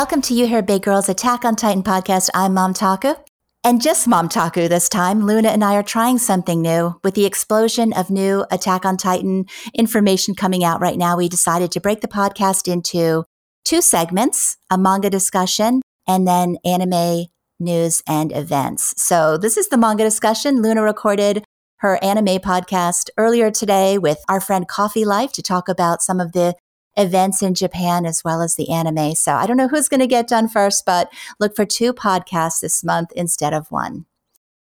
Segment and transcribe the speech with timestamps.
[0.00, 2.30] Welcome to You Hear Big Girls Attack on Titan podcast.
[2.32, 3.16] I'm Mom Taku.
[3.62, 6.98] And just Mom Taku this time, Luna and I are trying something new.
[7.04, 9.44] With the explosion of new Attack on Titan
[9.74, 13.24] information coming out right now, we decided to break the podcast into
[13.66, 17.26] two segments, a manga discussion and then anime
[17.58, 18.94] news and events.
[18.96, 20.62] So this is the manga discussion.
[20.62, 21.44] Luna recorded
[21.80, 26.32] her anime podcast earlier today with our friend Coffee Life to talk about some of
[26.32, 26.54] the
[26.96, 29.14] events in Japan as well as the anime.
[29.14, 32.60] So I don't know who's going to get done first, but look for two podcasts
[32.60, 34.06] this month instead of one.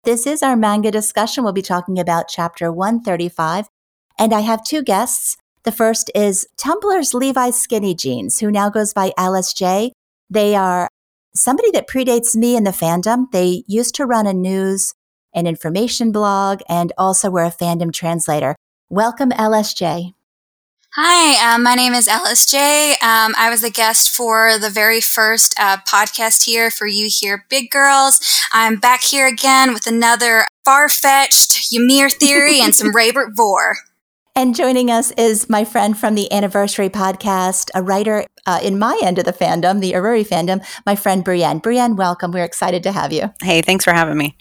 [0.04, 1.44] This is our manga discussion.
[1.44, 3.68] We'll be talking about chapter 135.
[4.20, 5.38] And I have two guests.
[5.64, 9.92] The first is Tumblr's Levi Skinny Jeans, who now goes by LSJ.
[10.30, 10.88] They are
[11.36, 13.32] somebody that predates me in the fandom.
[13.32, 14.94] They used to run a news
[15.34, 18.56] and information blog and also were a fandom translator.
[18.90, 20.14] Welcome, LSJ.
[21.00, 22.94] Hi, um, my name is LSJ.
[23.04, 27.46] Um, I was a guest for the very first uh, podcast here for You Hear
[27.50, 28.20] Big Girls.
[28.52, 33.76] I'm back here again with another far fetched Ymir theory and some Raybert Vor.
[34.36, 39.00] And joining us is my friend from the Anniversary podcast, a writer uh, in my
[39.04, 41.60] end of the fandom, the Aruri fandom, my friend Brienne.
[41.60, 42.32] Brienne, welcome.
[42.32, 43.32] We're excited to have you.
[43.44, 44.36] Hey, thanks for having me.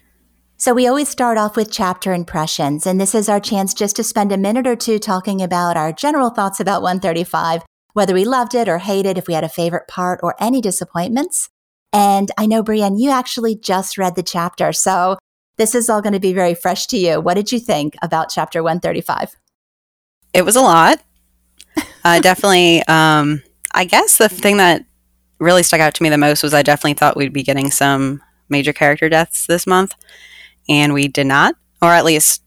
[0.59, 4.03] So, we always start off with chapter impressions, and this is our chance just to
[4.03, 8.55] spend a minute or two talking about our general thoughts about 135, whether we loved
[8.55, 11.51] it or hated, if we had a favorite part or any disappointments.
[11.93, 15.19] And I know, Brienne, you actually just read the chapter, so
[15.59, 17.21] this is all going to be very fresh to you.
[17.21, 19.37] What did you think about chapter 135?
[20.33, 21.03] It was a lot.
[22.03, 23.43] Uh, definitely, um,
[23.75, 24.87] I guess the thing that
[25.39, 28.23] really stuck out to me the most was I definitely thought we'd be getting some
[28.49, 29.95] major character deaths this month
[30.69, 32.43] and we did not, or at least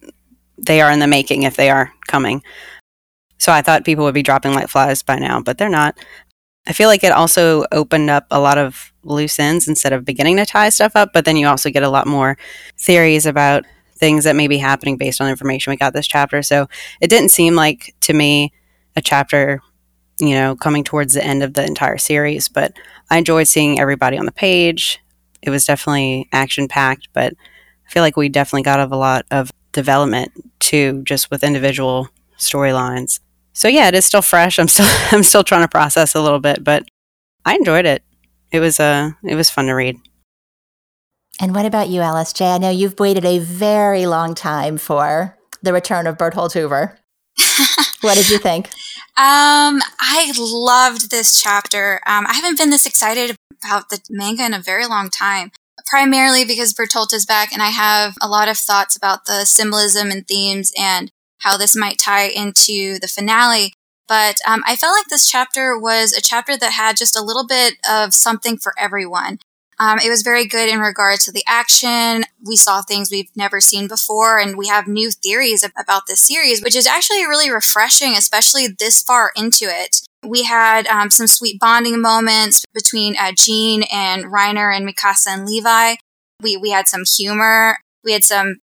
[0.58, 2.44] they are in the making if they are coming.
[3.38, 5.98] So I thought people would be dropping like flies by now, but they're not.
[6.68, 10.38] I feel like it also opened up a lot of loose ends instead of beginning
[10.38, 12.38] to tie stuff up, but then you also get a lot more
[12.78, 13.66] theories about
[13.96, 16.42] things that may be happening based on information we got this chapter.
[16.42, 16.68] So
[17.02, 18.54] it didn't seem like to me
[18.96, 19.62] a chapter,
[20.20, 22.74] you know, coming towards the end of the entire series, but
[23.10, 25.00] I enjoyed seeing everybody on the page.
[25.42, 27.34] It was definitely action packed, but
[27.90, 32.08] I feel like we definitely got a lot of development too, just with individual
[32.38, 33.20] storylines.
[33.54, 34.60] So yeah, it is still fresh.
[34.60, 36.84] I'm still I'm still trying to process a little bit, but
[37.46, 38.04] I enjoyed it.
[38.52, 39.98] It was uh it was fun to read.
[41.42, 42.56] And what about you, LSJ?
[42.56, 47.00] I know you've waited a very long time for the return of Bertolt Hoover.
[48.02, 48.68] what did you think?
[49.18, 52.02] Um, I loved this chapter.
[52.06, 55.52] Um, I haven't been this excited about the manga in a very long time
[55.90, 60.12] primarily because Bertolt is back and I have a lot of thoughts about the symbolism
[60.12, 63.74] and themes and how this might tie into the finale.
[64.08, 67.46] But um, I felt like this chapter was a chapter that had just a little
[67.46, 69.40] bit of something for everyone.
[69.80, 72.26] Um, it was very good in regards to the action.
[72.46, 76.62] We saw things we've never seen before, and we have new theories about this series,
[76.62, 80.02] which is actually really refreshing, especially this far into it.
[80.26, 85.46] We had um, some sweet bonding moments between uh, Jean and Reiner and Mikasa and
[85.46, 85.96] Levi.
[86.42, 87.80] We we had some humor.
[88.04, 88.58] We had some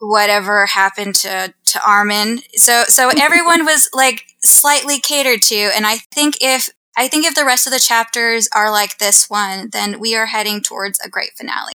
[0.00, 2.40] whatever happened to to Armin.
[2.54, 7.34] So so everyone was like slightly catered to, and I think if I think if
[7.34, 11.08] the rest of the chapters are like this one, then we are heading towards a
[11.08, 11.72] great finale.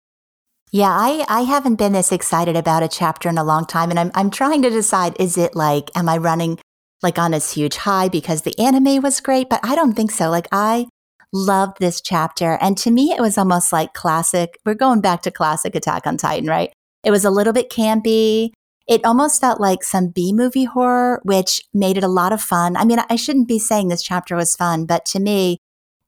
[0.72, 3.92] Yeah, I, I haven't been this excited about a chapter in a long time.
[3.92, 6.60] And I'm, I'm trying to decide is it like, am I running
[7.06, 10.30] like on this huge high because the anime was great, but I don't think so.
[10.30, 10.88] Like I
[11.32, 12.58] loved this chapter.
[12.60, 14.58] And to me, it was almost like classic.
[14.66, 16.74] We're going back to classic Attack on Titan, right?
[17.04, 18.52] It was a little bit campy.
[18.88, 22.76] It almost felt like some B movie horror, which made it a lot of fun.
[22.76, 25.60] I mean, I shouldn't be saying this chapter was fun, but to me,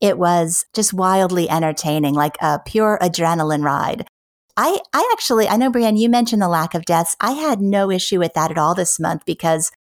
[0.01, 4.07] it was just wildly entertaining, like a pure adrenaline ride.
[4.55, 7.15] I, I actually, I know, Brienne, you mentioned the lack of deaths.
[7.19, 9.71] I had no issue with that at all this month because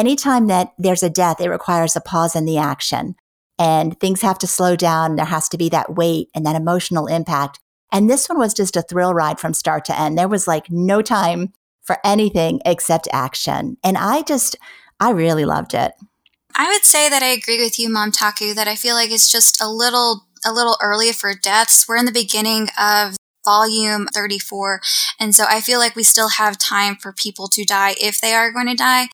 [0.00, 3.16] anytime that there's a death, it requires a pause in the action
[3.58, 5.16] and things have to slow down.
[5.16, 7.60] There has to be that weight and that emotional impact.
[7.92, 10.16] And this one was just a thrill ride from start to end.
[10.16, 11.52] There was like no time
[11.82, 13.76] for anything except action.
[13.84, 14.56] And I just,
[14.98, 15.92] I really loved it.
[16.56, 19.30] I would say that I agree with you, Mom Taku, that I feel like it's
[19.30, 21.86] just a little, a little early for deaths.
[21.86, 24.80] We're in the beginning of volume 34.
[25.18, 28.32] And so I feel like we still have time for people to die if they
[28.32, 29.08] are going to die.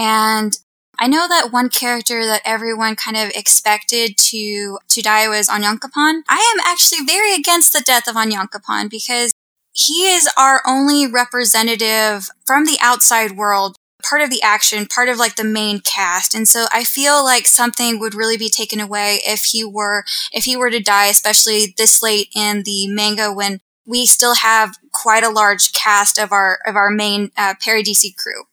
[0.00, 0.56] And
[0.98, 6.22] I know that one character that everyone kind of expected to to die was Onyankopon.
[6.26, 9.30] I am actually very against the death of Onyankopon because
[9.72, 15.18] he is our only representative from the outside world part of the action, part of
[15.18, 16.34] like the main cast.
[16.34, 20.44] And so I feel like something would really be taken away if he were if
[20.44, 25.24] he were to die, especially this late in the manga when we still have quite
[25.24, 28.44] a large cast of our of our main uh, crew.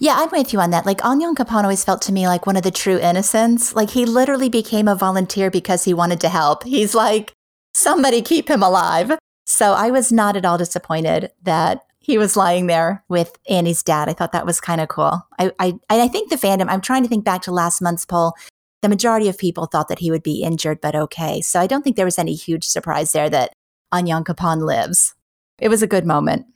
[0.00, 0.86] Yeah, I'm with you on that.
[0.86, 3.74] Like Onyankopon always felt to me like one of the true innocents.
[3.74, 6.64] Like he literally became a volunteer because he wanted to help.
[6.64, 7.32] He's like,
[7.74, 9.12] somebody keep him alive.
[9.46, 14.08] So I was not at all disappointed that he was lying there with Annie's dad.
[14.08, 15.26] I thought that was kind of cool.
[15.38, 18.34] I, I, I think the fandom, I'm trying to think back to last month's poll.
[18.82, 21.40] The majority of people thought that he would be injured, but okay.
[21.40, 23.52] So I don't think there was any huge surprise there that
[23.92, 25.14] Onyankopon lives.
[25.58, 26.46] It was a good moment.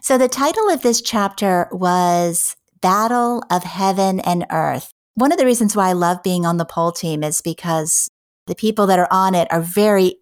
[0.00, 4.92] So the title of this chapter was Battle of Heaven and Earth.
[5.14, 8.10] One of the reasons why I love being on the poll team is because
[8.46, 10.16] the people that are on it are very,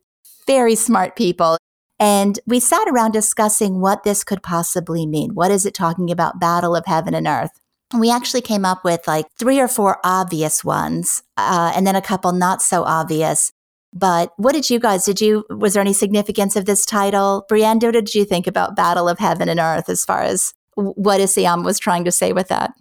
[0.47, 1.59] very smart people.
[1.99, 5.35] And we sat around discussing what this could possibly mean.
[5.35, 7.51] What is it talking about, battle of heaven and earth?
[7.93, 12.03] We actually came up with like three or four obvious ones, uh, and then a
[12.03, 13.53] couple not so obvious.
[13.93, 17.45] But what did you guys, did you, was there any significance of this title?
[17.49, 21.21] Brienne, what did you think about Battle of Heaven and Earth as far as what
[21.21, 22.73] Isayama was trying to say with that?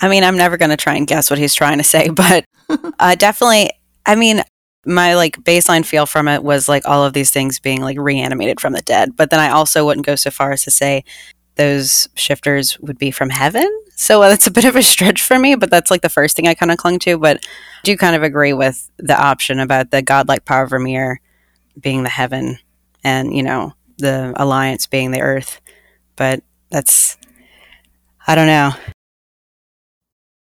[0.00, 2.44] I mean, I'm never going to try and guess what he's trying to say, but
[2.98, 3.70] uh, definitely,
[4.04, 4.42] I mean,
[4.84, 8.60] my like baseline feel from it was like all of these things being like reanimated
[8.60, 9.16] from the dead.
[9.16, 11.04] But then I also wouldn't go so far as to say
[11.56, 13.68] those shifters would be from heaven.
[13.96, 16.46] So that's a bit of a stretch for me, but that's like the first thing
[16.46, 17.18] I kind of clung to.
[17.18, 21.20] But I do kind of agree with the option about the godlike power of Ymir
[21.80, 22.58] being the heaven
[23.02, 25.60] and, you know, the alliance being the earth.
[26.14, 27.16] But that's,
[28.26, 28.72] I don't know.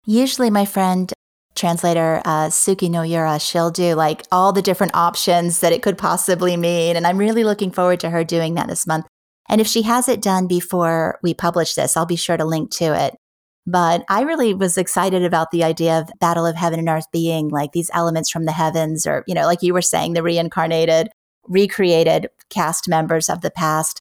[0.06, 1.12] Usually, my friend,
[1.54, 6.56] translator uh, Suki Noyura, she'll do like all the different options that it could possibly
[6.56, 6.96] mean.
[6.96, 9.06] And I'm really looking forward to her doing that this month.
[9.52, 12.70] And if she has it done before we publish this, I'll be sure to link
[12.76, 13.14] to it.
[13.66, 17.50] But I really was excited about the idea of Battle of Heaven and Earth being
[17.50, 21.10] like these elements from the heavens, or, you know, like you were saying, the reincarnated,
[21.44, 24.00] recreated cast members of the past.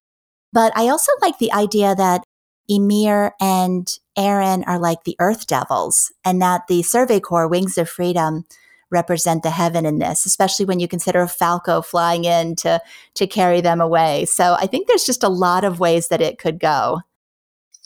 [0.53, 2.23] But I also like the idea that
[2.69, 7.89] Ymir and Eren are like the earth devils, and that the Survey Corps Wings of
[7.89, 8.45] Freedom
[8.91, 12.81] represent the heaven in this, especially when you consider a Falco flying in to
[13.15, 14.25] to carry them away.
[14.25, 17.01] So I think there's just a lot of ways that it could go.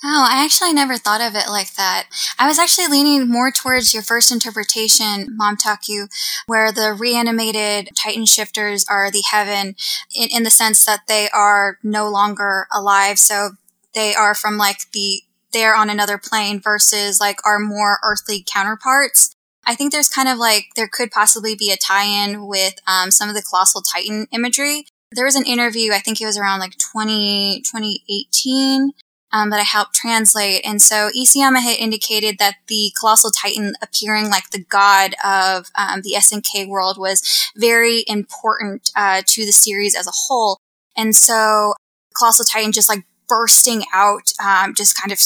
[0.04, 2.08] Oh, I actually never thought of it like that.
[2.38, 6.08] I was actually leaning more towards your first interpretation, Mom Taku,
[6.46, 9.76] where the reanimated Titan shifters are the heaven
[10.14, 13.18] in, in the sense that they are no longer alive.
[13.18, 13.52] So
[13.94, 15.22] they are from like the
[15.54, 19.35] they're on another plane versus like our more earthly counterparts.
[19.66, 23.30] I think there's kind of like there could possibly be a tie-in with um, some
[23.30, 24.86] of the colossal titan imagery.
[25.12, 28.92] There was an interview, I think it was around like 20, 2018,
[29.32, 30.62] um, that I helped translate.
[30.66, 36.02] And so Isayama had indicated that the colossal titan appearing like the god of um,
[36.02, 40.60] the SNK world was very important uh, to the series as a whole.
[40.96, 41.74] And so
[42.18, 45.20] colossal titan just like bursting out, um, just kind of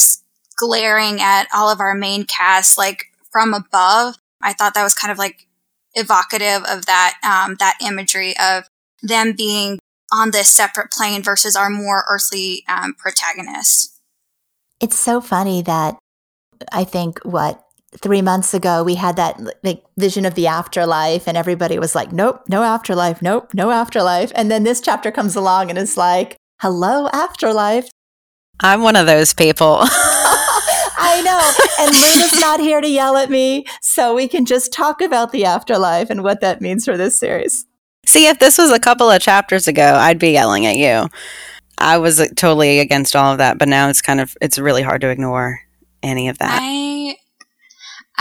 [0.55, 4.15] glaring at all of our main cast, like from above.
[4.41, 5.47] I thought that was kind of like
[5.93, 8.65] evocative of that, um, that imagery of
[9.01, 9.79] them being
[10.11, 13.99] on this separate plane versus our more earthly um, protagonists.
[14.79, 15.97] It's so funny that
[16.71, 17.63] I think what
[17.97, 22.11] three months ago we had that like vision of the afterlife and everybody was like
[22.11, 26.35] nope no afterlife nope no afterlife and then this chapter comes along and it's like
[26.61, 27.89] hello afterlife
[28.61, 29.83] I'm one of those people.
[30.99, 31.51] I know.
[31.79, 33.65] And Luna's not here to yell at me.
[33.81, 37.65] So we can just talk about the afterlife and what that means for this series.
[38.05, 41.07] See, if this was a couple of chapters ago, I'd be yelling at you.
[41.77, 45.01] I was totally against all of that, but now it's kind of it's really hard
[45.01, 45.61] to ignore
[46.03, 46.59] any of that.
[46.61, 47.15] I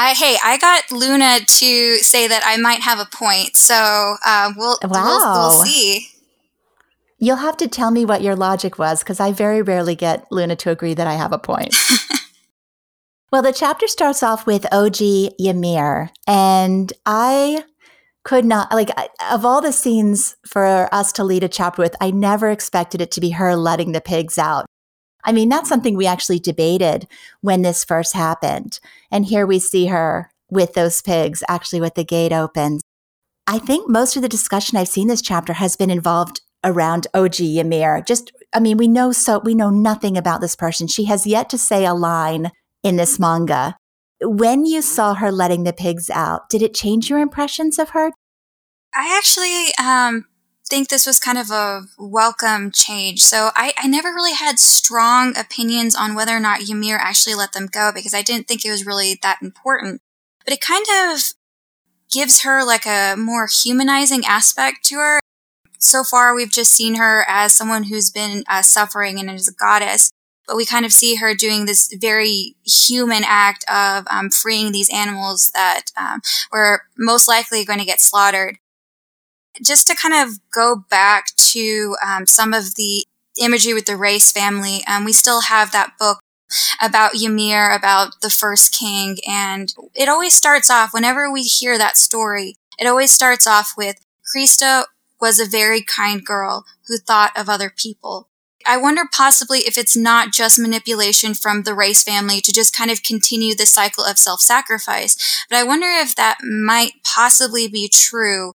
[0.01, 3.75] I, hey, I got Luna to say that I might have a point, so
[4.25, 4.91] uh, we'll, wow.
[4.91, 6.11] we'll, we'll see.
[7.19, 10.55] You'll have to tell me what your logic was because I very rarely get Luna
[10.55, 11.75] to agree that I have a point.
[13.31, 17.65] well, the chapter starts off with OG Ymir, and I
[18.25, 18.91] could not, like,
[19.31, 23.11] of all the scenes for us to lead a chapter with, I never expected it
[23.13, 24.67] to be her letting the pigs out.
[25.25, 27.07] I mean, that's something we actually debated
[27.41, 28.81] when this first happened.
[29.11, 32.81] And here we see her with those pigs, actually with the gate open.
[33.47, 37.41] I think most of the discussion I've seen this chapter has been involved around OG
[37.41, 38.03] Ymir.
[38.07, 40.87] Just, I mean, we know so, we know nothing about this person.
[40.87, 43.77] She has yet to say a line in this manga.
[44.21, 48.13] When you saw her letting the pigs out, did it change your impressions of her?
[48.95, 50.27] I actually um,
[50.69, 53.21] think this was kind of a welcome change.
[53.21, 57.53] So I, I never really had strong opinions on whether or not Ymir actually let
[57.53, 60.01] them go because I didn't think it was really that important.
[60.45, 61.21] But it kind of
[62.11, 65.21] gives her like a more humanizing aspect to her.
[65.79, 69.53] So far, we've just seen her as someone who's been uh, suffering and is a
[69.53, 70.11] goddess
[70.49, 74.91] but we kind of see her doing this very human act of um, freeing these
[74.93, 78.59] animals that um, were most likely going to get slaughtered.
[79.63, 83.05] Just to kind of go back to um, some of the
[83.41, 86.21] imagery with the Reiss family, um, we still have that book
[86.83, 91.97] about Ymir, about the first king, and it always starts off, whenever we hear that
[91.99, 93.97] story, it always starts off with
[94.35, 94.85] Krista
[95.21, 98.28] was a very kind girl who thought of other people.
[98.67, 102.91] I wonder possibly if it's not just manipulation from the Reiss family to just kind
[102.91, 105.17] of continue the cycle of self sacrifice.
[105.49, 108.53] But I wonder if that might possibly be true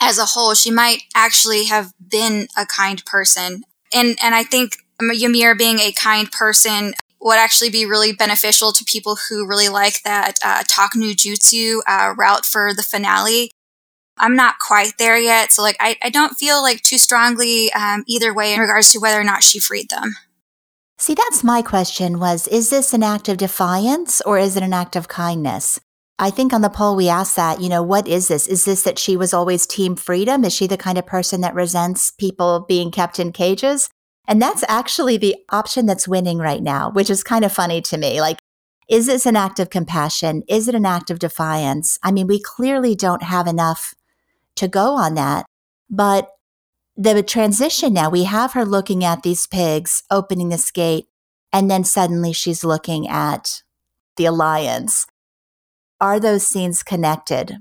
[0.00, 0.54] as a whole.
[0.54, 3.62] She might actually have been a kind person.
[3.92, 8.84] And, and I think Ymir being a kind person would actually be really beneficial to
[8.84, 13.50] people who really like that uh, talk no jutsu uh, route for the finale
[14.20, 15.52] I'm not quite there yet.
[15.52, 19.00] So like, I, I don't feel like too strongly um, either way in regards to
[19.00, 20.14] whether or not she freed them.
[20.98, 24.72] See, that's my question was, is this an act of defiance or is it an
[24.72, 25.80] act of kindness?
[26.18, 28.48] I think on the poll we asked that, you know, what is this?
[28.48, 30.44] Is this that she was always team freedom?
[30.44, 33.88] Is she the kind of person that resents people being kept in cages?
[34.26, 37.96] And that's actually the option that's winning right now, which is kind of funny to
[37.96, 38.20] me.
[38.20, 38.38] Like,
[38.88, 40.42] is this an act of compassion?
[40.48, 41.98] Is it an act of defiance?
[42.02, 43.94] I mean, we clearly don't have enough
[44.58, 45.46] to go on that.
[45.90, 46.28] But
[46.96, 51.06] the transition now, we have her looking at these pigs, opening this gate,
[51.52, 53.62] and then suddenly she's looking at
[54.16, 55.06] the alliance.
[56.00, 57.58] Are those scenes connected?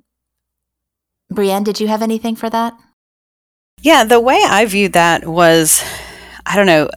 [1.30, 2.74] Brienne, did you have anything for that?
[3.82, 5.84] Yeah, the way I viewed that was,
[6.46, 6.90] I don't know,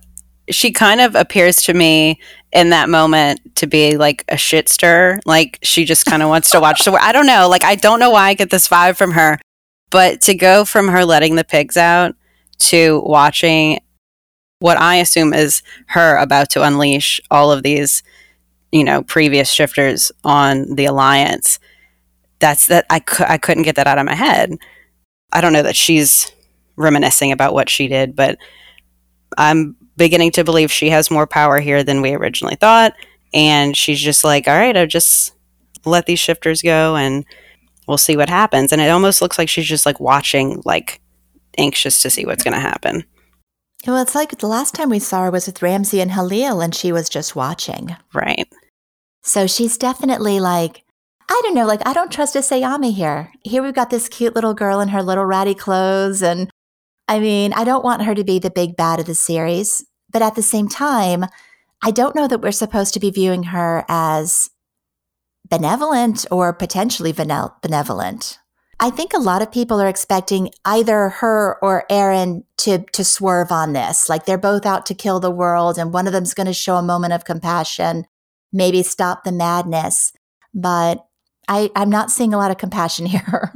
[0.50, 2.20] she kind of appears to me
[2.52, 5.18] in that moment to be like a shit stir.
[5.24, 6.92] Like she just kind of wants to watch the.
[6.92, 7.48] I don't know.
[7.48, 9.38] Like I don't know why I get this vibe from her,
[9.90, 12.14] but to go from her letting the pigs out
[12.58, 13.80] to watching
[14.60, 18.02] what I assume is her about to unleash all of these,
[18.70, 21.58] you know, previous shifters on the alliance.
[22.38, 24.56] That's that I, cu- I couldn't get that out of my head.
[25.32, 26.30] I don't know that she's
[26.76, 28.38] reminiscing about what she did, but
[29.36, 32.94] I'm beginning to believe she has more power here than we originally thought.
[33.32, 35.32] And she's just like, all right, I'll just
[35.84, 37.24] let these shifters go and
[37.90, 38.72] we'll see what happens.
[38.72, 41.02] And it almost looks like she's just like watching, like
[41.58, 43.04] anxious to see what's going to happen.
[43.86, 46.74] Well, it's like the last time we saw her was with Ramzi and Halil, and
[46.74, 47.96] she was just watching.
[48.14, 48.48] Right.
[49.22, 50.82] So she's definitely like,
[51.28, 53.32] I don't know, like, I don't trust Isayama here.
[53.44, 56.22] Here we've got this cute little girl in her little ratty clothes.
[56.22, 56.50] And
[57.08, 59.84] I mean, I don't want her to be the big bad of the series.
[60.12, 61.24] But at the same time,
[61.82, 64.50] I don't know that we're supposed to be viewing her as
[65.50, 68.38] benevolent or potentially benevolent.
[68.82, 73.52] I think a lot of people are expecting either her or Eren to to swerve
[73.52, 74.08] on this.
[74.08, 76.76] Like they're both out to kill the world and one of them's going to show
[76.76, 78.06] a moment of compassion,
[78.52, 80.14] maybe stop the madness.
[80.54, 81.04] But
[81.46, 83.52] I, I'm not seeing a lot of compassion here.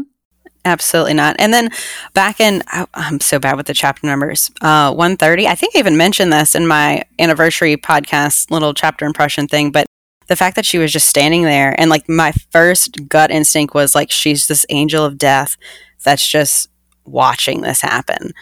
[0.67, 1.37] Absolutely not.
[1.39, 1.71] And then
[2.15, 2.63] back in,
[2.95, 4.51] I'm so bad with the chapter numbers.
[4.63, 5.47] Uh, 130.
[5.47, 9.71] I think I even mentioned this in my anniversary podcast, little chapter impression thing.
[9.71, 9.87] But
[10.27, 13.95] the fact that she was just standing there and like my first gut instinct was
[13.95, 15.57] like she's this angel of death
[16.05, 16.69] that's just
[17.05, 18.33] watching this happen.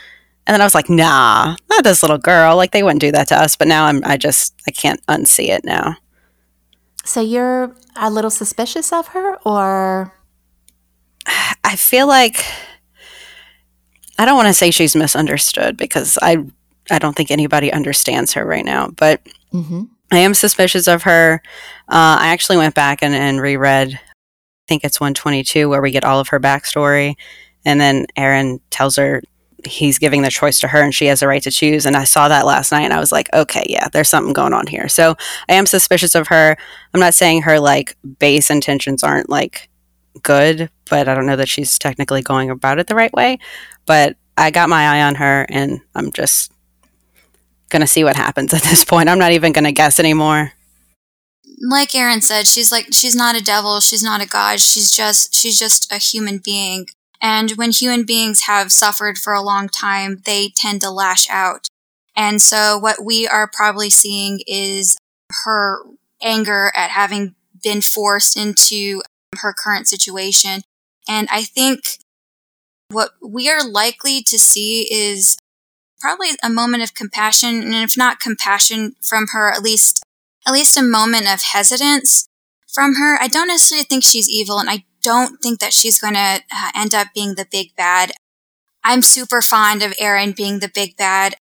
[0.47, 2.57] And then i was like nah not this little girl.
[2.57, 5.49] Like they wouldn't do that to us but now i'm i just i can't unsee
[5.49, 5.97] it now.
[7.05, 10.13] So you're a little suspicious of her or?
[11.65, 12.45] I feel like
[14.19, 16.37] i don't want to say she's misunderstood because i
[16.91, 19.21] i don't think anybody understands her right now but
[19.53, 19.85] mm-hmm.
[20.13, 21.43] I am suspicious of her.
[21.89, 23.99] Uh, I actually went back and, and reread, I
[24.69, 27.15] think it's 122, where we get all of her backstory.
[27.65, 29.23] And then Eren tells her
[29.65, 31.87] he's giving the choice to her and she has the right to choose.
[31.87, 34.53] And I saw that last night and I was like, okay, yeah, there's something going
[34.53, 34.89] on here.
[34.89, 35.17] So
[35.49, 36.57] I am suspicious of her.
[36.93, 39.71] I'm not saying her like base intentions aren't like
[40.23, 43.39] good, but I don't know that she's technically going about it the right way.
[43.87, 46.52] But I got my eye on her and I'm just
[47.73, 49.09] going to see what happens at this point.
[49.09, 50.53] I'm not even going to guess anymore.
[51.69, 55.35] Like Eren said, she's like she's not a devil, she's not a god, she's just
[55.35, 56.87] she's just a human being.
[57.21, 61.69] And when human beings have suffered for a long time, they tend to lash out.
[62.17, 64.97] And so what we are probably seeing is
[65.45, 65.83] her
[66.21, 69.03] anger at having been forced into
[69.39, 70.63] her current situation.
[71.09, 71.85] And I think
[72.91, 75.37] what we are likely to see is
[76.03, 80.03] probably a moment of compassion, and if not compassion from her, at least
[80.47, 82.29] at least a moment of hesitance
[82.67, 83.17] from her.
[83.21, 86.71] I don't necessarily think she's evil, and I don't think that she's going to uh,
[86.75, 88.13] end up being the big bad.
[88.85, 91.37] I'm super fond of Eren being the big bad,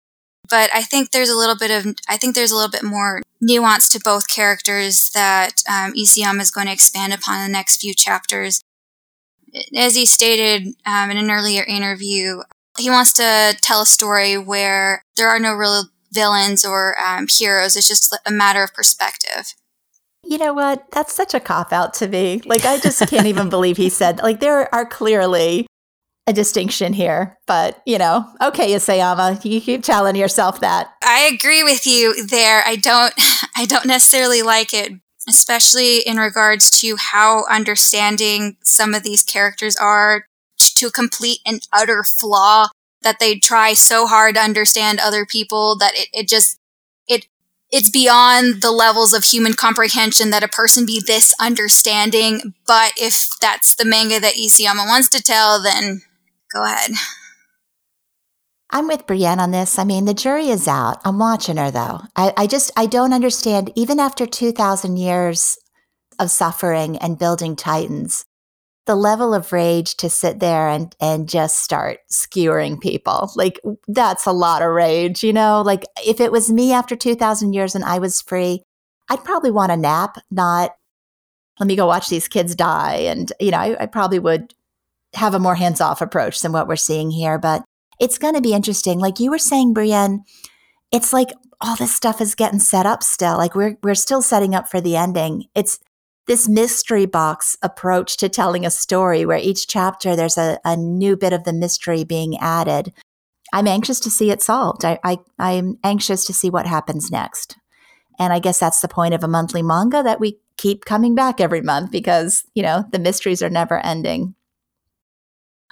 [0.49, 3.23] but I think there's a little bit of I think there's a little bit more
[3.41, 7.81] nuance to both characters that um, Isayama is going to expand upon in the next
[7.81, 8.61] few chapters.
[9.75, 12.43] As he stated um, in an earlier interview,
[12.81, 17.77] he wants to tell a story where there are no real villains or um, heroes.
[17.77, 19.55] It's just a matter of perspective.
[20.25, 20.91] You know what?
[20.93, 22.43] That's such a cop out to me.
[22.45, 25.67] Like, I just can't even believe he said, like, there are clearly
[26.27, 27.39] a distinction here.
[27.47, 30.93] But, you know, okay, Isayama, you keep telling yourself that.
[31.05, 32.63] I agree with you there.
[32.67, 33.15] I don't,
[33.57, 34.93] I don't necessarily like it,
[35.29, 40.27] especially in regards to how understanding some of these characters are
[40.81, 42.69] to complete and utter flaw
[43.03, 46.59] that they try so hard to understand other people that it, it just
[47.09, 47.27] it
[47.71, 52.55] it's beyond the levels of human comprehension that a person be this understanding.
[52.67, 56.03] But if that's the manga that Isayama wants to tell, then
[56.53, 56.91] go ahead.
[58.73, 59.79] I'm with Brienne on this.
[59.79, 61.01] I mean, the jury is out.
[61.05, 62.01] I'm watching her though.
[62.17, 63.73] I, I just I don't understand.
[63.75, 65.59] Even after two thousand years
[66.19, 68.25] of suffering and building titans,
[68.87, 73.31] the level of rage to sit there and and just start skewering people.
[73.37, 75.63] Like that's a lot of rage you know?
[75.63, 78.63] Like if it was me after 2000 years and i was free
[79.11, 80.73] i'd probably want a nap not
[81.59, 84.55] let me go watch these kids die and you know i, I probably would
[85.15, 87.65] have a more hands-off approach than what we're seeing here but
[88.01, 88.99] it's going to be interesting.
[88.99, 90.25] Like you were saying brienne
[90.91, 91.29] it's like
[91.61, 93.37] all this stuff is getting set up still.
[93.37, 95.45] Like we're we're still setting up for the ending.
[95.55, 95.79] It's
[96.31, 101.17] this mystery box approach to telling a story where each chapter there's a, a new
[101.17, 102.93] bit of the mystery being added.
[103.53, 104.85] I'm anxious to see it solved.
[104.85, 107.57] I, I, I'm anxious to see what happens next.
[108.17, 111.41] And I guess that's the point of a monthly manga that we keep coming back
[111.41, 114.37] every month because, you know, the mysteries are never ending.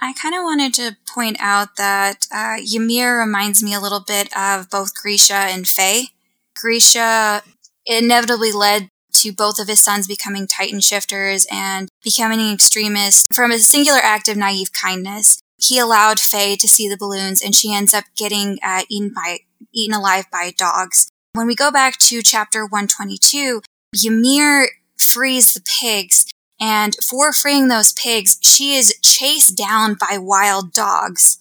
[0.01, 4.27] I kind of wanted to point out that uh, Ymir reminds me a little bit
[4.37, 6.09] of both Grisha and Faye.
[6.53, 7.43] Grisha
[7.85, 8.89] inevitably led
[9.19, 13.99] to both of his sons becoming Titan shifters and becoming an extremist from a singular
[14.01, 15.41] act of naive kindness.
[15.57, 19.39] He allowed Faye to see the balloons and she ends up getting uh, eaten by
[19.73, 21.09] eaten alive by dogs.
[21.33, 23.61] When we go back to chapter 122,
[24.05, 26.25] Ymir frees the pigs
[26.59, 31.39] and for freeing those pigs, she is chased down by wild dogs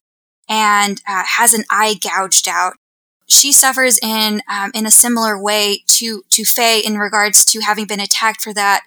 [0.49, 2.75] and uh, has an eye gouged out
[3.29, 7.87] she suffers in um, in a similar way to to Faye in regards to having
[7.87, 8.85] been attacked for that.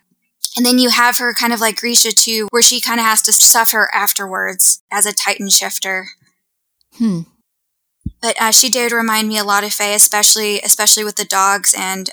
[0.57, 3.21] And then you have her kind of like Grisha too, where she kind of has
[3.23, 6.07] to suffer afterwards as a Titan shifter.
[6.97, 7.21] Hmm.
[8.21, 11.73] But uh, she did remind me a lot of Faye, especially especially with the dogs,
[11.77, 12.09] and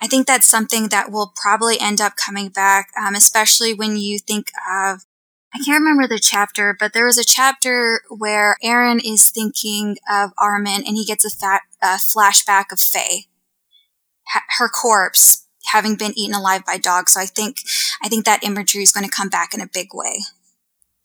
[0.00, 4.18] I think that's something that will probably end up coming back, um, especially when you
[4.18, 5.04] think of
[5.52, 10.30] I can't remember the chapter, but there was a chapter where Eren is thinking of
[10.38, 13.26] Armin and he gets a fat, a flashback of Faye,
[14.58, 17.12] her corpse having been eaten alive by dogs.
[17.12, 17.62] So I think,
[18.02, 20.20] I think that imagery is going to come back in a big way.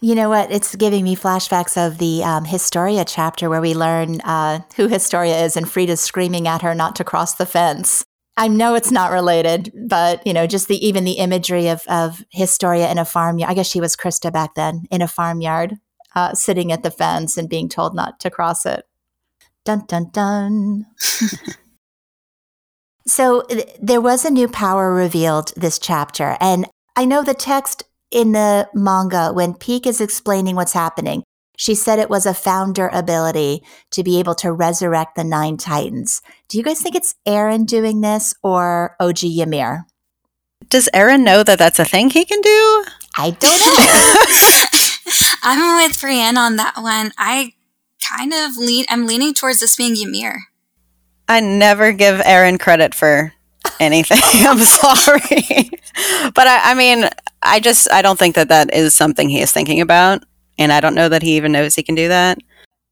[0.02, 0.52] You know what?
[0.52, 5.44] It's giving me flashbacks of the um, Historia chapter where we learn uh, who Historia
[5.44, 8.06] is and Frida's screaming at her not to cross the fence.
[8.38, 12.24] I know it's not related, but you know, just the even the imagery of of
[12.32, 13.50] Historia in a farmyard.
[13.50, 15.78] I guess she was Krista back then in a farmyard,
[16.16, 18.86] uh, sitting at the fence and being told not to cross it.
[19.64, 20.86] Dun dun dun.
[23.08, 27.84] so th- there was a new power revealed this chapter, and I know the text
[28.12, 31.24] in the manga when Pieck is explaining what's happening.
[31.58, 36.22] She said it was a founder ability to be able to resurrect the nine titans.
[36.48, 39.86] Do you guys think it's Eren doing this or OG Ymir?
[40.70, 42.86] Does Eren know that that's a thing he can do?
[43.18, 44.66] I don't know.
[45.44, 47.12] I'm with Brienne on that one.
[47.18, 47.54] I
[48.18, 48.86] kind of lean.
[48.90, 50.46] I'm leaning towards this being Ymir.
[51.28, 53.34] I never give Eren credit for
[53.80, 54.20] anything.
[54.46, 55.22] I'm sorry,
[56.34, 57.10] but I, I mean,
[57.42, 60.24] I just I don't think that that is something he is thinking about.
[60.58, 62.40] And I don't know that he even knows he can do that.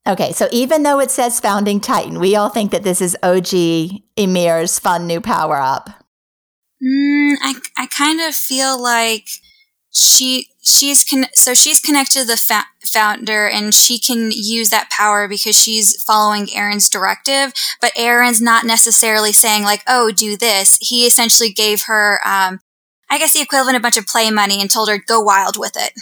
[0.05, 4.01] Okay, so even though it says founding Titan, we all think that this is OG
[4.17, 5.89] Ymir's fun new power up.
[6.83, 9.27] Mm, I I kind of feel like
[9.93, 14.89] she she's con- so she's connected to the fa- founder and she can use that
[14.89, 17.53] power because she's following Eren's directive.
[17.79, 22.59] But Eren's not necessarily saying like, "Oh, do this." He essentially gave her, um,
[23.09, 25.57] I guess, the equivalent of a bunch of play money and told her go wild
[25.57, 25.93] with it.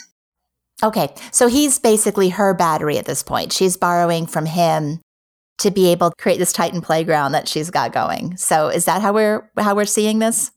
[0.83, 3.53] Okay, so he's basically her battery at this point.
[3.53, 4.99] She's borrowing from him
[5.59, 8.35] to be able to create this Titan playground that she's got going.
[8.37, 10.51] So is that how we're how we're seeing this?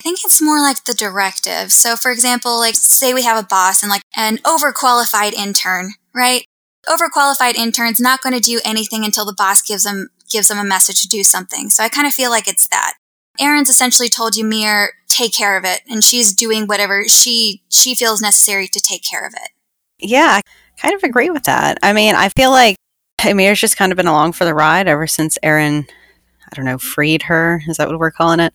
[0.00, 1.72] I think it's more like the directive.
[1.72, 6.44] So for example, like say we have a boss and like an overqualified intern, right?
[6.88, 10.64] Overqualified intern's not going to do anything until the boss gives them gives them a
[10.64, 11.68] message to do something.
[11.68, 12.94] So I kind of feel like it's that.
[13.40, 18.20] Eren's essentially told Ymir, take care of it, and she's doing whatever she she feels
[18.20, 19.50] necessary to take care of it.
[19.98, 20.42] Yeah, I
[20.80, 21.78] kind of agree with that.
[21.82, 22.76] I mean, I feel like
[23.24, 26.78] Ymir's just kind of been along for the ride ever since Eren, I don't know,
[26.78, 27.62] freed her.
[27.68, 28.54] Is that what we're calling it?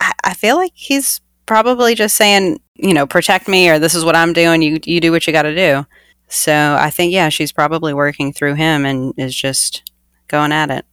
[0.00, 4.04] I, I feel like he's probably just saying, you know, protect me or this is
[4.04, 4.62] what I'm doing.
[4.62, 5.86] You you do what you got to do.
[6.28, 9.90] So I think yeah, she's probably working through him and is just
[10.28, 10.86] going at it.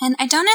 [0.00, 0.48] And I don't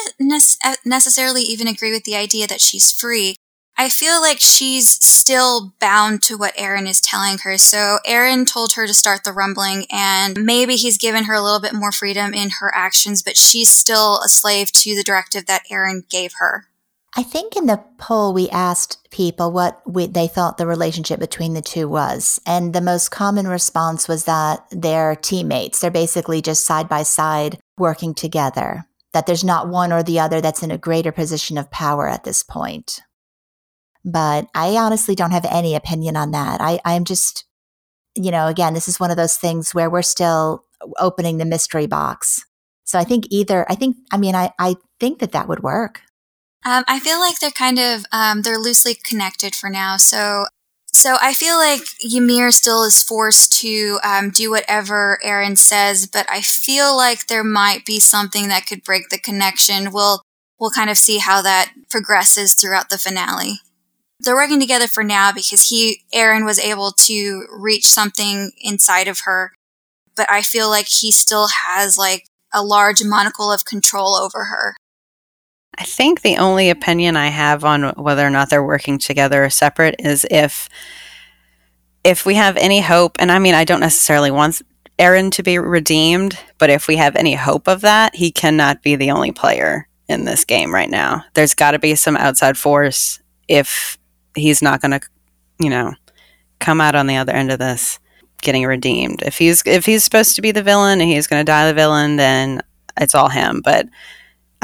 [0.63, 3.35] uh, necessarily even agree with the idea that she's free.
[3.77, 7.57] I feel like she's still bound to what Eren is telling her.
[7.57, 11.59] So Eren told her to start the rumbling and maybe he's given her a little
[11.59, 15.63] bit more freedom in her actions, but she's still a slave to the directive that
[15.69, 16.67] Eren gave her.
[17.17, 21.53] I think in the poll we asked people what we, they thought the relationship between
[21.53, 25.79] the two was, and the most common response was that they're teammates.
[25.79, 28.85] They're basically just side by side working together.
[29.15, 32.25] That there's not one or the other that's in a greater position of power at
[32.25, 32.99] this point.
[34.03, 36.59] But I honestly don't have any opinion on that.
[36.59, 37.45] I, I'm just,
[38.13, 40.65] you know, again, this is one of those things where we're still
[40.99, 42.43] opening the mystery box.
[42.83, 46.01] So I think either, I think, I mean, I, I think that that would work.
[46.65, 49.95] Um, I feel like they're kind of um, they're loosely connected for now.
[49.95, 50.45] So
[50.95, 56.25] so I feel like Ymir still is forced to um, do whatever Eren says, but
[56.29, 59.91] I feel like there might be something that could break the connection.
[59.91, 60.21] We'll
[60.59, 63.59] we'll kind of see how that progresses throughout the finale.
[64.21, 69.21] They're working together for now because he Eren was able to reach something inside of
[69.25, 69.51] her,
[70.15, 74.75] but I feel like he still has like a large monocle of control over her.
[75.77, 79.49] I think the only opinion I have on whether or not they're working together or
[79.49, 80.69] separate is if
[82.03, 84.61] if we have any hope, and I mean I don't necessarily want
[84.99, 88.95] Eren to be redeemed, but if we have any hope of that, he cannot be
[88.95, 91.25] the only player in this game right now.
[91.33, 93.97] There's got to be some outside force if
[94.35, 95.01] he's not going to,
[95.59, 95.93] you know,
[96.59, 97.99] come out on the other end of this
[98.41, 99.21] getting redeemed.
[99.23, 101.73] If he's if he's supposed to be the villain and he's going to die the
[101.73, 102.61] villain, then
[102.97, 103.61] it's all him.
[103.63, 103.87] But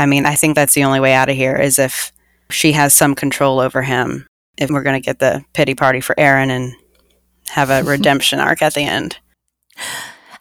[0.02, 2.12] I mean, I think that's the only way out of here is if
[2.50, 4.26] she has some control over him.
[4.58, 6.74] If we're going to get the pity party for Eren and
[7.50, 9.20] have a redemption arc at the end.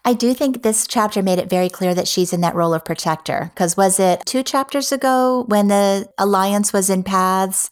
[0.03, 2.83] I do think this chapter made it very clear that she's in that role of
[2.83, 3.51] protector.
[3.53, 7.69] Because was it two chapters ago when the alliance was in paths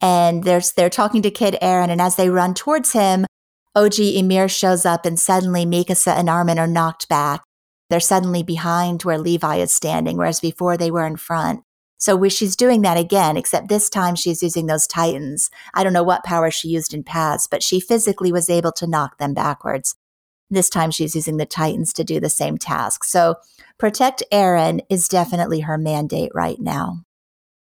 [0.00, 3.26] and they're, they're talking to Kid Eren, and as they run towards him,
[3.74, 7.42] OG Ymir shows up, and suddenly Mikasa and Armin are knocked back.
[7.88, 11.62] They're suddenly behind where Levi is standing, whereas before they were in front.
[11.98, 15.50] So she's doing that again, except this time she's using those titans.
[15.72, 18.86] I don't know what power she used in past, but she physically was able to
[18.86, 19.94] knock them backwards.
[20.50, 23.02] This time she's using the titans to do the same task.
[23.04, 23.36] So
[23.78, 27.00] protect Eren is definitely her mandate right now.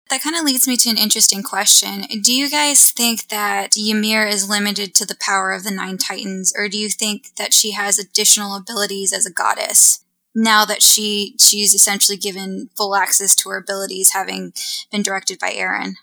[0.09, 2.01] That kind of leads me to an interesting question.
[2.21, 6.53] Do you guys think that Ymir is limited to the power of the Nine Titans,
[6.55, 10.04] or do you think that she has additional abilities as a goddess?
[10.35, 14.53] Now that she she's essentially given full access to her abilities having
[14.91, 15.93] been directed by Eren.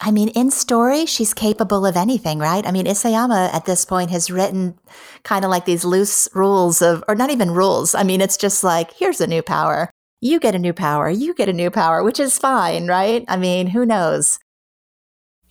[0.00, 2.66] I mean, in story, she's capable of anything, right?
[2.66, 4.78] I mean, Isayama at this point has written
[5.22, 7.94] kind of like these loose rules of, or not even rules.
[7.94, 9.88] I mean, it's just like, here's a new power.
[10.20, 11.08] You get a new power.
[11.08, 13.24] You get a new power, which is fine, right?
[13.28, 14.38] I mean, who knows?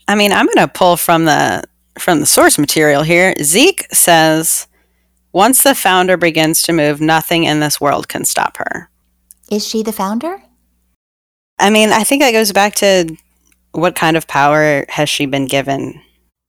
[0.07, 1.63] I mean, I'm going to pull from the
[1.97, 3.35] from the source material here.
[3.41, 4.67] Zeke says
[5.33, 8.89] once the founder begins to move, nothing in this world can stop her.
[9.51, 10.41] Is she the founder?
[11.59, 13.17] I mean, I think that goes back to
[13.73, 16.01] what kind of power has she been given?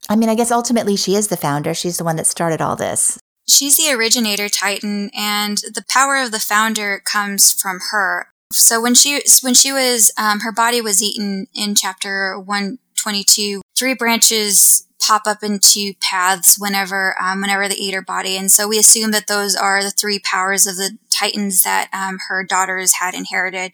[0.08, 1.74] I mean, I guess ultimately she is the founder.
[1.74, 3.18] She's the one that started all this.
[3.48, 8.28] She's the originator Titan, and the power of the founder comes from her.
[8.52, 13.24] So when she when she was um, her body was eaten in chapter one twenty
[13.24, 18.50] two, three branches pop up into paths whenever um, whenever they eat her body, and
[18.50, 22.44] so we assume that those are the three powers of the titans that um, her
[22.44, 23.72] daughters had inherited.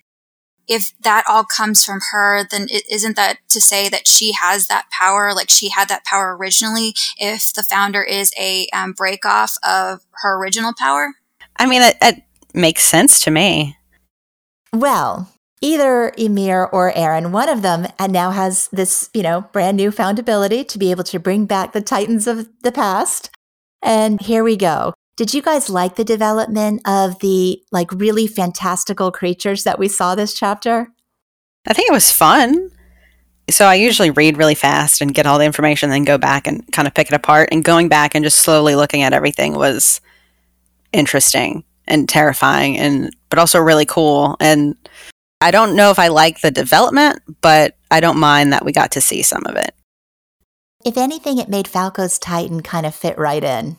[0.69, 4.69] If that all comes from her, then is isn't that to say that she has
[4.69, 6.95] that power, like she had that power originally?
[7.19, 11.15] If the founder is a um, break off of her original power,
[11.57, 12.23] I mean, it, it
[12.55, 13.77] makes sense to me.
[14.73, 15.29] Well,
[15.61, 19.91] either Ymir or Eren, one of them, and now has this, you know, brand new
[19.91, 23.31] found ability to be able to bring back the titans of the past.
[23.83, 24.95] And here we go.
[25.17, 30.15] Did you guys like the development of the like really fantastical creatures that we saw
[30.15, 30.89] this chapter?
[31.67, 32.71] I think it was fun.
[33.51, 36.71] So I usually read really fast and get all the information, then go back and
[36.73, 37.51] kind of pick it apart.
[37.53, 40.01] And going back and just slowly looking at everything was
[40.93, 44.37] interesting and terrifying, and but also really cool.
[44.41, 44.77] And
[45.41, 48.93] I don't know if I like the development, but I don't mind that we got
[48.93, 49.75] to see some of it.
[50.85, 53.77] If anything, it made Falco's Titan kind of fit right in.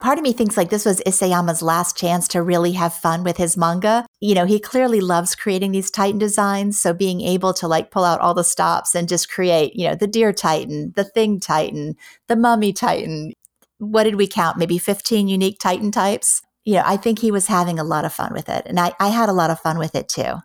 [0.00, 3.36] Part of me thinks like this was Isayama's last chance to really have fun with
[3.36, 4.04] his manga.
[4.20, 6.80] You know, he clearly loves creating these Titan designs.
[6.80, 9.94] So being able to like pull out all the stops and just create, you know,
[9.94, 11.94] the Deer Titan, the Thing Titan,
[12.26, 13.32] the Mummy Titan.
[13.78, 14.58] What did we count?
[14.58, 16.42] Maybe 15 unique Titan types.
[16.64, 18.64] You know, I think he was having a lot of fun with it.
[18.66, 20.40] And I, I had a lot of fun with it too.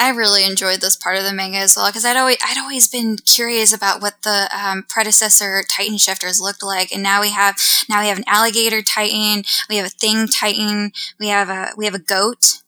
[0.00, 2.88] I really enjoyed this part of the manga as well because I'd always I'd always
[2.88, 7.56] been curious about what the um, predecessor Titan shifters looked like, and now we have
[7.86, 11.84] now we have an alligator Titan, we have a thing Titan, we have a we
[11.84, 12.62] have a goat,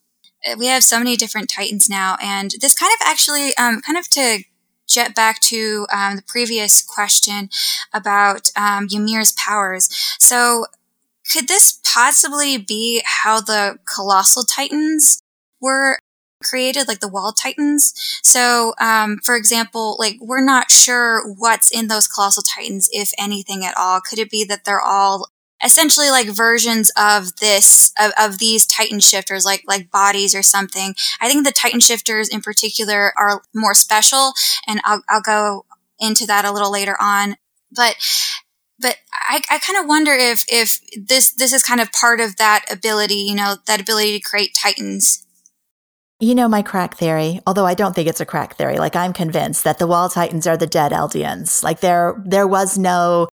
[0.47, 3.97] uh, we have so many different Titans now, and this kind of actually um, kind
[3.97, 4.43] of to
[4.87, 7.49] jet back to um, the previous question
[7.91, 9.89] about um, Ymir's powers.
[10.19, 10.67] So,
[11.33, 15.19] could this possibly be how the colossal Titans
[15.59, 15.97] were
[16.43, 17.93] created, like the wall titans.
[18.23, 23.65] So, um, for example, like we're not sure what's in those colossal titans, if anything
[23.65, 24.01] at all.
[24.01, 25.27] Could it be that they're all
[25.63, 30.93] essentially like versions of this of, of these titan shifters like like bodies or something
[31.21, 34.33] i think the titan shifters in particular are more special
[34.67, 35.65] and i'll, I'll go
[35.99, 37.37] into that a little later on
[37.71, 37.95] but
[38.79, 42.35] but I, I kind of wonder if if this this is kind of part of
[42.37, 45.22] that ability, you know, that ability to create titans.
[46.23, 48.77] You know my crack theory, although I don't think it's a crack theory.
[48.77, 51.61] Like I'm convinced that the wall titans are the dead Eldians.
[51.61, 53.27] Like there there was no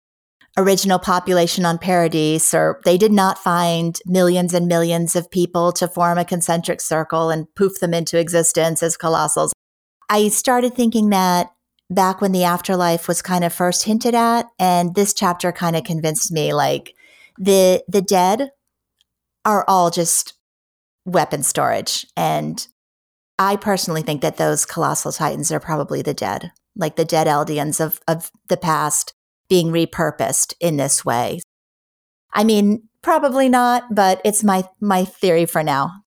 [0.57, 5.87] original population on Paradise or they did not find millions and millions of people to
[5.87, 9.51] form a concentric circle and poof them into existence as colossals.
[10.09, 11.51] I started thinking that
[11.91, 15.85] back when the afterlife was kind of first hinted at and this chapter kind of
[15.85, 16.95] convinced me like
[17.37, 18.49] the the dead
[19.45, 20.33] are all just
[21.05, 22.67] weapon storage and
[23.39, 27.81] I personally think that those colossal titans are probably the dead, like the dead Eldians
[27.81, 29.15] of, of the past
[29.49, 31.41] being repurposed in this way.
[32.33, 36.03] I mean, probably not, but it's my my theory for now.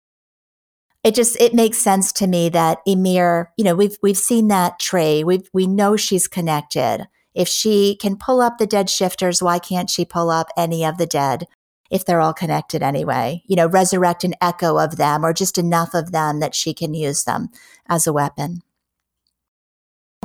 [1.04, 4.80] It just it makes sense to me that Ymir, you know, we've we've seen that
[4.80, 5.24] tray.
[5.24, 7.08] We we know she's connected.
[7.34, 10.98] If she can pull up the dead shifters, why can't she pull up any of
[10.98, 11.48] the dead?
[11.92, 15.94] If they're all connected anyway, you know, resurrect an echo of them or just enough
[15.94, 17.50] of them that she can use them
[17.88, 18.62] as a weapon.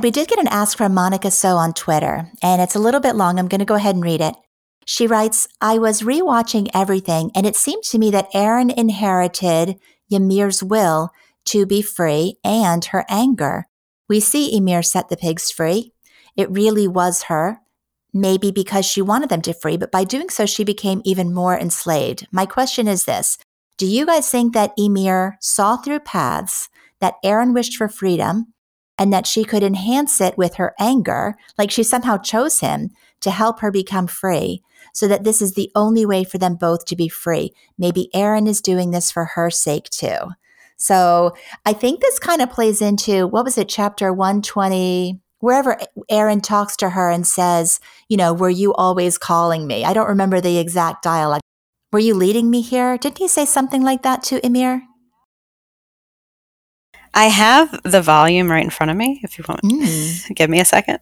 [0.01, 3.15] We did get an ask from Monica So on Twitter, and it's a little bit
[3.15, 3.37] long.
[3.37, 4.35] I'm going to go ahead and read it.
[4.85, 9.77] She writes, I was rewatching everything, and it seemed to me that Eren inherited
[10.09, 11.09] Ymir's will
[11.45, 13.67] to be free and her anger.
[14.07, 15.91] We see Ymir set the pigs free.
[16.37, 17.59] It really was her
[18.13, 21.57] maybe because she wanted them to free, but by doing so, she became even more
[21.57, 22.27] enslaved.
[22.31, 23.37] My question is this
[23.77, 28.53] Do you guys think that Ymir saw through paths that Eren wished for freedom
[28.97, 32.89] and that she could enhance it with her anger, like she somehow chose him
[33.21, 34.61] to help her become free?
[34.93, 37.53] So that this is the only way for them both to be free.
[37.77, 40.17] Maybe Eren is doing this for her sake too.
[40.77, 45.19] So I think this kind of plays into what was it, chapter 120?
[45.39, 45.77] wherever
[46.09, 49.83] Eren talks to her and says, you know, were you always calling me?
[49.83, 51.41] I don't remember the exact dialogue.
[51.91, 52.97] Were you leading me here?
[52.97, 54.83] Didn't he say something like that to Ymir?
[57.13, 59.61] I have the volume right in front of me if you want.
[59.63, 60.27] Mm.
[60.35, 60.99] Give me a second.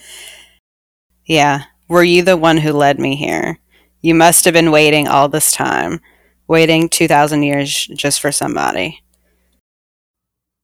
[1.24, 1.64] yeah.
[1.88, 3.58] Were you the one who led me here?
[4.00, 6.00] You must have been waiting all this time,
[6.48, 9.02] waiting 2,000 years just for somebody.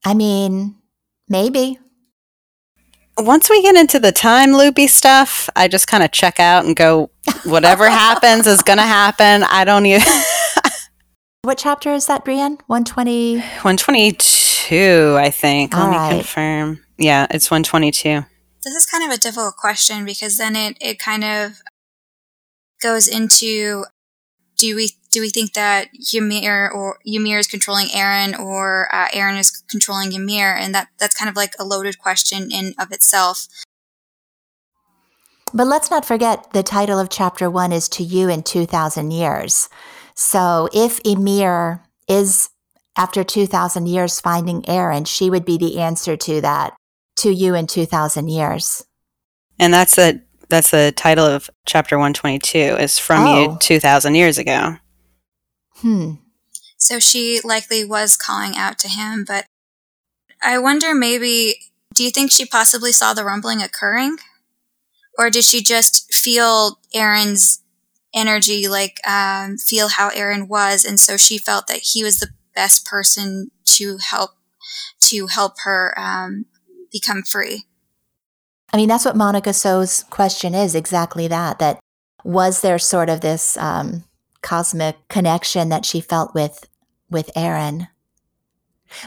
[0.04, 0.76] I mean,
[1.28, 1.78] maybe
[3.18, 6.76] once we get into the time loopy stuff, I just kind of check out and
[6.76, 7.10] go,
[7.44, 9.42] whatever happens is going to happen.
[9.44, 10.06] I don't even.
[11.42, 12.58] what chapter is that, Brienne?
[12.66, 13.38] 120?
[13.38, 15.76] 122, I think.
[15.76, 16.10] All Let right.
[16.10, 16.80] me confirm.
[16.96, 18.24] Yeah, it's 122.
[18.64, 21.62] This is kind of a difficult question because then it, it kind of
[22.82, 23.84] goes into
[24.56, 29.38] do we do we think that Ymir or Ymir is controlling Eren or uh, Eren
[29.38, 30.54] is controlling Ymir?
[30.54, 33.48] And that that's kind of like a loaded question in of itself.
[35.54, 39.68] But let's not forget the title of chapter one is To You in 2,000 Years.
[40.14, 42.50] So if Ymir is,
[42.96, 46.74] after 2,000 years, finding Eren, she would be the answer to that,
[47.16, 48.84] To You in 2,000 Years.
[49.58, 53.42] And that's a That's the title of chapter 122 is From Oh.
[53.42, 54.76] You 2,000 Years Ago.
[55.80, 56.14] Hmm.
[56.76, 59.46] So she likely was calling out to him, but
[60.42, 61.56] I wonder maybe,
[61.94, 64.18] do you think she possibly saw the rumbling occurring?
[65.18, 67.62] Or did she just feel Eren's
[68.14, 72.28] energy, like um, feel how Eren was, and so she felt that he was the
[72.54, 74.30] best person to help
[75.00, 76.46] to help her um,
[76.92, 77.64] become free?
[78.72, 81.58] I mean, that's what Monica So's question is exactly that.
[81.58, 81.80] That
[82.24, 84.04] was there sort of this um,
[84.42, 86.68] cosmic connection that she felt with
[87.10, 87.88] with Eren.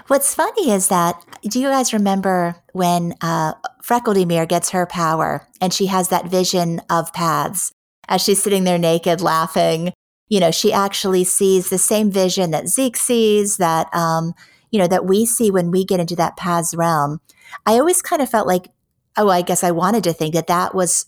[0.07, 5.47] What's funny is that do you guys remember when uh, Freckled Ymir gets her power
[5.59, 7.71] and she has that vision of paths
[8.07, 9.93] as she's sitting there naked laughing?
[10.29, 14.33] You know, she actually sees the same vision that Zeke sees, that um,
[14.69, 17.19] you know, that we see when we get into that paths realm.
[17.65, 18.69] I always kind of felt like,
[19.17, 21.05] oh, I guess I wanted to think that that was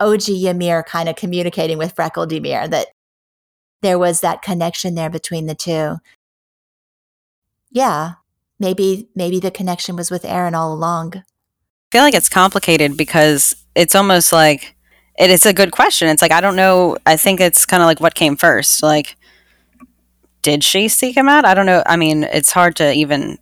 [0.00, 2.88] OG Ymir kind of communicating with Freckled Ymir, that
[3.82, 5.98] there was that connection there between the two.
[7.70, 8.14] Yeah,
[8.58, 11.14] maybe maybe the connection was with Eren all along.
[11.16, 11.22] I
[11.92, 14.76] feel like it's complicated because it's almost like
[15.18, 16.08] it is a good question.
[16.08, 16.96] It's like I don't know.
[17.06, 18.82] I think it's kind of like what came first.
[18.82, 19.16] Like,
[20.42, 21.44] did she seek him out?
[21.44, 21.82] I don't know.
[21.86, 23.38] I mean, it's hard to even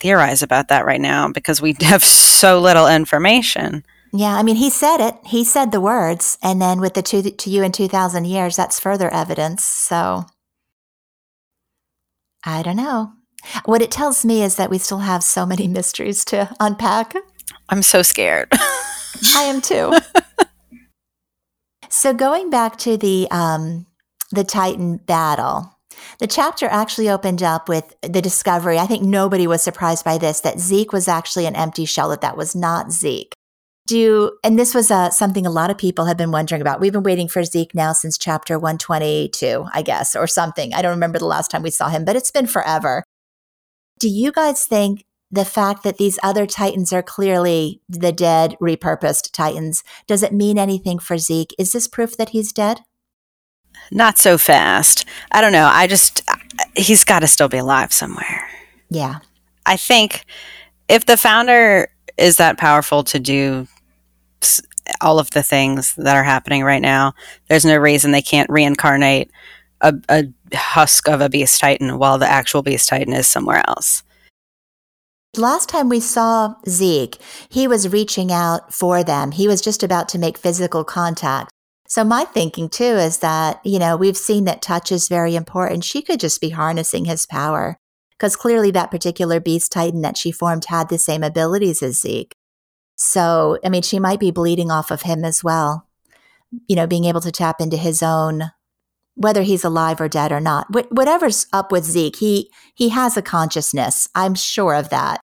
[0.00, 3.84] theorize about that right now because we have so little information.
[4.14, 5.16] Yeah, I mean, he said it.
[5.24, 8.56] He said the words, and then with the two to you in two thousand years,
[8.56, 9.64] that's further evidence.
[9.64, 10.26] So,
[12.44, 13.12] I don't know.
[13.64, 17.14] What it tells me is that we still have so many mysteries to unpack.
[17.70, 18.48] I'm so scared.
[18.52, 19.94] I am too.
[21.88, 23.86] so going back to the um,
[24.30, 25.78] the Titan battle,
[26.18, 28.78] the chapter actually opened up with the discovery.
[28.78, 32.10] I think nobody was surprised by this that Zeke was actually an empty shell.
[32.10, 33.32] That that was not Zeke.
[33.92, 36.80] Do and this was uh, something a lot of people have been wondering about.
[36.80, 40.72] We've been waiting for Zeke now since chapter 122, I guess, or something.
[40.72, 43.04] I don't remember the last time we saw him, but it's been forever.
[43.98, 49.30] Do you guys think the fact that these other Titans are clearly the dead, repurposed
[49.30, 51.54] Titans, does it mean anything for Zeke?
[51.58, 52.80] Is this proof that he's dead?
[53.90, 55.04] Not so fast.
[55.32, 55.68] I don't know.
[55.70, 56.22] I just,
[56.74, 58.48] he's got to still be alive somewhere.
[58.88, 59.18] Yeah.
[59.66, 60.24] I think
[60.88, 63.68] if the founder is that powerful to do
[65.00, 67.14] all of the things that are happening right now,
[67.48, 69.30] there's no reason they can't reincarnate
[69.80, 70.24] a, a
[70.54, 74.02] husk of a beast titan while the actual beast titan is somewhere else.
[75.36, 77.16] Last time we saw Zeke,
[77.48, 79.32] he was reaching out for them.
[79.32, 81.50] He was just about to make physical contact.
[81.88, 85.84] So my thinking too is that, you know, we've seen that touch is very important.
[85.84, 87.76] She could just be harnessing his power
[88.10, 92.34] because clearly that particular beast titan that she formed had the same abilities as Zeke.
[93.02, 95.88] So, I mean, she might be bleeding off of him as well.
[96.68, 98.50] You know, being able to tap into his own
[99.14, 100.66] whether he's alive or dead or not.
[100.68, 104.08] Wh- whatever's up with Zeke, he he has a consciousness.
[104.14, 105.20] I'm sure of that.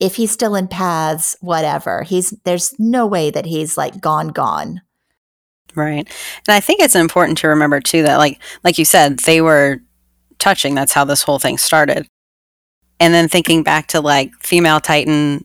[0.00, 2.02] If he's still in paths, whatever.
[2.02, 4.82] He's there's no way that he's like gone gone.
[5.74, 6.06] Right.
[6.46, 9.80] And I think it's important to remember too that like like you said, they were
[10.38, 10.74] touching.
[10.74, 12.06] That's how this whole thing started.
[13.00, 15.44] And then thinking back to like female Titan,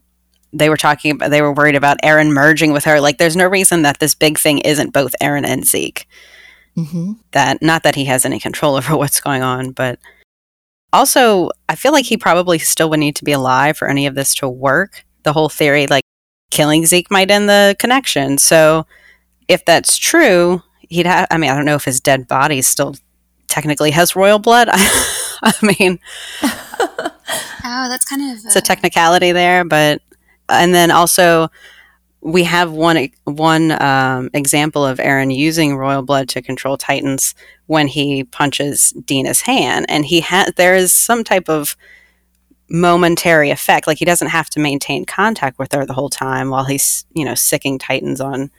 [0.52, 3.00] they were talking about they were worried about Eren merging with her.
[3.00, 6.08] Like there's no reason that this big thing isn't both Eren and Zeke.
[6.76, 10.00] hmm That not that he has any control over what's going on, but
[10.92, 14.16] also I feel like he probably still would need to be alive for any of
[14.16, 15.06] this to work.
[15.24, 16.04] The whole theory like
[16.52, 18.38] killing Zeke might end the connection.
[18.38, 18.86] So
[19.48, 21.28] if that's true, he'd have.
[21.32, 22.96] I mean, I don't know if his dead body still
[23.48, 24.70] technically has royal blood.
[24.72, 26.00] I mean,
[27.72, 30.02] Oh, that's kind of it's a technicality there, but
[30.50, 31.50] and then also
[32.22, 37.34] we have one one um, example of Eren using royal blood to control Titans
[37.68, 41.78] when he punches Dina's hand, and he had there is some type of
[42.70, 43.88] momentary effect.
[43.88, 47.24] Like he doesn't have to maintain contact with her the whole time while he's you
[47.24, 48.52] know sicking Titans on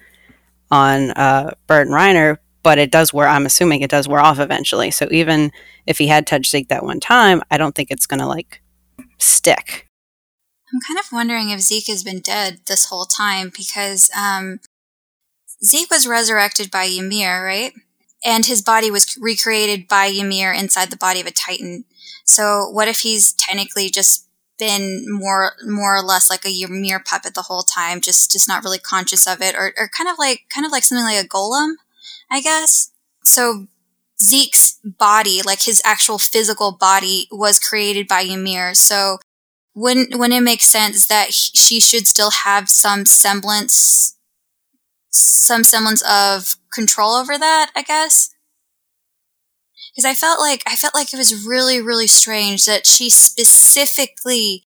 [0.71, 3.29] on uh, Bert and Reiner, but it does wear.
[3.29, 4.91] I'm assuming it does wear off eventually.
[4.91, 5.53] So even
[5.87, 8.63] if he had touched Zeke that one time, I don't think it's gonna like
[9.19, 9.90] stick.
[10.73, 14.61] I'm kind of wondering if Zeke has been dead this whole time because um,
[15.65, 17.73] Zeke was resurrected by Ymir, right?
[18.25, 21.85] And his body was recreated by Ymir inside the body of a Titan.
[22.25, 24.27] So what if he's technically just
[24.59, 28.63] been more more or less like a Ymir puppet the whole time, just just not
[28.63, 31.29] really conscious of it, or, or kind of like kind of like something like a
[31.29, 31.73] golem,
[32.31, 32.93] I guess.
[33.25, 33.67] So
[34.23, 38.75] Zeke's body, like his actual physical body, was created by Ymir.
[38.75, 39.19] So
[39.75, 44.17] wouldn't wouldn't it make sense that he, she should still have some semblance
[45.11, 48.31] some semblance of control over that, I guess.
[49.91, 54.65] Because I felt like I felt like it was really, really strange that she specifically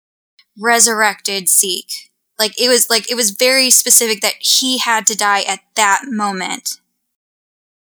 [0.58, 2.10] resurrected Zeke.
[2.38, 6.02] Like it was like it was very specific that he had to die at that
[6.06, 6.80] moment.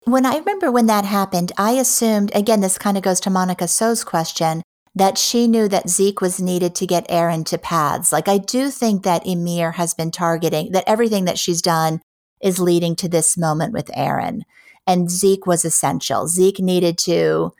[0.05, 3.67] When I remember when that happened, I assumed again this kind of goes to Monica
[3.67, 4.61] So's question
[4.95, 8.11] that she knew that Zeke was needed to get Eren to paths.
[8.11, 12.01] Like I do think that Ymir has been targeting that everything that she's done
[12.41, 14.41] is leading to this moment with Eren.
[14.87, 16.27] And Zeke was essential.
[16.27, 17.51] Zeke needed to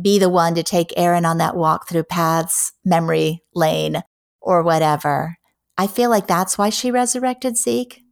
[0.00, 4.02] be the one to take Eren on that walk through paths, memory lane,
[4.40, 5.36] or whatever.
[5.76, 8.02] I feel like that's why she resurrected Zeke.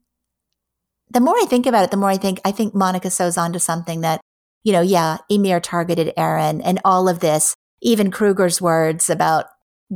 [1.10, 3.58] The more I think about it, the more I think I think Monica So's onto
[3.58, 4.20] something that,
[4.62, 9.46] you know, yeah, Ymir targeted Eren and all of this, even Kruger's words about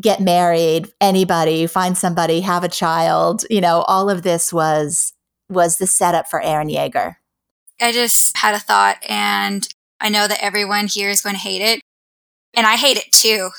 [0.00, 5.12] get married, anybody, find somebody, have a child, you know, all of this was
[5.48, 7.16] was the setup for Eren Yeager.
[7.80, 9.68] I just had a thought and
[10.00, 11.80] I know that everyone here is going to hate it.
[12.54, 13.50] And I hate it too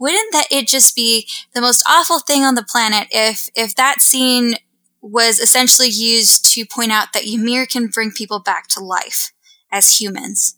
[0.00, 4.00] wouldn't that it just be the most awful thing on the planet if if that
[4.00, 4.56] scene
[5.02, 9.32] was essentially used to point out that Ymir can bring people back to life
[9.70, 10.56] as humans?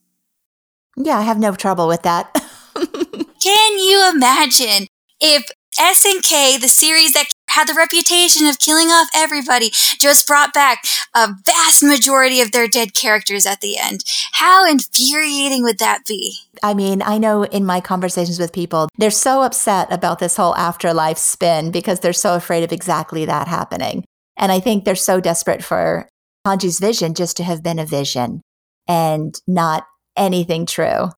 [0.96, 2.34] Yeah, I have no trouble with that.
[2.74, 4.86] can you imagine
[5.20, 5.44] if
[5.78, 9.70] SNK, the series that had the reputation of killing off everybody,
[10.00, 14.04] just brought back a vast majority of their dead characters at the end.
[14.32, 16.36] How infuriating would that be?
[16.62, 20.54] I mean, I know in my conversations with people, they're so upset about this whole
[20.56, 24.04] afterlife spin because they're so afraid of exactly that happening.
[24.36, 26.08] And I think they're so desperate for
[26.46, 28.40] Hanji's vision just to have been a vision
[28.88, 29.84] and not
[30.16, 31.10] anything true.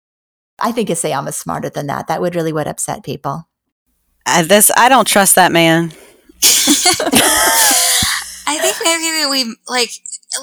[0.59, 2.07] I think Isayama's smarter than that.
[2.07, 3.49] That would really would upset people.
[4.27, 5.93] Uh, this I don't trust that man.
[8.47, 9.91] I think maybe we like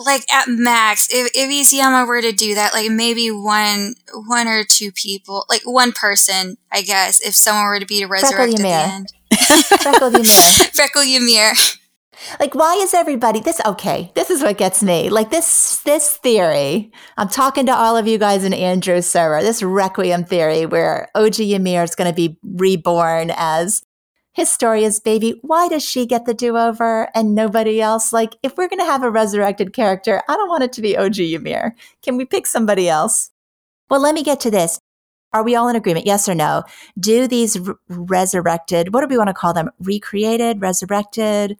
[0.06, 3.96] like at max if if Isayama were to do that, like maybe one
[4.28, 8.60] one or two people, like one person, I guess, if someone were to be resurrected
[8.60, 9.14] at the end.
[9.82, 10.26] Freckle Ymir.
[10.74, 11.54] Freckle Ymir.
[12.40, 13.62] Like, why is everybody this?
[13.66, 15.10] Okay, this is what gets me.
[15.10, 16.92] Like this, this theory.
[17.18, 19.42] I'm talking to all of you guys in Andrew's server.
[19.42, 23.84] This requiem theory, where OG Ymir is going to be reborn as
[24.34, 25.40] Historia's baby.
[25.42, 28.14] Why does she get the do over and nobody else?
[28.14, 30.98] Like, if we're going to have a resurrected character, I don't want it to be
[30.98, 31.76] OG Ymir.
[32.02, 33.32] Can we pick somebody else?
[33.90, 34.80] Well, let me get to this.
[35.34, 36.06] Are we all in agreement?
[36.06, 36.64] Yes or no?
[37.00, 39.70] Do these r- resurrected, what do we want to call them?
[39.80, 41.58] Recreated, resurrected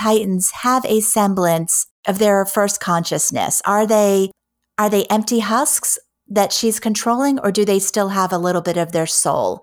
[0.00, 3.60] Titans have a semblance of their first consciousness?
[3.66, 4.30] Are they
[4.78, 8.78] are they empty husks that she's controlling or do they still have a little bit
[8.78, 9.62] of their soul?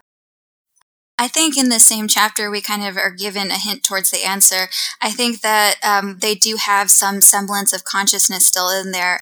[1.17, 4.23] I think in the same chapter, we kind of are given a hint towards the
[4.23, 4.69] answer.
[5.01, 9.19] I think that um, they do have some semblance of consciousness still in there.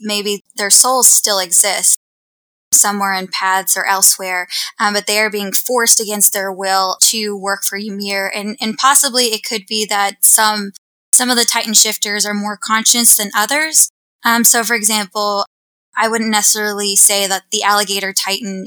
[0.00, 1.98] Maybe their souls still exist
[2.84, 4.46] somewhere in paths or elsewhere,
[4.78, 8.30] um, but they are being forced against their will to work for Ymir.
[8.34, 10.72] And, and possibly it could be that some,
[11.12, 13.88] some of the Titan shifters are more conscious than others.
[14.22, 15.46] Um, so for example,
[15.96, 18.66] I wouldn't necessarily say that the alligator Titan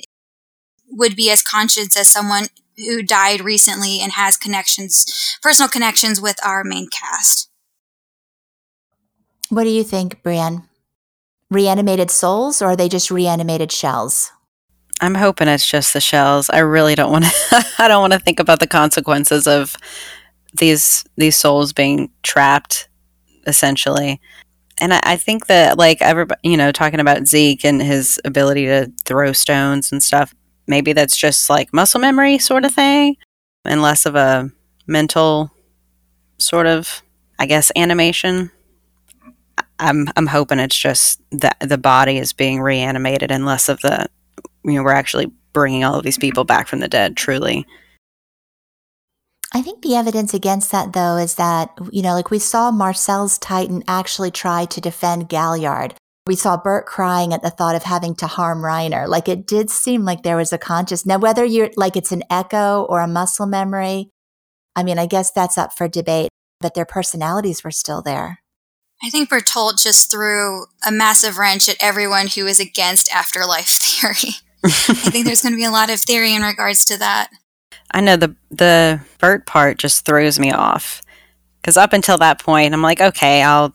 [0.90, 2.48] would be as conscious as someone
[2.78, 7.50] who died recently and has connections, personal connections with our main cast.
[9.50, 10.64] What do you think, Brienne?
[11.50, 14.32] Reanimated souls, or are they just reanimated shells?
[15.00, 16.50] I'm hoping it's just the shells.
[16.50, 17.66] I really don't want to.
[17.80, 19.76] I don't want to think about the consequences of
[20.54, 22.90] these these souls being trapped,
[23.46, 24.20] essentially.
[24.80, 28.66] And I, I think that, like everybody, you know, talking about Zeke and his ability
[28.66, 30.34] to throw stones and stuff
[30.68, 33.16] maybe that's just like muscle memory sort of thing
[33.66, 34.52] and less of a
[34.86, 35.52] mental
[36.38, 37.02] sort of
[37.40, 38.52] I guess animation.
[39.80, 44.08] I'm I'm hoping it's just that the body is being reanimated and less of the
[44.64, 47.66] you know we're actually bringing all of these people back from the dead truly.
[49.54, 53.38] I think the evidence against that though is that you know like we saw Marcel's
[53.38, 55.96] Titan actually try to defend Galliard
[56.28, 59.08] we saw Bert crying at the thought of having to harm Reiner.
[59.08, 61.06] Like it did seem like there was a conscious.
[61.06, 64.10] Now, whether you're like it's an echo or a muscle memory,
[64.76, 68.40] I mean, I guess that's up for debate, but their personalities were still there.
[69.04, 74.36] I think Bertolt just threw a massive wrench at everyone who is against afterlife theory.
[74.64, 77.30] I think there's going to be a lot of theory in regards to that.
[77.92, 81.02] I know the the Bert part just throws me off
[81.62, 83.74] because up until that point, I'm like, okay, I'll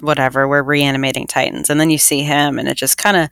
[0.00, 1.70] whatever, we're reanimating Titans.
[1.70, 3.22] And then you see him, and it just kind of,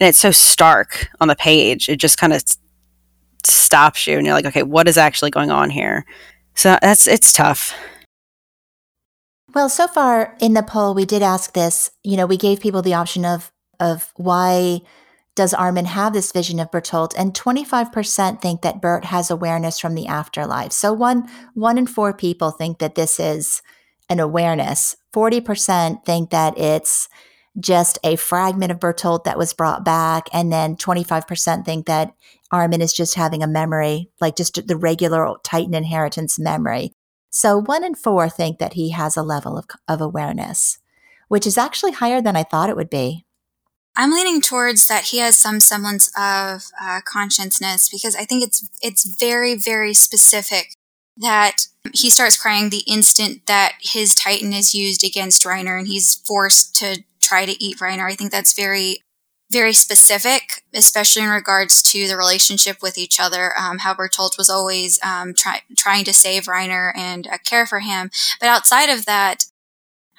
[0.00, 1.88] and it's so stark on the page.
[1.88, 2.42] It just kind of
[3.44, 6.04] stops you, and you're like, okay, what is actually going on here?
[6.54, 7.74] So that's, it's tough.
[9.54, 11.90] Well, so far in the poll, we did ask this.
[12.02, 14.80] You know, we gave people the option of of why
[15.34, 17.14] does Armin have this vision of Bertolt?
[17.16, 20.72] And 25% think that Bert has awareness from the afterlife.
[20.72, 23.62] So one one in four people think that this is
[24.08, 24.96] an awareness.
[25.14, 27.08] 40% think that it's
[27.60, 30.28] just a fragment of Bertolt that was brought back.
[30.32, 32.14] And then 25% think that
[32.50, 36.92] Armin is just having a memory, like just the regular Titan inheritance memory.
[37.32, 40.78] So one in four think that he has a level of, of awareness,
[41.28, 43.24] which is actually higher than I thought it would be.
[43.96, 48.66] I'm leaning towards that he has some semblance of uh, consciousness because I think it's
[48.80, 50.76] it's very very specific
[51.16, 56.14] that he starts crying the instant that his Titan is used against Reiner and he's
[56.14, 58.10] forced to try to eat Reiner.
[58.10, 59.02] I think that's very
[59.52, 63.52] very specific, especially in regards to the relationship with each other.
[63.58, 67.80] Um, how Bertolt was always um, try, trying to save Reiner and uh, care for
[67.80, 69.46] him, but outside of that,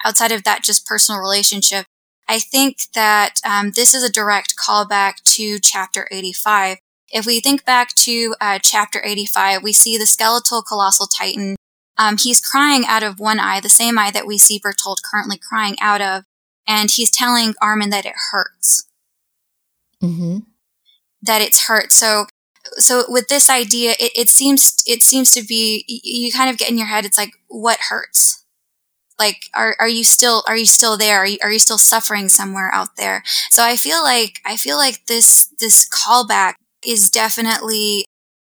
[0.04, 1.86] outside of that just personal relationship,
[2.28, 6.78] I think that um, this is a direct callback to chapter 85.
[7.12, 11.56] If we think back to uh, chapter 85, we see the skeletal colossal titan.
[11.96, 15.38] Um, he's crying out of one eye, the same eye that we see Bertolt currently
[15.38, 16.24] crying out of,
[16.66, 18.86] and he's telling Armin that it hurts.
[20.06, 20.38] Mm-hmm.
[21.22, 21.92] That it's hurt.
[21.92, 22.26] So,
[22.76, 26.70] so with this idea, it, it seems it seems to be you kind of get
[26.70, 27.04] in your head.
[27.04, 28.44] It's like what hurts
[29.18, 32.28] like are are you still are you still there are you, are you still suffering
[32.28, 38.04] somewhere out there so i feel like i feel like this this callback is definitely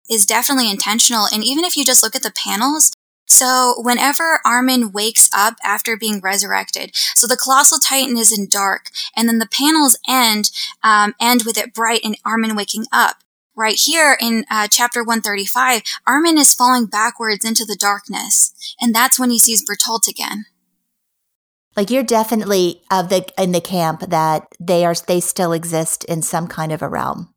[0.10, 2.92] is definitely intentional and even if you just look at the panels
[3.28, 8.90] so whenever Armin wakes up after being resurrected, so the colossal titan is in dark,
[9.16, 10.52] and then the panels end
[10.84, 13.18] um, end with it bright and Armin waking up.
[13.56, 19.20] Right here in uh, chapter 135, Armin is falling backwards into the darkness, and that's
[19.20, 20.46] when he sees Bertolt again.
[21.76, 26.22] Like you're definitely of the in the camp that they are they still exist in
[26.22, 27.34] some kind of a realm.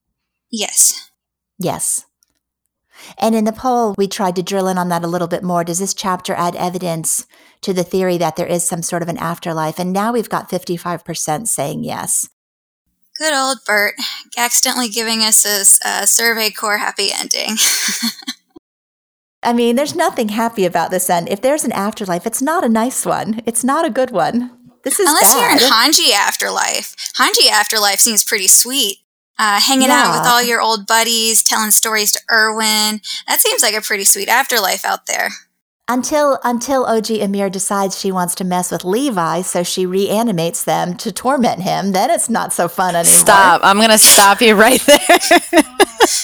[0.51, 1.11] Yes.
[1.59, 2.07] Yes.
[3.19, 5.65] And in the poll, we tried to drill in on that a little bit more.
[5.65, 7.27] Does this chapter add evidence
[7.63, 9.79] to the theory that there is some sort of an afterlife?
[9.79, 12.29] And now we've got 55% saying yes.
[13.19, 13.97] Good old Bert,
[14.39, 17.57] accidentally giving us this uh, Survey Corps happy ending.
[19.43, 21.29] I mean, there's nothing happy about this end.
[21.29, 23.43] If there's an afterlife, it's not a nice one.
[23.47, 24.51] It's not a good one.
[24.85, 25.41] This is unless bad.
[25.41, 26.97] you're in Hanji afterlife.
[27.19, 28.99] Hanji afterlife seems pretty sweet.
[29.43, 30.03] Uh, hanging yeah.
[30.05, 33.01] out with all your old buddies, telling stories to Erwin.
[33.27, 35.31] That seems like a pretty sweet afterlife out there
[35.91, 40.97] until until OG Ymir decides she wants to mess with Levi, so she reanimates them
[40.99, 41.93] to torment him.
[41.93, 43.19] Then it's not so fun anymore.
[43.19, 43.61] Stop!
[43.65, 45.63] I'm gonna stop you right there.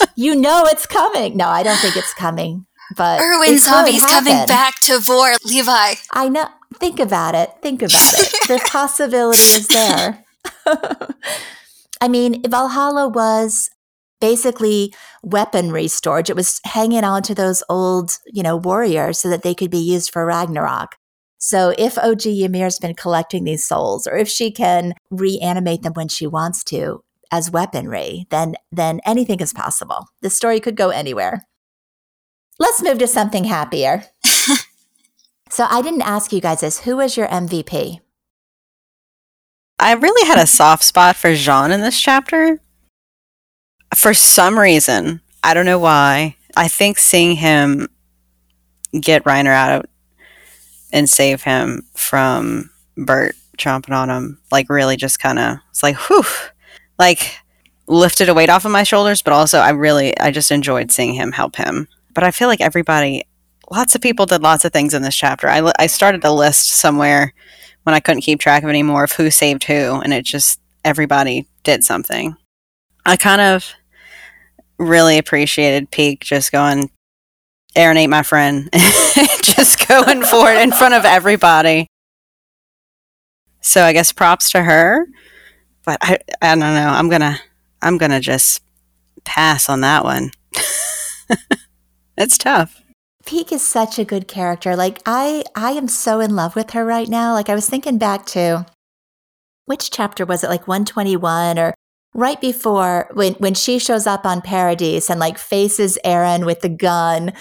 [0.16, 1.36] you know it's coming.
[1.36, 2.66] No, I don't think it's coming.
[2.96, 5.94] But Erwin Zombie's coming back to Vor Levi.
[6.12, 6.46] I know.
[6.78, 7.50] Think about it.
[7.60, 8.32] Think about it.
[8.48, 10.24] the possibility is there.
[12.00, 13.70] I mean, Valhalla was
[14.20, 16.30] basically weaponry storage.
[16.30, 19.78] It was hanging on to those old, you know, warriors so that they could be
[19.78, 20.96] used for Ragnarok.
[21.38, 26.08] So if OG Ymir's been collecting these souls, or if she can reanimate them when
[26.08, 30.08] she wants to as weaponry, then then anything is possible.
[30.22, 31.44] The story could go anywhere.
[32.58, 34.04] Let's move to something happier.
[35.50, 36.80] so I didn't ask you guys this.
[36.80, 38.00] Who was your MVP?
[39.78, 42.60] I really had a soft spot for Jean in this chapter
[43.94, 47.88] for some reason, I don't know why, I think seeing him
[48.98, 49.88] get Reiner out
[50.92, 55.96] and save him from Bert chomping on him, like really just kind of, it's like,
[56.08, 56.24] whew,
[56.98, 57.36] like
[57.86, 61.14] lifted a weight off of my shoulders, but also I really, I just enjoyed seeing
[61.14, 61.88] him help him.
[62.12, 63.24] But I feel like everybody,
[63.70, 65.48] lots of people did lots of things in this chapter.
[65.48, 67.32] I, I started a list somewhere
[67.86, 71.46] when I couldn't keep track of anymore of who saved who, and it just, everybody
[71.62, 72.36] did something.
[73.04, 73.74] I kind of
[74.76, 76.90] really appreciated Pieck just going,
[77.76, 78.68] Eren ain't my friend,
[79.42, 81.86] just going for it in front of everybody.
[83.60, 85.06] So I guess props to her,
[85.84, 86.88] but I I don't know.
[86.88, 87.38] I'm gonna
[87.82, 88.62] I'm gonna just
[89.24, 90.32] pass on that one.
[92.16, 92.82] it's tough.
[93.26, 94.76] Pieck is such a good character.
[94.76, 97.32] Like I I am so in love with her right now.
[97.32, 98.66] Like I was thinking back to
[99.66, 100.50] which chapter was it?
[100.50, 101.74] Like 121 or
[102.14, 106.68] right before when when she shows up on Paradise and like faces Eren with the
[106.68, 107.32] gun,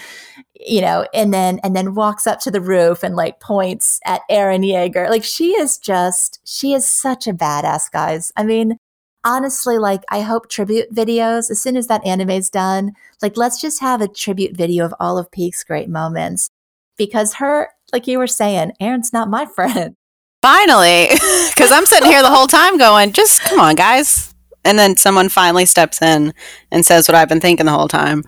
[0.54, 4.22] you know, and then and then walks up to the roof and like points at
[4.30, 5.08] Eren Yeager.
[5.08, 8.32] Like she is just she is such a badass, guys.
[8.36, 8.78] I mean,
[9.26, 13.80] honestly, like I hope tribute videos as soon as that anime's done, like let's just
[13.80, 16.48] have a tribute video of all of Pieck's great moments
[16.96, 19.96] because her Like you were saying, Eren's not my friend.
[20.40, 21.08] Finally,
[21.54, 24.32] because I'm sitting here the whole time going, just come on, guys.
[24.64, 26.32] And then someone finally steps in
[26.70, 28.24] and says what I've been thinking the whole time.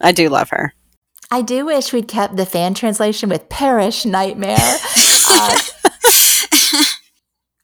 [0.00, 0.74] I do love her.
[1.30, 4.56] I do wish we'd kept the fan translation with Perish Nightmare.
[5.28, 5.58] uh,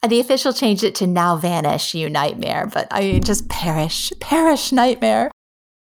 [0.06, 5.30] the official changed it to Now Vanish, You Nightmare, but I just Perish, Perish Nightmare.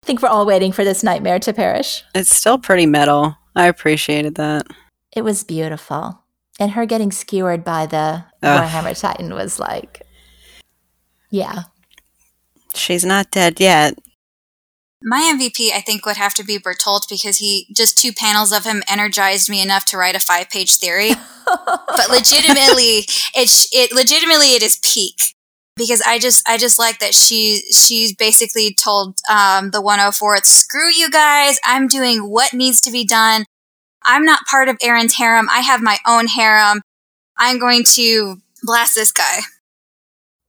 [0.04, 2.04] I think we're all waiting for this nightmare to perish.
[2.14, 3.36] It's still pretty metal.
[3.56, 4.68] I appreciated that.
[5.16, 6.22] It was beautiful.
[6.60, 8.70] And her getting skewered by the Ugh.
[8.70, 10.04] Warhammer Titan was like,
[11.32, 11.64] yeah.
[12.76, 13.98] She's not dead yet.
[15.08, 18.66] My MVP, I think, would have to be Bertolt because he just two panels of
[18.66, 21.12] him energized me enough to write a five page theory.
[21.46, 25.36] but legitimately, it it legitimately it is Pieck
[25.78, 30.92] because I just I just like that she she's basically told um, the 104th, screw
[30.92, 33.46] you guys, I'm doing what needs to be done.
[34.04, 35.48] I'm not part of Eren's harem.
[35.52, 36.82] I have my own harem.
[37.38, 39.42] I'm going to blast this guy.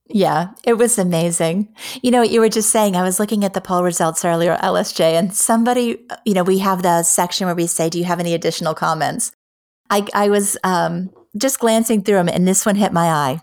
[0.09, 1.75] Yeah, it was amazing.
[2.01, 4.57] You know, what you were just saying, I was looking at the poll results earlier,
[4.57, 8.21] LSJ, and somebody, you know, we have the section where we say, Do you have
[8.21, 9.33] any additional comments?
[9.91, 13.41] I, I was um, just glancing through them, and this one hit my eye.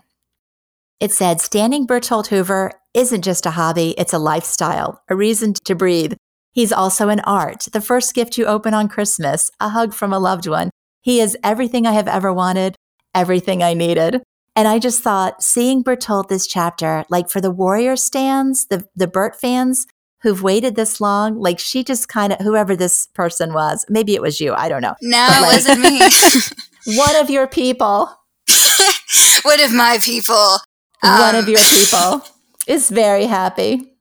[1.00, 5.74] It said, Standing Bertolt Hoover isn't just a hobby, it's a lifestyle, a reason to
[5.74, 6.14] breathe.
[6.52, 10.18] He's also an art, the first gift you open on Christmas, a hug from a
[10.18, 10.70] loved one.
[11.02, 12.76] He is everything I have ever wanted,
[13.14, 14.22] everything I needed.
[14.56, 19.08] And I just thought seeing Bertolt this chapter, like for the Warrior stands, the, the
[19.08, 19.86] Bert fans
[20.22, 24.22] who've waited this long, like she just kind of, whoever this person was, maybe it
[24.22, 24.94] was you, I don't know.
[25.02, 26.96] No, like, it wasn't me.
[26.98, 28.08] one of your people.
[29.42, 30.56] one of my people.
[31.02, 32.22] Um, one of um, your people
[32.66, 33.92] is very happy.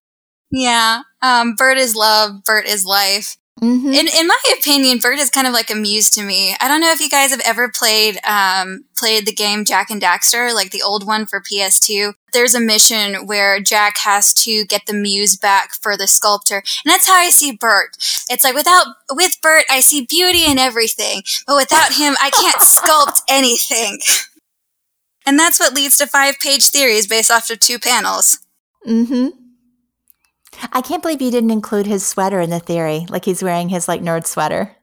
[0.51, 1.01] Yeah.
[1.21, 2.43] Um, Bert is love.
[2.45, 3.37] Bert is life.
[3.61, 3.93] Mm-hmm.
[3.93, 6.55] In in my opinion, Bert is kind of like a muse to me.
[6.59, 10.01] I don't know if you guys have ever played um, played the game Jak and
[10.01, 12.13] Daxter, like the old one for PS2.
[12.33, 16.91] There's a mission where Jak has to get the muse back for the sculptor, and
[16.91, 17.95] that's how I see Bert.
[18.29, 22.61] It's like without with Bert, I see beauty in everything, but without him, I can't
[22.61, 23.99] sculpt anything.
[25.25, 28.39] And that's what leads to five page theories based off of two panels.
[28.85, 29.42] Mm-hmm.
[30.71, 33.87] I can't believe you didn't include his sweater in the theory, like he's wearing his
[33.87, 34.75] like nerd sweater.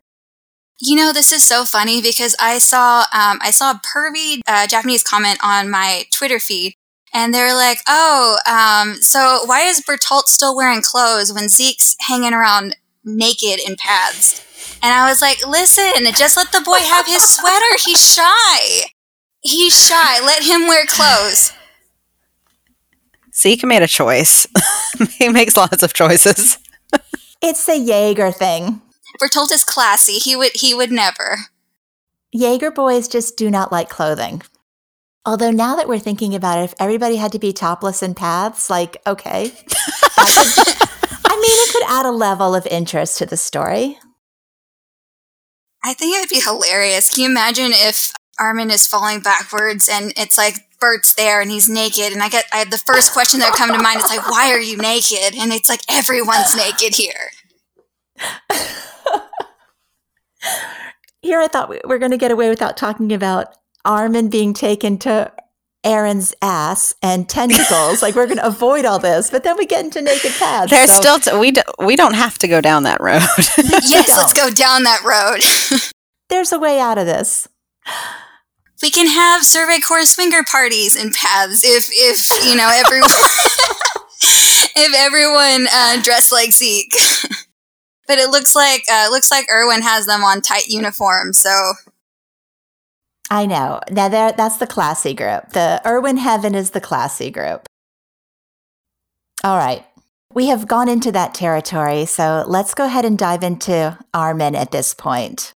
[0.81, 4.67] You know, this is so funny because I saw um, I saw a pervy uh,
[4.67, 6.75] Japanese comment on my Twitter feed,
[7.13, 12.33] and they're like, "Oh, um, so why is Bertolt still wearing clothes when Zeke's hanging
[12.33, 14.43] around naked in paths?"
[14.83, 17.77] And I was like, "Listen, just let the boy have his sweater.
[17.85, 18.87] He's shy.
[19.43, 20.25] He's shy.
[20.25, 21.53] Let him wear clothes."
[23.41, 24.47] Zeke made a choice.
[25.19, 26.59] he makes lots of choices.
[27.43, 28.83] it's a Jaeger thing.
[29.21, 30.15] Bertolt is classy.
[30.15, 31.39] He would he would never.
[32.33, 34.43] Jaeger boys just do not like clothing.
[35.27, 38.71] Although now that we're thinking about it, if everybody had to be topless in paths,
[38.71, 39.71] like okay, could,
[41.25, 43.99] I mean, it could add a level of interest to the story.
[45.83, 47.15] I think it would be hilarious.
[47.15, 51.69] Can you imagine if Armin is falling backwards and it's like Bert's there and he's
[51.69, 52.13] naked.
[52.13, 54.51] And I get I, had the first question that come to mind is like, why
[54.53, 55.35] are you naked?
[55.37, 57.31] And it's like everyone's naked here.
[61.23, 63.55] here I thought we were going to get away without talking about
[63.85, 65.33] Armin being taken to
[65.85, 68.03] Eren's ass and tentacles.
[68.03, 70.71] like we're going to avoid all this, but then we get into naked paths.
[70.71, 71.01] There's so.
[71.01, 73.21] still t- we do, we don't have to go down that road.
[73.87, 75.41] yes, let's go down that road.
[76.29, 77.49] There's a way out of this
[78.83, 83.11] we can have Survey Corps swinger parties in paths if if you know everyone
[84.77, 86.93] if everyone uh, dressed like Zeke.
[88.07, 91.75] but it looks like uh, looks like Erwin has them on tight uniforms, so.
[93.33, 93.81] I know.
[93.91, 95.51] Now that's the classy group.
[95.51, 97.67] The Erwin Heaven is the classy group.
[99.45, 99.87] All right.
[100.33, 104.71] We have gone into that territory, so let's go ahead and dive into Armin at
[104.71, 105.53] this point.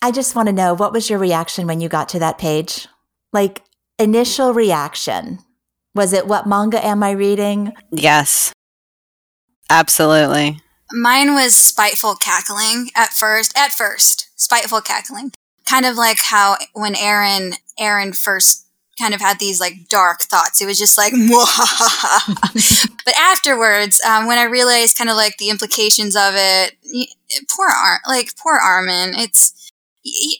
[0.00, 2.86] I just want to know what was your reaction when you got to that page?
[3.32, 3.62] Like
[3.98, 5.40] initial reaction.
[5.94, 7.72] Was it what manga am I reading?
[7.90, 8.52] Yes.
[9.70, 10.60] Absolutely.
[10.92, 13.56] Mine was spiteful cackling at first.
[13.58, 15.32] At first, spiteful cackling.
[15.66, 18.64] Kind of like how when Eren Eren first
[18.98, 20.60] kind of had these like dark thoughts.
[20.60, 21.12] It was just like,
[23.04, 26.74] but afterwards, um, when I realized kind of like the implications of it,
[27.54, 29.14] poor Ar- like poor Armin.
[29.14, 29.67] It's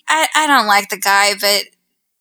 [0.08, 1.64] I, I don't like the guy, but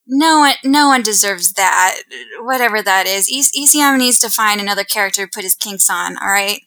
[0.08, 2.02] no one no one deserves that.
[2.40, 6.18] Whatever that is, ECM needs to find another character to put his kinks on.
[6.18, 6.62] All right.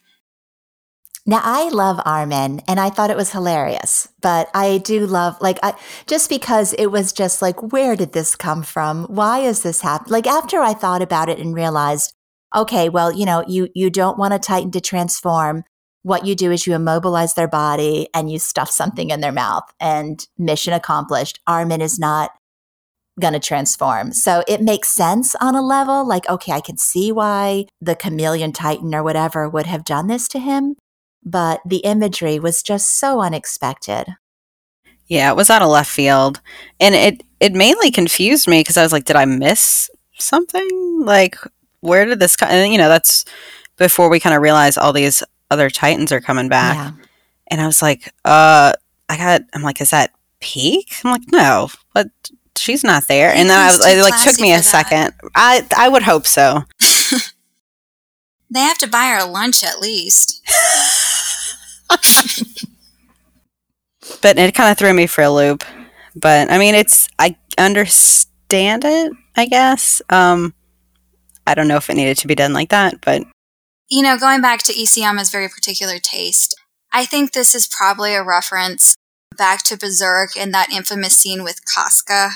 [1.26, 5.59] Now I love Armin and I thought it was hilarious, but I do love like
[5.62, 5.74] I
[6.07, 9.05] just because it was just like where did this come from?
[9.05, 10.12] Why is this happening?
[10.12, 12.14] Like after I thought about it and realized,
[12.55, 15.64] okay, well, you know, you you don't want a Titan to transform.
[16.03, 19.64] What you do is you immobilize their body and you stuff something in their mouth
[19.78, 21.40] and mission accomplished.
[21.46, 22.30] Armin is not
[23.20, 24.12] going to transform.
[24.12, 28.53] So it makes sense on a level like, okay, I can see why the chameleon
[28.53, 30.76] titan or whatever would have done this to him.
[31.22, 34.07] But the imagery was just so unexpected.
[35.07, 36.40] Yeah, it was out of left field.
[36.78, 41.03] And it, it mainly confused me because I was like, did I miss something?
[41.05, 41.36] Like,
[41.80, 42.48] where did this come?
[42.48, 43.26] And, you know, that's
[43.76, 46.76] before we kind of realize all these other Titans are coming back.
[46.76, 46.92] Yeah.
[47.48, 48.72] And I was like, uh,
[49.09, 51.05] I got, I'm like, is that Pieck?
[51.05, 52.09] I'm like, no, but
[52.57, 53.30] she's not there.
[53.30, 54.64] And then I was, it like took me a that.
[54.64, 55.14] second.
[55.34, 56.64] I I would hope so.
[58.51, 60.42] they have to buy her lunch at least.
[64.22, 65.64] but it kind of threw me for a loop.
[66.14, 69.12] But I mean, it's I understand it.
[69.36, 70.03] I guess.
[70.11, 70.55] Um,
[71.46, 73.22] I don't know if it needed to be done like that, but
[73.91, 76.55] you know, going back to Isayama's very particular taste,
[76.93, 78.95] I think this is probably a reference
[79.36, 82.30] back to Berserk and that infamous scene with Casca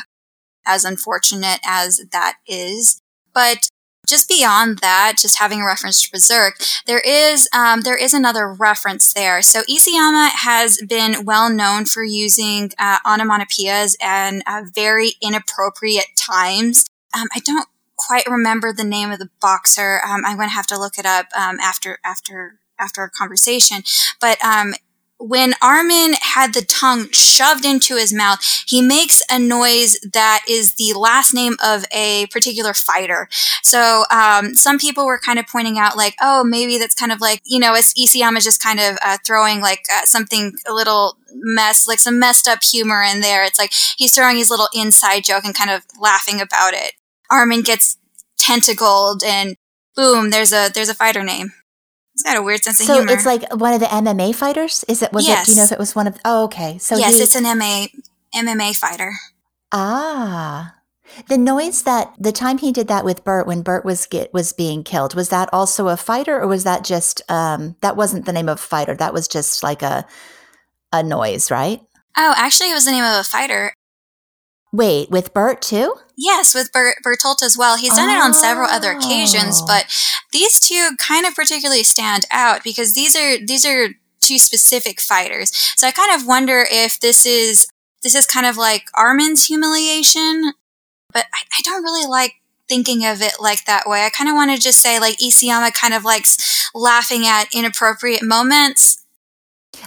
[0.66, 3.00] as unfortunate as that is.
[3.32, 3.68] But
[4.06, 8.52] just beyond that, just having a reference to Berserk, there is um, there is another
[8.52, 9.40] reference there.
[9.42, 16.84] So Isayama has been well known for using uh, onomatopoeias and uh, very inappropriate times.
[17.16, 20.00] Um, I don't quite remember the name of the boxer.
[20.04, 23.82] Um, I'm going to have to look it up um, after after after our conversation.
[24.20, 24.74] But um,
[25.18, 30.74] when Armin had the tongue shoved into his mouth, he makes a noise that is
[30.74, 33.28] the last name of a particular fighter.
[33.62, 37.20] So um, some people were kind of pointing out, like, oh, maybe that's kind of
[37.20, 38.12] like, you know, it's is
[38.44, 42.62] just kind of uh, throwing like uh, something a little mess, like some messed up
[42.62, 43.44] humor in there.
[43.44, 46.94] It's like he's throwing his little inside joke and kind of laughing about it.
[47.30, 47.96] Armin gets
[48.38, 49.56] tentacled and
[49.96, 51.52] boom, there's a there's a fighter name.
[52.14, 53.08] He's got a weird sense of so humor.
[53.08, 54.84] So it's like one of the MMA fighters.
[54.88, 55.12] Is it?
[55.12, 55.42] Was yes.
[55.42, 55.46] it?
[55.46, 56.16] Do you know if it was one of?
[56.24, 56.78] Oh, okay.
[56.78, 57.90] So yes, he, it's an MMA
[58.34, 59.12] MMA fighter.
[59.72, 60.76] Ah,
[61.28, 64.52] the noise that the time he did that with Bert when Bert was get was
[64.52, 68.32] being killed was that also a fighter or was that just um that wasn't the
[68.32, 70.06] name of a fighter that was just like a
[70.92, 71.80] a noise right?
[72.16, 73.74] Oh, actually, it was the name of a fighter.
[74.74, 75.94] Wait, with Bert too?
[76.16, 77.76] Yes, with Bert, Bertolt as well.
[77.76, 78.12] He's done oh.
[78.12, 78.98] it on several other oh.
[78.98, 79.66] occasions, oh.
[79.68, 79.86] but
[80.32, 85.52] these two kind of particularly stand out because these are these are two specific fighters.
[85.76, 87.68] So I kind of wonder if this is
[88.02, 90.54] this is kind of like Armin's humiliation,
[91.12, 92.32] but I, I don't really like
[92.68, 94.04] thinking of it like that way.
[94.04, 98.24] I kind of want to just say like Isayama kind of likes laughing at inappropriate
[98.24, 99.03] moments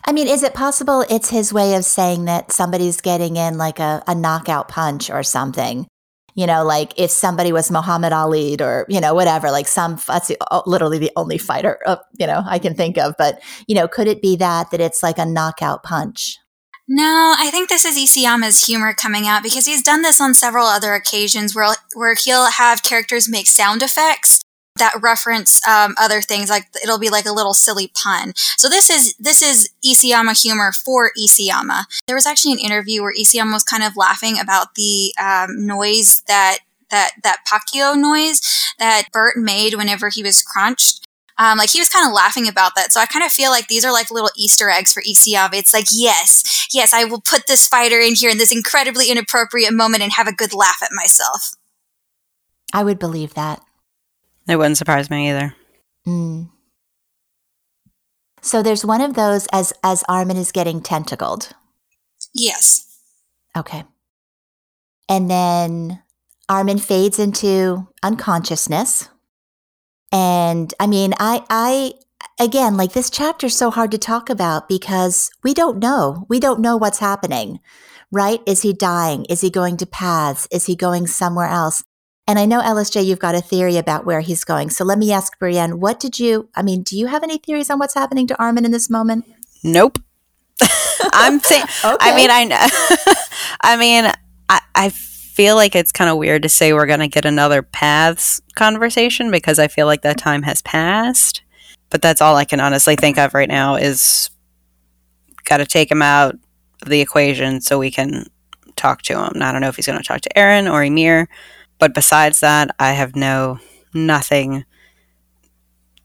[0.06, 3.80] I mean, is it possible it's his way of saying that somebody's getting in like
[3.80, 5.88] a, a knockout punch or something?
[6.36, 10.28] You know, like if somebody was Muhammad Ali or, you know, whatever, like some, that's
[10.28, 13.16] the, literally the only fighter, uh, you know, I can think of.
[13.18, 16.38] But, you know, could it be that, that it's like a knockout punch?
[16.88, 20.68] No, I think this is Isayama's humor coming out because he's done this on several
[20.68, 24.40] other occasions where, where he'll have characters make sound effects
[24.78, 28.90] that reference um, other things like it'll be like a little silly pun so this
[28.90, 33.64] is this is Isayama humor for Isayama there was actually an interview where Isayama was
[33.64, 36.60] kind of laughing about the um, noise that
[36.90, 38.42] that that Pacquiao noise
[38.80, 41.08] that Bert made whenever he was crunched
[41.38, 42.92] um, like he was kind of laughing about that.
[42.92, 45.54] So I kind of feel like these are like little Easter eggs for Isayama.
[45.54, 49.74] It's like, yes, yes, I will put this fighter in here in this incredibly inappropriate
[49.74, 51.56] moment and have a good laugh at myself.
[52.74, 53.62] I would believe that.
[54.48, 55.54] It wouldn't surprise me either.
[56.08, 56.50] Mm.
[58.42, 61.50] So there's one of those as as Armin is getting tentacled.
[62.34, 63.00] Yes.
[63.58, 63.84] Okay.
[65.10, 66.02] And then
[66.48, 69.10] Armin fades into unconsciousness.
[70.12, 71.94] And I mean, I I
[72.40, 76.26] again, like this chapter is so hard to talk about because we don't know.
[76.30, 77.60] We don't know what's happening.
[78.14, 78.40] Right?
[78.46, 79.26] Is he dying?
[79.26, 80.48] Is he going to paths?
[80.50, 81.84] Is he going somewhere else?
[82.28, 84.70] And I know LSJ, you've got a theory about where he's going.
[84.70, 86.50] So let me ask Brienne, what did you?
[86.56, 89.26] I mean, do you have any theories on what's happening to Armin in this moment?
[89.64, 90.00] Nope.
[91.14, 91.64] I'm saying.
[91.86, 91.98] okay.
[92.02, 92.68] I mean, I know.
[93.62, 94.12] I mean,
[94.50, 97.62] I, I feel like it's kind of weird to say we're going to get another
[97.62, 101.44] paths conversation because I feel like that time has passed.
[101.90, 104.30] But that's all I can honestly think of right now is
[105.46, 106.36] got to take him out
[106.82, 108.26] of the equation so we can
[108.76, 109.42] talk to him.
[109.42, 111.30] I don't know if he's going to talk to Eren or Ymir
[111.80, 113.60] but besides that, I have no
[113.94, 114.66] nothing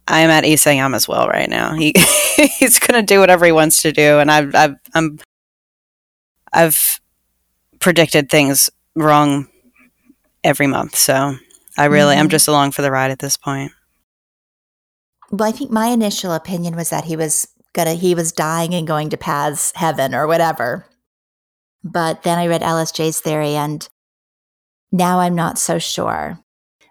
[0.08, 1.74] I'm at Isayama as well right now.
[1.74, 1.94] He
[2.58, 5.18] he's gonna do whatever he wants to do, and I've I've I'm
[6.52, 7.00] I've
[7.78, 9.48] predicted things wrong
[10.44, 11.36] every month, so
[11.78, 12.20] I really mm-hmm.
[12.20, 13.72] I'm just along for the ride at this point.
[15.30, 18.86] Well, I think my initial opinion was that he was gonna he was dying and
[18.86, 20.86] going to paths heaven or whatever.
[21.84, 23.88] But then I read LSJ's theory and
[24.92, 26.38] now I'm not so sure.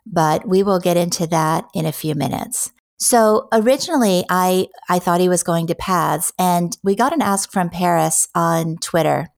[0.05, 2.71] But we will get into that in a few minutes.
[2.97, 7.51] So originally I I thought he was going to paths and we got an ask
[7.51, 9.29] from Paris on Twitter.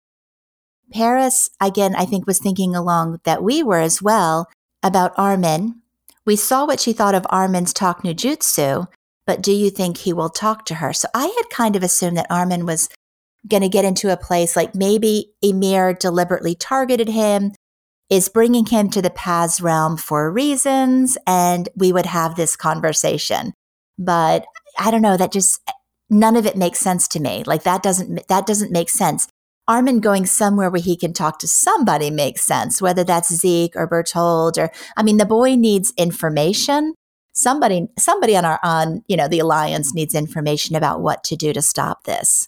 [0.92, 4.50] Paris again I think was thinking along that we were as well
[4.82, 5.82] about Armin.
[6.26, 8.88] We saw what she thought of Armin's talk no jutsu,
[9.26, 10.94] but do you think he will talk to her?
[10.94, 12.90] So I had kind of assumed that Armin was
[13.48, 17.52] going to get into a place like maybe Ymir deliberately targeted him,
[18.14, 23.54] is bringing him to the paths realm for reasons, and we would have this conversation.
[23.98, 24.46] But
[24.78, 25.60] I don't know, that just
[26.12, 27.44] none of it makes sense to me.
[27.48, 29.28] Like that doesn't that doesn't make sense.
[29.68, 33.88] Armin going somewhere where he can talk to somebody makes sense, whether that's Zeke or
[33.88, 36.94] Bertolt or I mean the boy needs information
[37.36, 41.52] somebody somebody on our on you know the alliance needs information about what to do
[41.52, 42.48] to stop this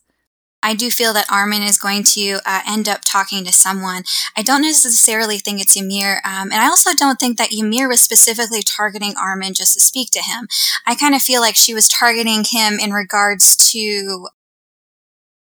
[0.66, 4.04] I do feel that Armin is going to uh, end up talking to someone.
[4.36, 8.02] I don't necessarily think it's Ymir, um, and I also don't think that Ymir was
[8.02, 10.48] specifically targeting Armin just to speak to him.
[10.88, 14.28] I kind of feel like she was targeting him in regards to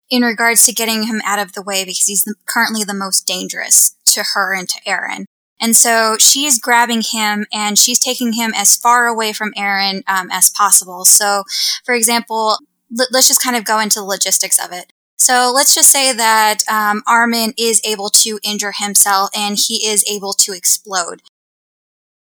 [0.10, 3.96] in regards to getting him out of the way because he's currently the most dangerous
[4.06, 5.24] to her and to Eren.
[5.60, 10.30] And so she's grabbing him and she's taking him as far away from Eren um,
[10.32, 11.06] as possible.
[11.06, 11.46] So,
[11.86, 12.58] for example,
[13.00, 14.92] l- let's just kind of go into the logistics of it.
[15.24, 20.04] So let's just say that um, Armin is able to injure himself and he is
[20.12, 21.22] able to explode.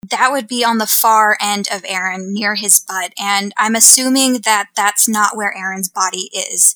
[0.09, 3.13] That would be on the far end of Eren, near his butt.
[3.17, 6.75] And I'm assuming that that's not where Eren's body is.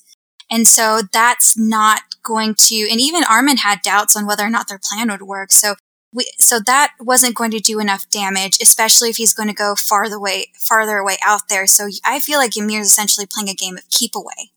[0.50, 4.68] And so that's not going to, and even Armin had doubts on whether or not
[4.68, 5.52] their plan would work.
[5.52, 5.74] So
[6.14, 9.74] we, so that wasn't going to do enough damage, especially if he's going to go
[9.74, 11.66] farther away, farther away out there.
[11.66, 14.52] So I feel like Ymir is essentially playing a game of keep away.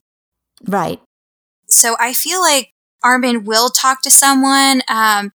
[0.65, 1.01] Right.
[1.71, 4.81] So I feel like Armin will talk to someone.
[4.87, 5.33] Um,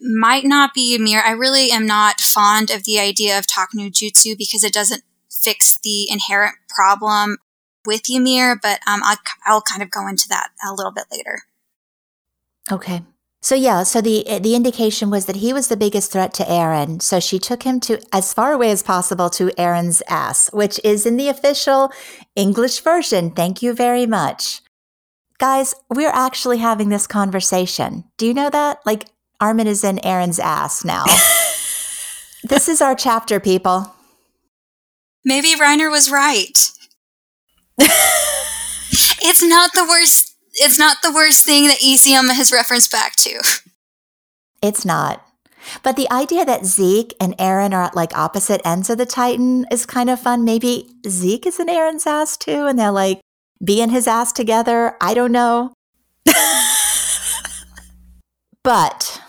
[0.00, 1.22] might not be Ymir.
[1.24, 5.02] I really am not fond of the idea of talk no jutsu because it doesn't
[5.30, 7.38] fix the inherent problem
[7.86, 11.42] with Ymir, but um, I'll, I'll kind of go into that a little bit later.
[12.70, 13.02] Okay.
[13.42, 17.00] So yeah, so the the indication was that he was the biggest threat to Eren.
[17.00, 21.06] So she took him to as far away as possible to Eren's ass, which is
[21.06, 21.90] in the official
[22.36, 23.30] English version.
[23.30, 24.60] Thank you very much.
[25.40, 28.04] Guys, we're actually having this conversation.
[28.18, 28.80] Do you know that?
[28.84, 29.06] Like
[29.40, 31.04] Armin is in Eren's ass now.
[32.44, 33.94] this is our chapter, people.
[35.24, 36.70] Maybe Reiner was right.
[37.78, 43.40] it's not the worst it's not the worst thing that Isayama has referenced back to.
[44.62, 45.24] It's not.
[45.82, 49.64] But the idea that Zeke and Eren are at like opposite ends of the Titan
[49.70, 50.44] is kind of fun.
[50.44, 53.20] Maybe Zeke is in Eren's ass too, and they're like
[53.62, 54.96] be in his ass together.
[55.00, 55.72] I don't know.
[58.62, 59.20] but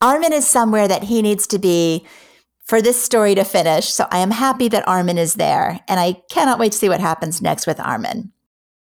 [0.00, 2.06] Armin is somewhere that he needs to be
[2.64, 3.88] for this story to finish.
[3.88, 7.00] So I am happy that Armin is there, and I cannot wait to see what
[7.00, 8.32] happens next with Armin.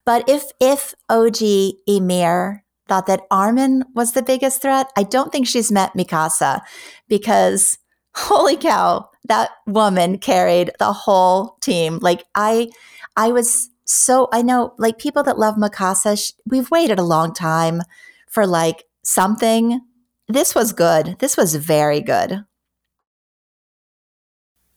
[0.04, 1.42] But if if OG
[1.86, 6.62] Ymir thought that Armin was the biggest threat, I don't think she's met Mikasa
[7.08, 7.78] because
[8.14, 11.98] holy cow, that woman carried the whole team.
[12.00, 12.70] Like I
[13.16, 17.32] I was so I know like people that love Mikasa, sh- we've waited a long
[17.32, 17.80] time
[18.28, 19.80] for like something.
[20.28, 21.16] This was good.
[21.20, 22.44] This was very good.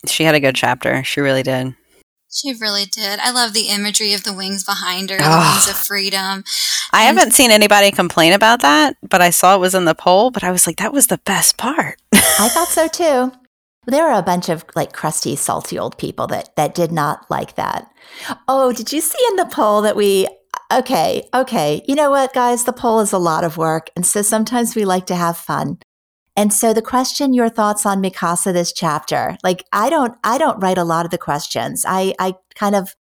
[0.07, 1.03] She had a good chapter.
[1.03, 1.75] She really did.
[2.31, 3.19] She really did.
[3.19, 6.45] I love the imagery of the wings behind her, the wings of freedom.
[6.93, 9.93] I and haven't seen anybody complain about that, but I saw it was in the
[9.93, 12.01] poll, but I was like, that was the best part.
[12.13, 13.33] I thought so too.
[13.87, 17.55] There were a bunch of like crusty, salty old people that that did not like
[17.55, 17.91] that.
[18.47, 20.27] Oh, did you see in the poll that we
[20.71, 21.83] okay, okay.
[21.87, 22.63] You know what, guys?
[22.63, 25.79] The poll is a lot of work, and so sometimes we like to have fun.
[26.35, 30.59] And so the question, your thoughts on Mikasa this chapter, like I don't, I don't
[30.59, 31.83] write a lot of the questions.
[31.87, 32.95] I, I kind of,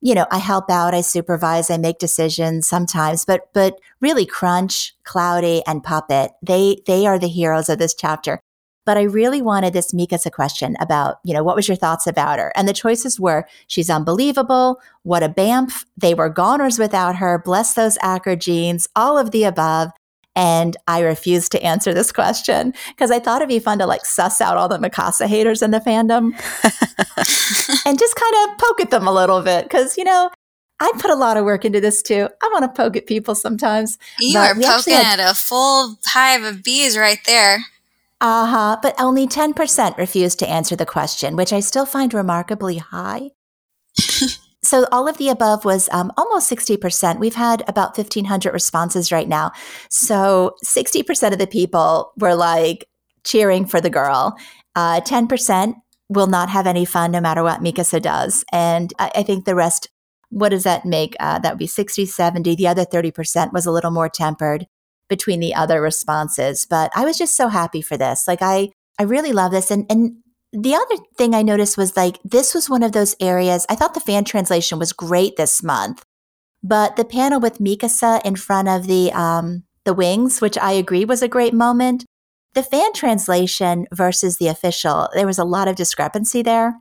[0.00, 4.94] you know, I help out, I supervise, I make decisions sometimes, but, but really Crunch,
[5.04, 8.40] Cloudy and Puppet, they, they are the heroes of this chapter.
[8.84, 12.38] But I really wanted this Mikasa question about, you know, what was your thoughts about
[12.38, 12.52] her?
[12.56, 14.80] And the choices were she's unbelievable.
[15.02, 15.84] What a bamf.
[15.96, 17.40] They were goners without her.
[17.44, 18.88] Bless those Acker genes.
[18.96, 19.90] All of the above.
[20.34, 24.06] And I refused to answer this question because I thought it'd be fun to like
[24.06, 26.32] suss out all the Mikasa haters in the fandom
[27.86, 30.30] and just kind of poke at them a little bit because, you know,
[30.80, 32.28] I put a lot of work into this too.
[32.42, 33.98] I want to poke at people sometimes.
[34.18, 37.58] You are poking had, at a full hive of bees right there.
[38.22, 38.76] Uh huh.
[38.80, 43.30] But only 10% refused to answer the question, which I still find remarkably high.
[44.62, 47.18] so all of the above was um, almost 60%.
[47.18, 49.50] We've had about 1,500 responses right now.
[49.90, 52.88] So 60% of the people were like
[53.24, 54.36] cheering for the girl.
[54.76, 55.74] Uh, 10%
[56.08, 58.44] will not have any fun no matter what Mikasa does.
[58.52, 59.88] And I, I think the rest,
[60.28, 61.16] what does that make?
[61.18, 62.54] Uh, that would be 60, 70.
[62.54, 64.68] The other 30% was a little more tempered
[65.08, 66.66] between the other responses.
[66.68, 68.26] But I was just so happy for this.
[68.26, 69.70] Like I, I really love this.
[69.70, 70.16] And, and
[70.52, 73.66] the other thing I noticed was like, this was one of those areas.
[73.68, 76.02] I thought the fan translation was great this month,
[76.62, 81.04] but the panel with Mikasa in front of the, um, the wings, which I agree
[81.04, 82.04] was a great moment.
[82.54, 86.74] The fan translation versus the official, there was a lot of discrepancy there.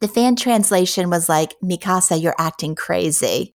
[0.00, 3.54] The fan translation was like, Mikasa, you're acting crazy.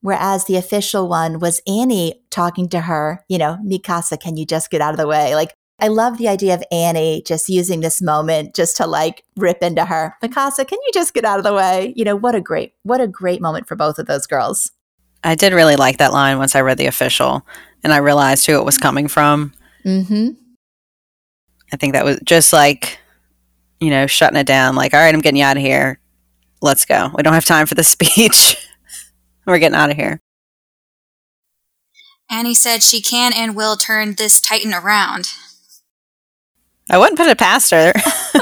[0.00, 4.70] Whereas the official one was Annie talking to her, you know, Mikasa, can you just
[4.70, 5.34] get out of the way?
[5.34, 9.62] Like, I love the idea of Annie just using this moment just to like rip
[9.62, 10.16] into her.
[10.22, 11.92] Mikasa, can you just get out of the way?
[11.96, 14.70] You know, what a great, what a great moment for both of those girls.
[15.22, 17.46] I did really like that line once I read the official
[17.82, 19.52] and I realized who it was coming from.
[19.84, 20.30] Mm-hmm.
[21.72, 22.98] I think that was just like,
[23.80, 24.74] you know, shutting it down.
[24.74, 26.00] Like, all right, I'm getting you out of here.
[26.60, 27.10] Let's go.
[27.14, 28.56] We don't have time for the speech.
[29.48, 30.20] We're getting out of here.
[32.30, 35.30] Annie said she can and will turn this Titan around.
[36.90, 37.94] I wouldn't put it past her.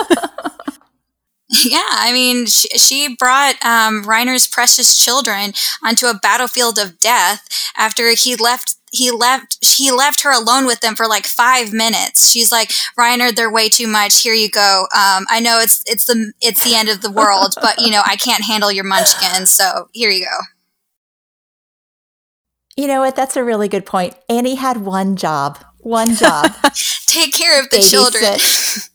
[1.49, 5.53] yeah, I mean, she, she brought um, Reiner's precious children
[5.85, 8.75] onto a battlefield of death after he left.
[8.91, 9.65] He left.
[9.65, 12.29] He left her alone with them for like five minutes.
[12.29, 14.23] She's like, Reiner, they're way too much.
[14.23, 14.89] Here you go.
[14.93, 18.03] Um, I know it's it's the it's the end of the world, but you know
[18.05, 19.53] I can't handle your munchkins.
[19.53, 20.56] So here you go.
[22.77, 23.17] You know what?
[23.17, 24.15] That's a really good point.
[24.29, 25.59] Annie had one job.
[25.79, 26.53] One job.
[27.07, 27.91] Take care of the babysit.
[27.91, 28.39] children.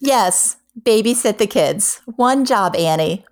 [0.00, 0.56] yes.
[0.80, 2.00] Babysit the kids.
[2.06, 3.24] One job, Annie.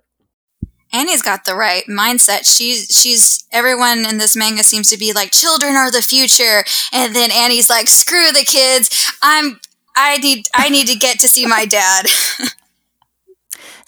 [0.93, 2.45] Annie's got the right mindset.
[2.45, 7.15] She's she's everyone in this manga seems to be like children are the future, and
[7.15, 9.15] then Annie's like screw the kids.
[9.21, 9.59] I'm
[9.95, 12.07] I need I need to get to see my dad.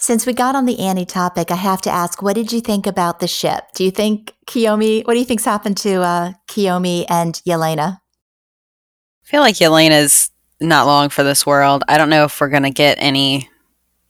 [0.04, 2.86] Since we got on the Annie topic, I have to ask, what did you think
[2.86, 3.68] about the ship?
[3.74, 8.00] Do you think Kiyomi, what do you think's happened to uh, Kiyomi and Yelena?
[8.02, 10.30] I feel like Yelena's
[10.60, 11.84] not long for this world.
[11.88, 13.48] I don't know if we're going to get any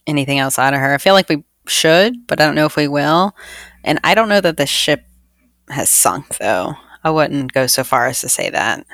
[0.04, 0.94] anything else out of her.
[0.94, 3.36] I feel like we should, but I don't know if we will.
[3.84, 5.04] And I don't know that the ship
[5.68, 6.74] has sunk though.
[7.04, 8.84] I wouldn't go so far as to say that.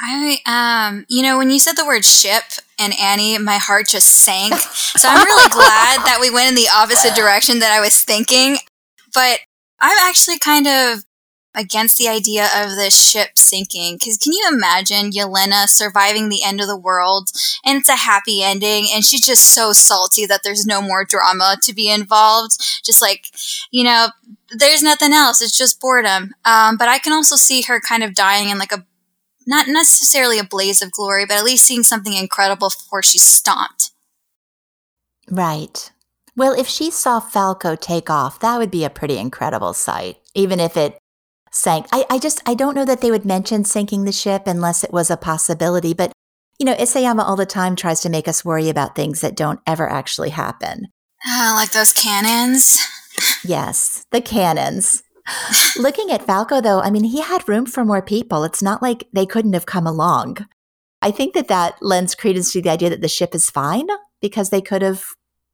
[0.00, 2.44] I um, you know, when you said the word ship
[2.78, 4.54] and Annie, my heart just sank.
[4.54, 8.58] So I'm really glad that we went in the opposite direction that I was thinking.
[9.14, 9.40] But
[9.80, 11.04] I'm actually kind of
[11.54, 16.60] against the idea of the ship sinking because can you imagine Yelena surviving the end
[16.60, 17.30] of the world
[17.64, 21.56] and it's a happy ending and she's just so salty that there's no more drama
[21.62, 23.30] to be involved just like
[23.70, 24.08] you know
[24.50, 28.14] there's nothing else it's just boredom um, but I can also see her kind of
[28.14, 28.84] dying in like a
[29.48, 33.92] not necessarily a blaze of glory, but at least seeing something incredible before she's stomped.
[35.30, 35.90] Right.
[36.36, 40.60] Well, if she saw Falco take off, that would be a pretty incredible sight, even
[40.60, 40.98] if it
[41.50, 41.86] sank.
[41.90, 44.92] I, I just, I don't know that they would mention sinking the ship unless it
[44.92, 45.94] was a possibility.
[45.94, 46.12] But,
[46.58, 49.60] you know, Isayama all the time tries to make us worry about things that don't
[49.66, 50.88] ever actually happen.
[51.26, 52.78] Uh, like those cannons?
[53.44, 55.02] yes, the cannons.
[55.78, 58.44] Looking at Falco, though, I mean, he had room for more people.
[58.44, 60.46] It's not like they couldn't have come along.
[61.00, 63.86] I think that that lends credence to the idea that the ship is fine
[64.20, 65.04] because they could have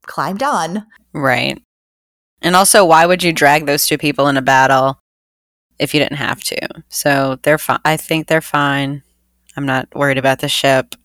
[0.05, 0.85] climbed on.
[1.13, 1.61] Right.
[2.41, 4.99] And also, why would you drag those two people in a battle
[5.79, 6.67] if you didn't have to?
[6.89, 7.79] So they're fine.
[7.85, 9.03] I think they're fine.
[9.55, 10.95] I'm not worried about the ship.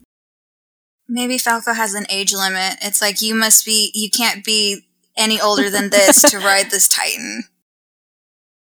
[1.08, 2.76] Maybe Falco has an age limit.
[2.82, 6.88] It's like you must be, you can't be any older than this to ride this
[6.88, 7.44] Titan.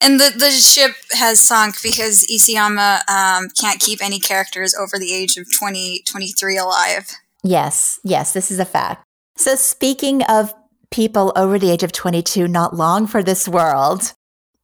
[0.00, 5.12] And the, the ship has sunk because Isayama um, can't keep any characters over the
[5.12, 7.10] age of 20, 23 alive.
[7.42, 9.04] Yes, yes, this is a fact.
[9.36, 10.54] So, speaking of
[10.90, 14.12] people over the age of 22 not long for this world,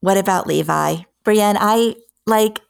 [0.01, 0.97] what about Levi?
[1.25, 2.61] Brienne, I like,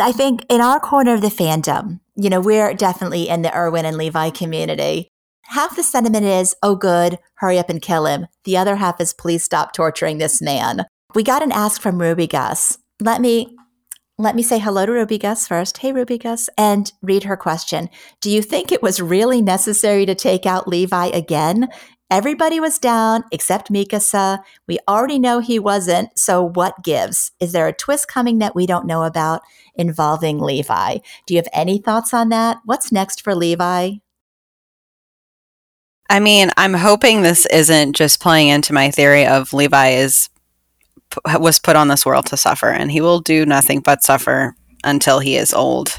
[0.00, 3.84] I think in our corner of the fandom, you know, we're definitely in the Erwin
[3.84, 5.08] and Levi community.
[5.46, 8.26] Half the sentiment is, oh, good, hurry up and kill him.
[8.44, 10.86] The other half is, please stop torturing this man.
[11.14, 12.78] We got an ask from Ruby Gus.
[13.00, 13.54] Let me
[14.18, 15.78] let me say hello to Ruby Gus first.
[15.78, 17.88] Hey, Ruby Gus, and read her question.
[18.20, 21.68] Do you think it was really necessary to take out Levi again?
[22.10, 24.38] Everybody was down except Mikasa.
[24.68, 27.32] We already know he wasn't, so what gives?
[27.40, 29.40] Is there a twist coming that we don't know about
[29.74, 30.98] involving Levi?
[31.26, 32.58] Do you have any thoughts on that?
[32.64, 33.94] What's next for Levi?
[36.10, 40.28] I mean, I'm hoping this isn't just playing into my theory of Levi is
[41.38, 44.54] was put on this world to suffer and he will do nothing but suffer
[44.84, 45.98] until he is old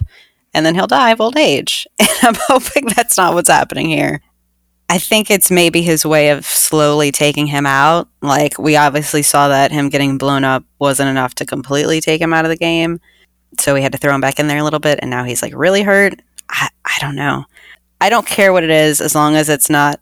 [0.53, 1.87] and then he'll die of old age.
[1.99, 4.21] And I'm hoping that's not what's happening here.
[4.89, 8.07] I think it's maybe his way of slowly taking him out.
[8.21, 12.33] Like, we obviously saw that him getting blown up wasn't enough to completely take him
[12.33, 12.99] out of the game.
[13.59, 14.99] So we had to throw him back in there a little bit.
[15.01, 16.21] And now he's like really hurt.
[16.49, 17.45] I, I don't know.
[17.99, 19.99] I don't care what it is as long as it's not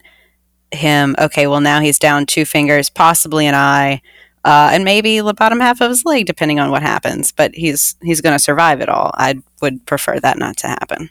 [0.71, 1.15] him.
[1.17, 4.01] Okay, well, now he's down two fingers, possibly an eye.
[4.43, 7.31] Uh, and maybe the bottom half of his leg, depending on what happens.
[7.31, 9.11] But he's he's going to survive it all.
[9.13, 11.09] I would prefer that not to happen.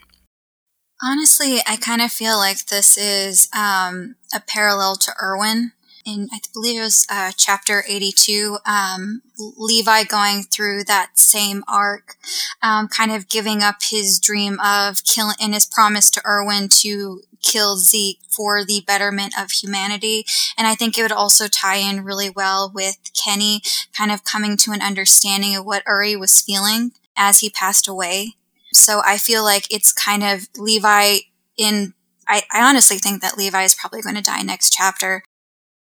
[1.03, 5.71] Honestly, I kind of feel like this is um, a parallel to Erwin.
[6.03, 12.17] In I believe it was uh, chapter eighty-two, um, Levi going through that same arc,
[12.61, 17.21] um, kind of giving up his dream of killing and his promise to Erwin to
[17.41, 20.25] kill Zeke for the betterment of humanity.
[20.57, 23.61] And I think it would also tie in really well with Kenny
[23.97, 28.35] kind of coming to an understanding of what Uri was feeling as he passed away.
[28.73, 31.17] So I feel like it's kind of Levi
[31.57, 31.93] in,
[32.27, 35.23] I, I honestly think that Levi is probably going to die next chapter,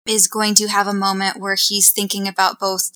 [0.06, 2.92] is going to have a moment where he's thinking about both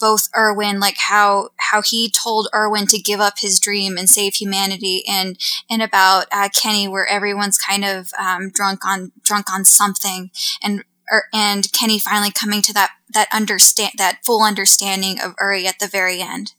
[0.00, 4.34] both Erwin, like how how he told Erwin to give up his dream and save
[4.34, 5.38] humanity, and
[5.68, 10.30] and about uh, Kenny, where everyone's kind of um, drunk on drunk on something,
[10.62, 15.66] and er, and Kenny finally coming to that that understand that full understanding of Uri
[15.66, 16.54] at the very end.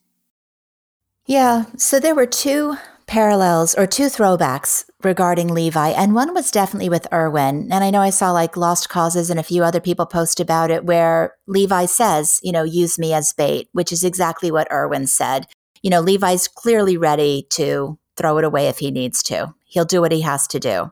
[1.26, 2.78] Yeah, so there were two
[3.08, 7.72] parallels or two throwbacks regarding Levi, and one was definitely with Erwin.
[7.72, 10.72] And I know I saw like Lost Causes and a few other people post about
[10.72, 15.08] it where Levi says, you know, use me as bait, which is exactly what Erwin
[15.08, 15.48] said.
[15.82, 19.54] You know, Levi's clearly ready to throw it away if he needs to.
[19.66, 20.92] He'll do what he has to do.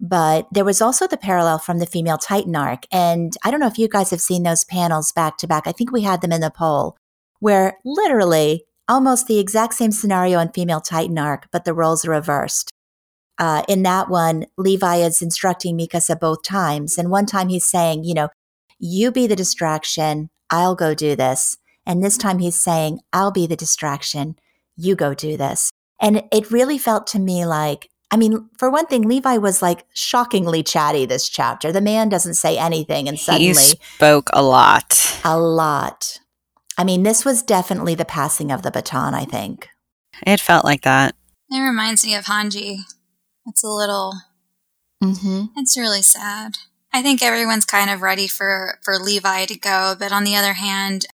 [0.00, 2.84] But there was also the parallel from the female Titan arc.
[2.92, 5.66] And I don't know if you guys have seen those panels back to back.
[5.66, 6.96] I think we had them in the poll
[7.40, 12.10] where literally almost the exact same scenario in Female Titan arc, but the roles are
[12.10, 12.72] reversed.
[13.38, 16.98] Uh, in that one, Levi is instructing Mikasa both times.
[16.98, 18.28] And one time he's saying, you know,
[18.78, 21.56] you be the distraction, I'll go do this.
[21.86, 24.36] And this time he's saying, I'll be the distraction,
[24.76, 25.70] you go do this.
[26.00, 29.84] And it really felt to me like, I mean, for one thing, Levi was like
[29.94, 31.72] shockingly chatty this chapter.
[31.72, 35.20] The man doesn't say anything, and suddenly he spoke a lot.
[35.24, 36.20] A lot.
[36.78, 39.68] I mean, this was definitely the passing of the baton, I think.
[40.26, 41.16] It felt like that.
[41.50, 42.78] It reminds me of Hanji.
[43.48, 44.14] It's a little.
[45.02, 45.46] Mm-hmm.
[45.56, 46.58] It's really sad.
[46.92, 50.54] I think everyone's kind of ready for, for Levi to go, but on the other
[50.54, 51.06] hand,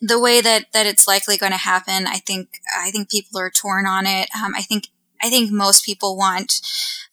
[0.00, 3.50] the way that, that it's likely going to happen, I think I think people are
[3.50, 4.28] torn on it.
[4.34, 4.88] Um, I think
[5.22, 6.60] I think most people want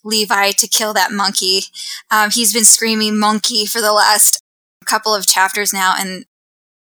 [0.04, 1.64] Levi to kill that monkey.
[2.12, 4.42] Um, he's been screaming monkey for the last
[4.86, 6.26] couple of chapters now, and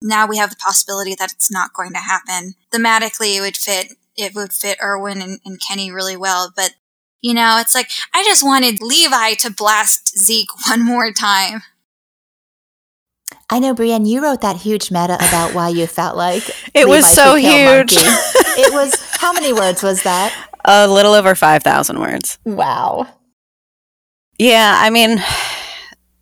[0.03, 2.55] now we have the possibility that it's not going to happen.
[2.73, 3.95] Thematically, it would fit.
[4.17, 6.75] It would fit Erwin and, and Kenny really well, but
[7.23, 11.63] you know, it's like I just wanted Levi to blast Zeke one more time.
[13.49, 16.97] I know, Brienne, you wrote that huge meta about why you felt like it Levi
[16.97, 17.93] was so huge.
[17.97, 20.35] it was how many words was that?
[20.65, 22.39] A little over five thousand words.
[22.45, 23.07] Wow.
[24.39, 25.23] Yeah, I mean,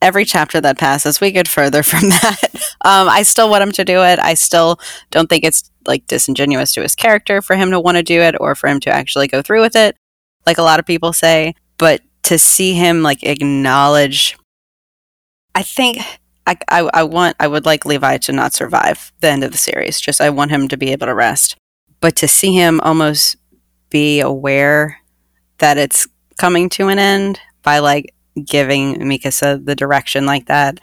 [0.02, 2.54] every chapter that passes, we get further from that.
[2.84, 4.18] Um, I still want him to do it.
[4.18, 4.80] I still
[5.10, 8.34] don't think it's like disingenuous to his character for him to want to do it
[8.40, 9.96] or for him to actually go through with it,
[10.48, 11.54] like a lot of people say.
[11.76, 14.36] But to see him like acknowledge,
[15.54, 15.98] I think
[16.46, 19.58] I, I, I want, I would like Levi to not survive the end of the
[19.58, 20.00] series.
[20.00, 21.56] Just I want him to be able to rest.
[22.00, 23.36] But to see him almost
[23.90, 25.00] be aware
[25.58, 26.08] that it's
[26.38, 30.80] coming to an end by like giving Mikasa the direction like that,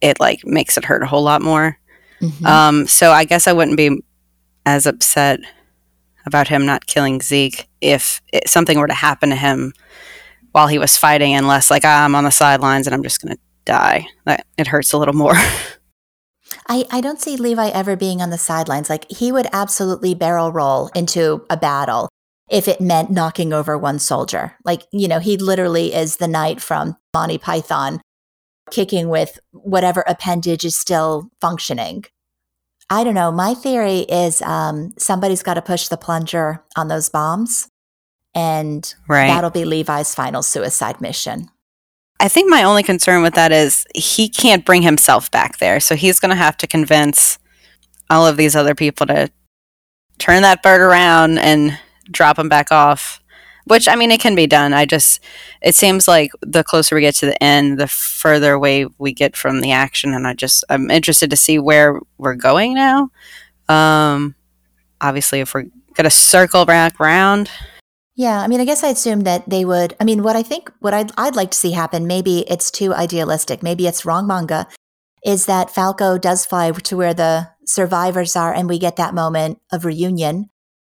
[0.00, 1.78] it like makes it hurt a whole lot more.
[2.20, 2.46] Mm-hmm.
[2.46, 4.02] Um, so I guess I wouldn't be
[4.64, 5.40] as upset
[6.26, 9.72] about him not killing Zeke if it, something were to happen to him
[10.52, 13.36] while he was fighting, unless like ah, I'm on the sidelines and I'm just gonna
[13.64, 14.06] die.
[14.24, 15.34] That it hurts a little more.
[16.68, 18.88] I, I don't see Levi ever being on the sidelines.
[18.88, 22.08] Like he would absolutely barrel roll into a battle
[22.50, 24.56] if it meant knocking over one soldier.
[24.64, 28.00] Like, you know, he literally is the knight from Monty Python,
[28.70, 32.04] kicking with whatever appendage is still functioning.
[32.90, 33.32] I don't know.
[33.32, 37.68] My theory is um, somebody's got to push the plunger on those bombs,
[38.34, 39.28] and right.
[39.28, 41.48] that'll be Levi's final suicide mission.
[42.20, 45.80] I think my only concern with that is he can't bring himself back there.
[45.80, 47.38] So he's going to have to convince
[48.08, 49.30] all of these other people to
[50.18, 51.78] turn that bird around and
[52.10, 53.20] drop him back off.
[53.66, 54.74] Which, I mean, it can be done.
[54.74, 55.20] I just,
[55.62, 59.36] it seems like the closer we get to the end, the further away we get
[59.36, 60.12] from the action.
[60.12, 63.10] And I just, I'm interested to see where we're going now.
[63.68, 64.34] Um,
[65.00, 65.62] obviously, if we're
[65.94, 67.50] going to circle back around,
[68.16, 69.96] yeah, I mean, I guess I assumed that they would.
[69.98, 72.94] I mean, what I think, what I'd, I'd like to see happen, maybe it's too
[72.94, 74.68] idealistic, maybe it's wrong manga,
[75.24, 79.58] is that Falco does fly to where the survivors are and we get that moment
[79.72, 80.50] of reunion.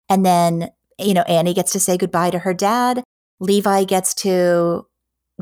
[0.09, 0.71] And then,
[1.05, 3.03] you know, Annie gets to say goodbye to her dad.
[3.41, 4.87] Levi gets to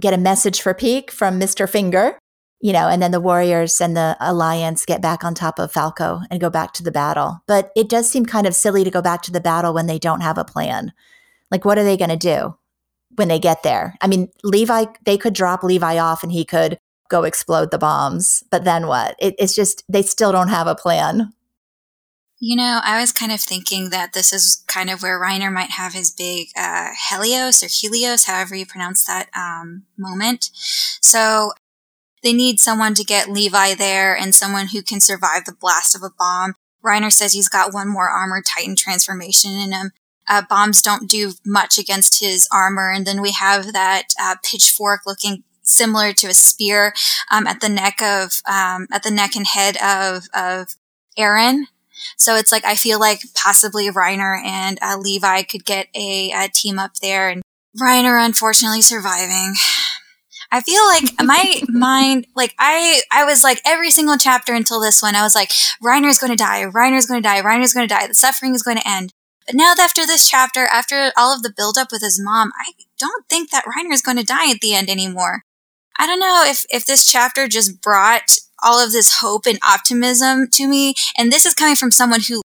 [0.01, 1.69] get a message for Pieck from Mr.
[1.69, 2.19] Finger,
[2.61, 6.21] you know, and then the Warriors and the Alliance get back on top of Falco
[6.31, 7.43] and go back to the battle.
[7.47, 9.99] But it does seem kind of silly to go back to the battle when they
[9.99, 10.93] don't have a plan.
[11.51, 12.57] Like, what are they going to do
[13.17, 13.97] when they get there?
[14.01, 16.79] I mean, Levi, they could drop Levi off and he could
[17.09, 19.17] go explode the bombs, but then what?
[19.19, 21.33] It, it's just, they still don't have a plan.
[22.41, 25.73] You know, I was kind of thinking that this is kind of where Reiner might
[25.73, 30.51] have his big uh, Helios or Helios, however you pronounce that um, moment.
[30.55, 31.53] So
[32.23, 36.03] they need someone to get Levi there and someone who can survive the blast of
[36.03, 36.55] a bomb.
[36.83, 39.93] Reiner says he's got one more armored Titan transformation in him
[40.31, 42.91] uh, bombs don't do much against his armor.
[42.91, 46.95] And then we have that uh, pitchfork looking similar to a spear
[47.31, 50.77] um, at the neck of um, at the neck and head of of
[51.19, 51.65] Eren.
[52.17, 56.49] So it's like I feel like possibly Reiner and uh, Levi could get a, a,
[56.49, 57.43] team up there, and
[57.81, 59.55] Reiner unfortunately surviving.
[60.53, 65.03] I feel like my mind, like I, I was like every single chapter until this
[65.03, 65.51] one, I was like,
[65.83, 68.63] Reiner's going to die, Reiner's going to die, Reiner's going to die, the suffering is
[68.63, 69.13] going to end.
[69.47, 73.29] But now after this chapter, after all of the buildup with his mom, I don't
[73.29, 75.45] think that Reiner is going to die at the end anymore.
[75.99, 80.49] I don't know if, if this chapter just brought all of this hope and optimism
[80.53, 80.95] to me.
[81.17, 82.43] And this is coming from someone who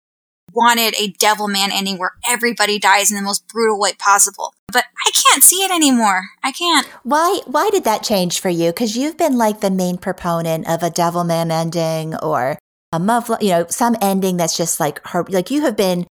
[0.53, 4.53] wanted a Devilman ending where everybody dies in the most brutal way possible.
[4.71, 6.23] But I can't see it anymore.
[6.43, 6.87] I can't.
[7.03, 8.71] Why why did that change for you?
[8.73, 12.57] Cuz you've been like the main proponent of a Devilman ending or
[12.93, 16.07] a Muv, you know, some ending that's just like her like you have been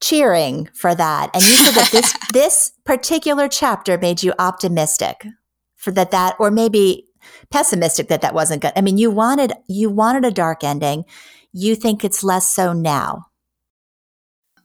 [0.00, 1.30] cheering for that.
[1.34, 5.26] And you said that this this particular chapter made you optimistic
[5.76, 7.06] for that that or maybe
[7.50, 8.72] pessimistic that that wasn't good.
[8.76, 11.04] I mean, you wanted you wanted a dark ending.
[11.52, 13.26] You think it's less so now.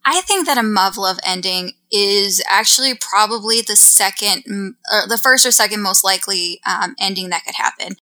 [0.08, 5.52] I think that a Muv-Luv ending is actually probably the second, or the first or
[5.52, 7.96] second most likely um, ending that could happen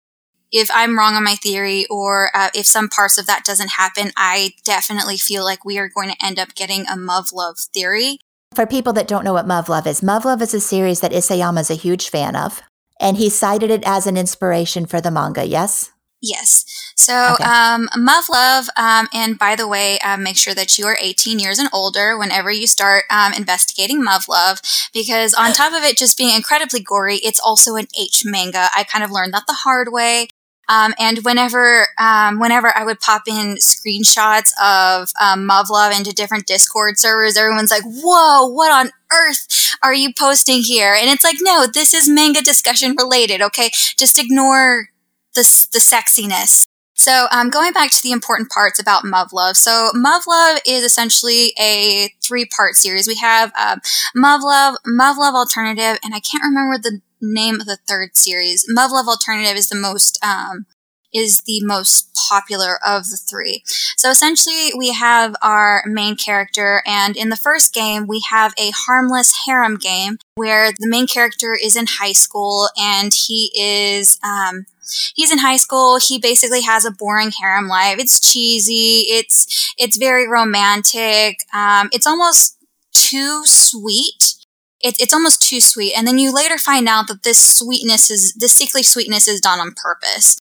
[0.53, 4.13] if I'm wrong on my theory or uh, if some parts of that doesn't happen,
[4.17, 8.19] I definitely feel like we are going to end up getting a Muv-Luv theory.
[8.55, 11.71] For people that don't know what Muv-Luv is, Muv-Luv is a series that Isayama is
[11.71, 12.63] a huge fan of,
[13.03, 15.91] and he cited it as an inspiration for the manga, yes?
[16.23, 16.65] Yes.
[16.95, 17.43] So, okay.
[17.43, 21.59] um, Muv-Luv, um, and by the way, um, make sure that you are 18 years
[21.59, 24.61] and older whenever you start um, investigating Muv-Luv,
[24.95, 28.69] because on top of it just being incredibly gory, it's also an H manga.
[28.75, 30.29] I kind of learned that the hard way.
[30.69, 36.47] Um, and whenever, um, whenever I would pop in screenshots of um, Muv-Luv into different
[36.47, 39.47] Discord servers, everyone's like, "Whoa, what on earth
[39.83, 43.43] are you posting here?" And it's like, no, this is manga discussion related.
[43.43, 44.89] Okay, just ignore
[45.35, 46.67] the the sexiness.
[46.95, 49.57] So, um, going back to the important parts about Muv-Luv.
[49.57, 53.09] So, Muv-Luv is essentially a three part series.
[53.09, 53.81] We have um,
[54.17, 58.67] Muv-Luv, Move Love Alternative, and I can't remember the name of the third series.
[58.77, 60.67] Muv-Luv Alternative is the most um,
[61.15, 63.63] is the most popular of the three.
[63.97, 68.71] So essentially, we have our main character, and in the first game, we have a
[68.71, 74.67] harmless harem game where the main character is in high school and he is um,
[75.15, 75.99] he's in high school.
[75.99, 77.99] He basically has a boring harem life.
[77.99, 79.07] It's cheesy.
[79.09, 81.45] It's it's very romantic.
[81.55, 82.57] Um, it's almost
[82.93, 84.37] too sweet
[84.83, 85.95] it, it's almost too sweet.
[85.97, 89.61] And then you later find out that this sweetness is, this sickly sweetness is done
[89.61, 90.39] on purpose.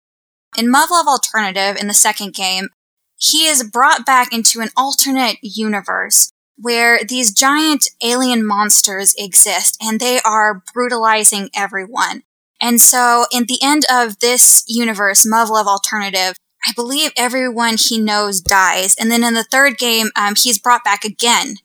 [0.57, 2.69] In Muv-Luv Alternative, in the second game,
[3.17, 9.99] he is brought back into an alternate universe where these giant alien monsters exist and
[9.99, 12.23] they are brutalizing everyone.
[12.61, 16.35] And so, in the end of this universe, Muv-Luv Alternative,
[16.65, 18.95] I believe everyone he knows dies.
[18.97, 21.57] And then in the third game, um, he's brought back again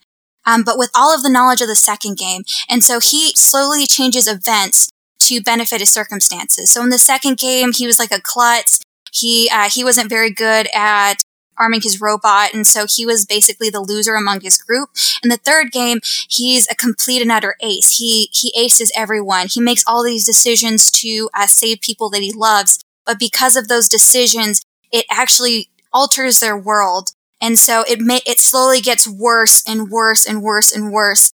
[0.51, 2.43] um, but with all of the knowledge of the second game.
[2.68, 4.90] And so he slowly changes events
[5.20, 6.70] to benefit his circumstances.
[6.70, 8.81] So in the second game, he was like a klutz.
[9.12, 11.22] He uh, he wasn't very good at
[11.60, 12.55] arming his robot.
[12.55, 14.89] And so he was basically the loser among his group.
[15.22, 17.98] In the third game, he's a complete and utter ace.
[17.98, 19.47] He, he aces everyone.
[19.48, 22.82] He makes all these decisions to uh, save people that he loves.
[23.05, 27.10] But because of those decisions, it actually alters their world.
[27.40, 31.32] And so it may, it slowly gets worse and worse and worse and worse.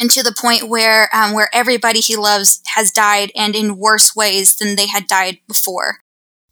[0.00, 4.14] And to the point where, um, where everybody he loves has died and in worse
[4.16, 5.98] ways than they had died before.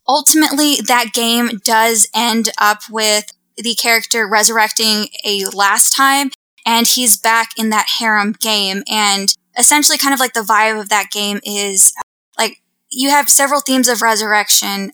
[0.07, 6.31] Ultimately, that game does end up with the character resurrecting a last time
[6.67, 8.83] and he's back in that harem game.
[8.91, 11.93] And essentially kind of like the vibe of that game is
[12.39, 14.93] like you have several themes of resurrection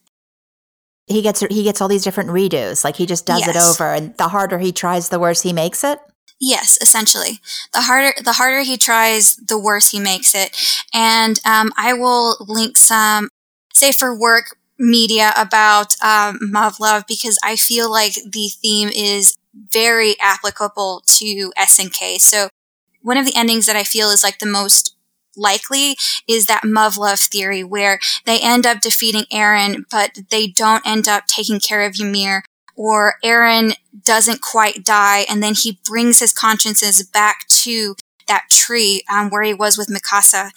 [1.07, 2.85] he gets he gets all these different redos.
[2.85, 3.49] Like he just does yes.
[3.49, 6.01] it over, and the harder he tries, the worse he makes it.
[6.41, 7.41] Yes, essentially.
[7.73, 10.57] The harder the harder he tries, the worse he makes it.
[10.93, 13.29] And um, I will link some
[13.73, 20.17] safe for work media about um, Muv-Luv because I feel like the theme is very
[20.21, 22.19] applicable to SNK.
[22.19, 22.49] So
[23.01, 24.96] one of the endings that I feel is like the most
[25.37, 25.97] likely
[26.29, 31.27] is that Muv-Luv theory where they end up defeating Eren, but they don't end up
[31.27, 32.43] taking care of Ymir
[32.75, 37.97] or Eren doesn't quite die and then he brings his consciences back to
[38.29, 40.51] that tree um, where he was with Mikasa.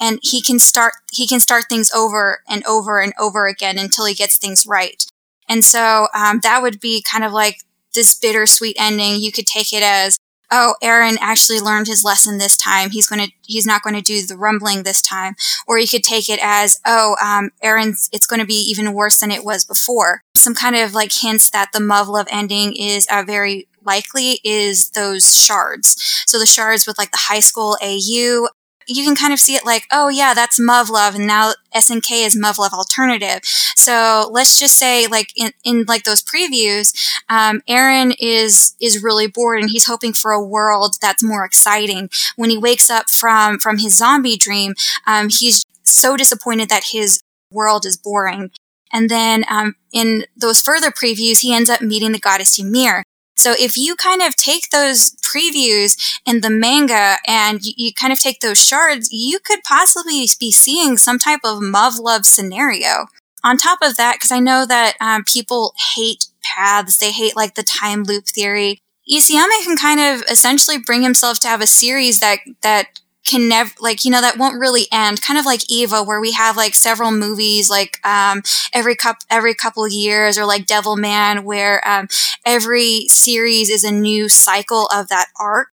[0.00, 4.04] And he can start he can start things over and over and over again until
[4.04, 5.04] he gets things right.
[5.48, 7.62] And so um, that would be kind of like
[7.94, 9.20] this bittersweet ending.
[9.20, 10.16] You could take it as
[10.50, 12.90] oh, Eren actually learned his lesson this time.
[12.90, 15.34] He's going to, he's not going to do the rumbling this time.
[15.66, 19.18] Or you could take it as, oh, um, Eren's, it's going to be even worse
[19.18, 20.22] than it was before.
[20.34, 25.24] Some kind of like hints that the Muv-Luv ending is uh, very likely is those
[25.24, 25.96] shards.
[26.26, 28.48] So the shards with like the high school AU,
[28.88, 32.36] you can kind of see it like, oh yeah, that's Muv-Luv, and now SNK is
[32.36, 33.40] Muv-Luv alternative.
[33.76, 36.94] So let's just say, like in, in like those previews,
[37.28, 42.08] um, Eren is is really bored and he's hoping for a world that's more exciting.
[42.36, 44.74] When he wakes up from from his zombie dream,
[45.06, 47.20] um, he's so disappointed that his
[47.50, 48.50] world is boring.
[48.92, 53.02] And then um, in those further previews, he ends up meeting the goddess Ymir.
[53.38, 55.96] So if you kind of take those previews
[56.26, 60.50] in the manga and you, you kind of take those shards, you could possibly be
[60.50, 63.06] seeing some type of Muv-Luv scenario.
[63.44, 67.54] On top of that, because I know that um, people hate paths, they hate like
[67.54, 68.82] the time loop theory.
[69.08, 73.70] Isayama can kind of essentially bring himself to have a series that that can never
[73.80, 75.20] like you know that won't really end.
[75.22, 78.42] Kind of like eva where we have like several movies like um,
[78.72, 82.08] every cup every couple of years or like Devilman where um,
[82.44, 85.68] every series is a new cycle of that arc.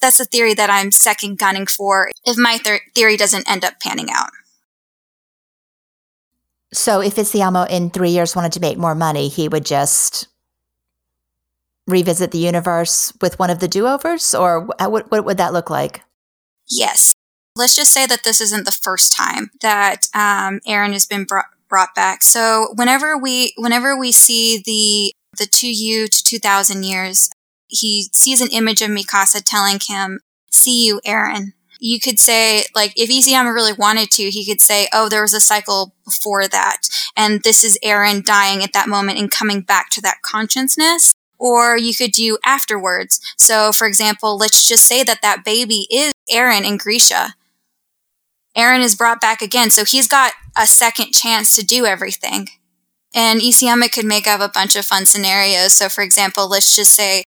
[0.00, 3.80] That's the theory that i'm second gunning for if my th- theory doesn't end up
[3.80, 4.30] panning out.
[6.72, 10.28] So if Isayama in three years wanted to make more money he would just
[11.90, 14.34] revisit the universe with one of the do-overs?
[14.34, 16.02] Or what, what would that look like
[16.70, 17.14] Yes.
[17.56, 21.46] Let's just say that this isn't the first time that um, Eren has been brought,
[21.68, 22.22] brought back.
[22.22, 27.30] So whenever we whenever we see the the 2U to 2000 years,
[27.68, 30.20] he sees an image of Mikasa telling him,
[30.50, 31.52] "See you, Eren."
[31.82, 35.34] You could say, like, if Isayama really wanted to, he could say, "Oh, there was
[35.34, 39.88] a cycle before that, and this is Eren dying at that moment and coming back
[39.90, 43.18] to that consciousness." Or you could do afterwards.
[43.38, 47.34] So, for example, let's just say that that baby is Eren and Grisha.
[48.56, 52.48] Eren is brought back again, so he's got a second chance to do everything.
[53.14, 55.72] And Isayama could make up a bunch of fun scenarios.
[55.72, 57.24] So, for example, let's just say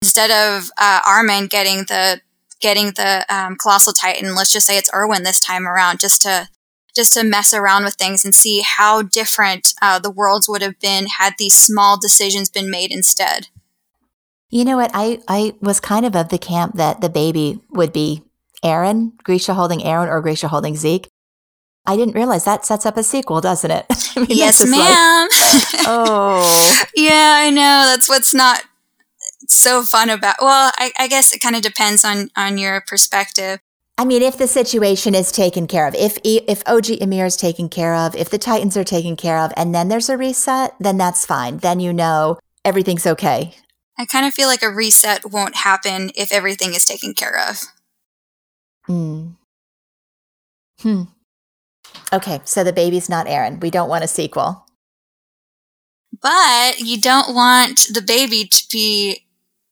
[0.00, 2.22] instead of uh, Armin getting the
[2.60, 6.48] getting the um, colossal titan, let's just say it's Erwin this time around, just to
[6.94, 10.78] just to mess around with things and see how different uh, the worlds would have
[10.78, 13.48] been had these small decisions been made instead.
[14.50, 14.90] You know what?
[14.92, 18.22] I I was kind of of the camp that the baby would be
[18.62, 21.08] Eren, Grisha holding Eren, or Grisha holding Zeke.
[21.86, 23.86] I didn't realize that sets up a sequel, doesn't it?
[24.16, 24.78] I mean, yes, ma'am.
[24.78, 27.84] Like, oh, yeah, I know.
[27.86, 28.62] That's what's not
[29.48, 30.36] so fun about.
[30.40, 33.60] Well, I, I guess it kind of depends on on your perspective.
[34.02, 37.68] I mean, if the situation is taken care of, if if OG Ymir is taken
[37.68, 40.98] care of, if the Titans are taken care of, and then there's a reset, then
[40.98, 41.58] that's fine.
[41.58, 43.54] Then you know everything's okay.
[43.96, 47.60] I kind of feel like a reset won't happen if everything is taken care of.
[48.86, 49.28] Hmm.
[50.80, 51.02] Hmm.
[52.12, 53.60] Okay, so the baby's not Eren.
[53.60, 54.66] We don't want a sequel.
[56.20, 59.26] But you don't want the baby to be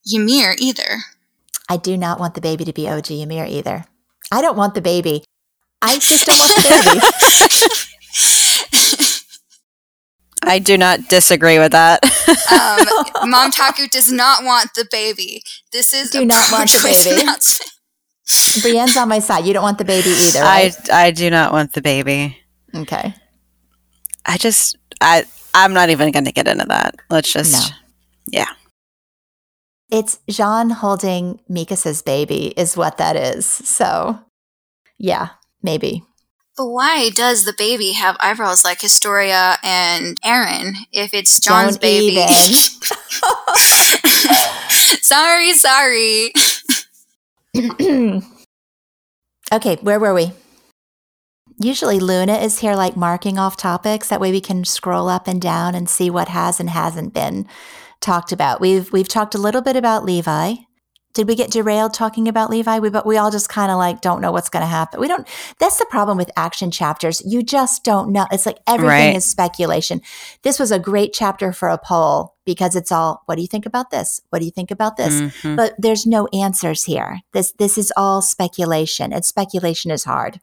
[0.09, 0.99] Ymir either.
[1.67, 3.87] I do not want the baby to be OG Ymir either.
[4.31, 5.23] I don't want the baby.
[5.81, 6.99] I just don't want the baby.
[10.43, 12.03] I do not disagree with that.
[12.51, 15.43] um, Mom Taku does not want the baby.
[15.71, 17.21] This is do not want the baby.
[18.61, 19.45] Brienne's on my side.
[19.45, 20.41] You don't want the baby either.
[20.41, 20.75] Right?
[20.91, 22.37] I I do not want the baby.
[22.75, 23.13] Okay.
[24.25, 26.95] I just I I'm not even going to get into that.
[27.09, 27.77] Let's just no.
[28.27, 28.47] yeah.
[29.91, 33.45] It's Jean holding Mikasa's baby is what that is.
[33.45, 34.19] So,
[34.97, 35.31] yeah,
[35.61, 36.05] maybe.
[36.55, 41.81] But why does the baby have eyebrows like Historia and Eren if it's John's Don't
[41.81, 42.21] baby?
[45.01, 46.31] sorry, sorry.
[49.53, 50.31] okay, where were we?
[51.59, 54.07] Usually Luna is here like marking off topics.
[54.07, 57.45] That way we can scroll up and down and see what has and hasn't been
[58.01, 58.59] talked about.
[58.59, 60.55] We've we've talked a little bit about Levi.
[61.13, 62.79] Did we get derailed talking about Levi?
[62.79, 64.99] We but we all just kind of like don't know what's going to happen.
[64.99, 65.27] We don't.
[65.59, 67.21] That's the problem with action chapters.
[67.25, 68.27] You just don't know.
[68.31, 69.15] It's like everything right.
[69.15, 70.01] is speculation.
[70.43, 73.23] This was a great chapter for a poll because it's all.
[73.25, 74.21] What do you think about this?
[74.29, 75.21] What do you think about this?
[75.21, 75.55] Mm-hmm.
[75.57, 77.19] But there's no answers here.
[77.33, 80.39] This this is all speculation, and speculation is hard.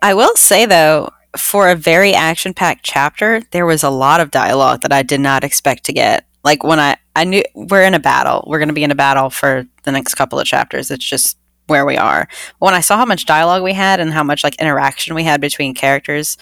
[0.00, 4.30] I will say though, for a very action packed chapter, there was a lot of
[4.30, 6.24] dialogue that I did not expect to get.
[6.44, 8.44] Like when I I knew we're in a battle.
[8.46, 10.90] We're going to be in a battle for the next couple of chapters.
[10.90, 12.28] It's just where we are.
[12.58, 15.40] When I saw how much dialogue we had and how much like interaction we had
[15.40, 16.36] between characters,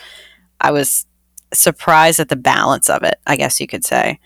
[0.61, 1.07] I was
[1.53, 4.21] surprised at the balance of it, I guess you could say.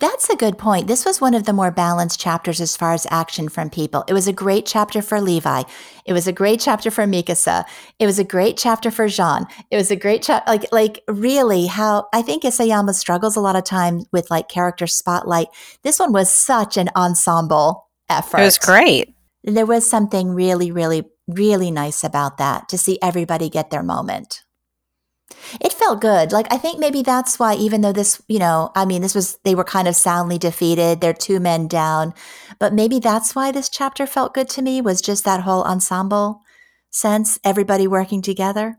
[0.00, 0.86] That's a good point.
[0.86, 4.02] This was one of the more balanced chapters as far as action from people.
[4.08, 5.64] It was a great chapter for Levi.
[6.06, 7.64] It was a great chapter for Mikasa.
[7.98, 9.44] It was a great chapter for Jean.
[9.70, 13.56] It was a great chapter, like, like really how I think Isayama struggles a lot
[13.56, 15.48] of time with like character spotlight.
[15.82, 18.40] This one was such an ensemble effort.
[18.40, 19.14] It was great.
[19.44, 24.44] There was something really, really, really nice about that to see everybody get their moment.
[25.60, 26.32] It felt good.
[26.32, 29.38] Like I think maybe that's why even though this, you know, I mean this was
[29.44, 32.14] they were kind of soundly defeated, they're two men down,
[32.58, 36.42] but maybe that's why this chapter felt good to me was just that whole ensemble
[36.90, 38.78] sense, everybody working together.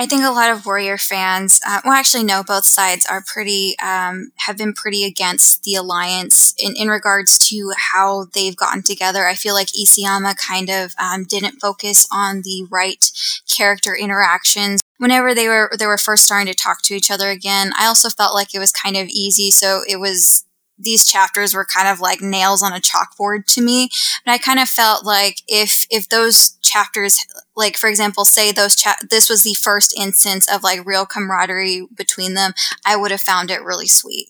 [0.00, 3.74] I think a lot of Warrior fans, uh, well, actually, no, both sides are pretty,
[3.80, 9.26] um, have been pretty against the alliance in, in regards to how they've gotten together.
[9.26, 13.10] I feel like Isayama kind of um, didn't focus on the right
[13.48, 17.72] character interactions whenever they were they were first starting to talk to each other again.
[17.78, 20.44] I also felt like it was kind of easy, so it was
[20.78, 23.88] these chapters were kind of like nails on a chalkboard to me.
[24.24, 27.26] But I kind of felt like if if those chapters,
[27.56, 31.86] like for example, say those cha- this was the first instance of like real camaraderie
[31.94, 32.52] between them,
[32.84, 34.28] I would have found it really sweet.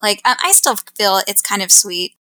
[0.00, 2.14] Like I still feel it's kind of sweet.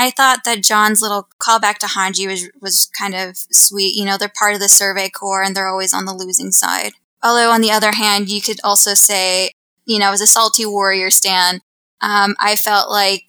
[0.00, 3.94] I thought that John's little callback to Hanji was was kind of sweet.
[3.94, 6.92] You know, they're part of the Survey Corps and they're always on the losing side.
[7.22, 9.50] Although on the other hand, you could also say,
[9.84, 11.60] you know, as a salty warrior stan,
[12.00, 13.24] um, I felt like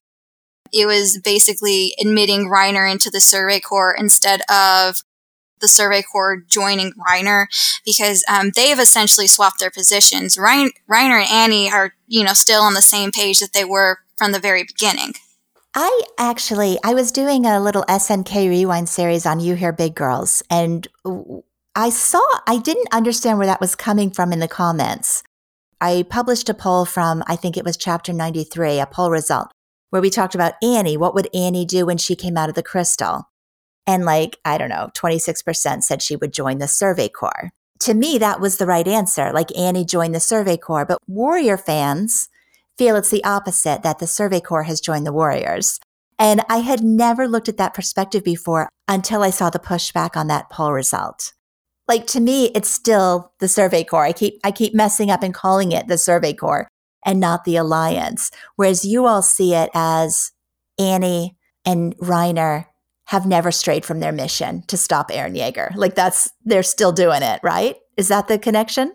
[0.72, 5.04] it was basically admitting Reiner into the Survey Corps instead of
[5.60, 7.48] the Survey Corps joining Reiner
[7.86, 10.38] because um, they've essentially swapped their positions.
[10.38, 14.32] Reiner and Annie are, you know, still on the same page that they were from
[14.32, 15.16] the very beginning.
[15.74, 20.44] I actually I was doing a little SNK rewind series on You Hear Big Girls
[20.50, 20.86] and
[21.76, 25.24] I saw I didn't understand where that was coming from in the comments.
[25.80, 29.52] I published a poll from, I think it was chapter 93, a poll result,
[29.90, 30.98] where we talked about Annie.
[30.98, 33.30] What would Annie do when she came out of the crystal?
[33.88, 37.50] And like, I don't know, 26% said she would join the Survey Corps.
[37.80, 39.32] To me, that was the right answer.
[39.34, 42.30] Like Annie joined the Survey Corps, but Warrior fans
[42.82, 45.80] feel it's the opposite that the Survey Corps has joined the Warriors.
[46.18, 50.28] And I had never looked at that perspective before until I saw the pushback on
[50.28, 51.34] that poll result
[51.92, 54.06] like to me, it's still the Survey Corps.
[54.06, 56.70] I keep I keep messing up and calling it the Survey Corps
[57.06, 58.32] and not the Alliance.
[58.56, 60.32] Whereas you all see it as
[60.80, 61.36] Annie
[61.66, 62.66] and Reiner
[63.08, 65.76] have never strayed from their mission to stop Eren Yeager.
[65.76, 67.76] Like that's they're still doing it, right?
[67.98, 68.94] Is that the connection?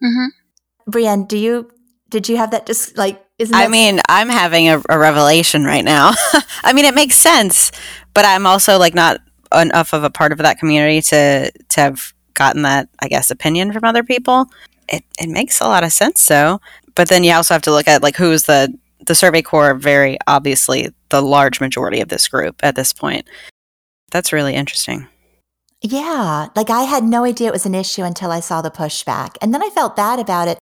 [0.00, 0.90] Mm-hmm.
[0.90, 1.68] Brienne, do you
[2.10, 5.84] did you have that just like isn't I mean, I'm having a, a revelation right
[5.84, 6.12] now.
[6.62, 7.70] I mean, it makes sense,
[8.14, 9.20] but I'm also like not
[9.54, 13.72] enough of a part of that community to to have gotten that, I guess, opinion
[13.72, 14.46] from other people.
[14.88, 16.60] It, it makes a lot of sense, though.
[16.94, 18.74] But then you also have to look at like who's the
[19.06, 19.74] the Survey Corps.
[19.74, 23.28] Very obviously, the large majority of this group at this point.
[24.10, 25.06] That's really interesting.
[25.80, 29.36] Yeah, like I had no idea it was an issue until I saw the pushback,
[29.40, 30.58] and then I felt bad about it.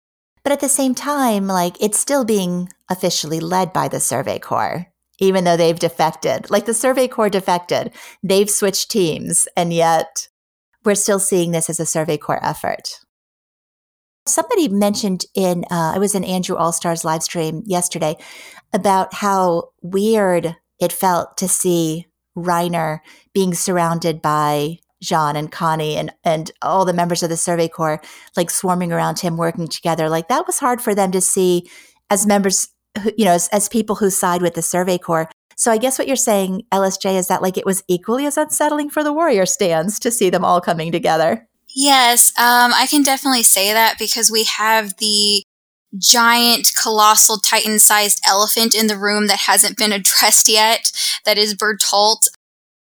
[0.46, 4.86] But at the same time, like it's still being officially led by the Survey Corps,
[5.20, 6.52] even though they've defected.
[6.52, 7.92] Like the Survey Corps defected,
[8.22, 10.30] they've switched teams, and yet
[10.84, 13.00] we're still seeing this as a Survey Corps effort.
[14.28, 18.16] Somebody mentioned in, uh, I was in Andrew Allstar's live stream yesterday
[18.72, 22.06] about how weird it felt to see
[22.38, 23.00] Reiner
[23.34, 28.02] being surrounded by Jean and Connie and, and all the members of the Survey Corps
[28.36, 30.10] like swarming around him, working together.
[30.10, 31.70] Like that was hard for them to see
[32.10, 32.70] as members,
[33.18, 35.30] you know, as, as people who side with the Survey Corps.
[35.58, 38.90] So I guess what you're saying, LSJ, is that like it was equally as unsettling
[38.90, 41.48] for the warrior stands to see them all coming together.
[41.76, 45.44] Yes, um, I can definitely say that because we have the
[45.98, 50.92] giant, colossal, titan sized elephant in the room that hasn't been addressed yet.
[51.26, 52.30] That is Bertolt.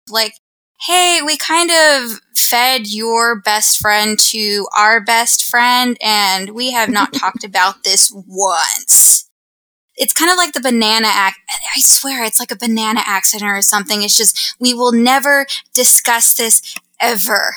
[0.09, 0.33] Like,
[0.81, 6.89] hey, we kind of fed your best friend to our best friend, and we have
[6.89, 9.30] not talked about this once.
[9.97, 11.39] It's kind of like the banana act.
[11.49, 14.01] I swear it's like a banana accident or something.
[14.01, 17.53] It's just, we will never discuss this ever.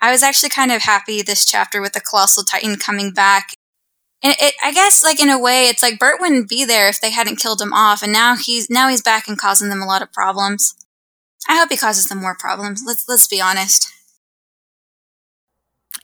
[0.00, 3.54] I was actually kind of happy this chapter with the Colossal Titan coming back.
[4.20, 7.00] And it, I guess, like in a way, it's like Bert wouldn't be there if
[7.00, 9.86] they hadn't killed him off, and now he's now he's back and causing them a
[9.86, 10.74] lot of problems.
[11.48, 12.82] I hope he causes them more problems.
[12.86, 13.92] Let's let's be honest.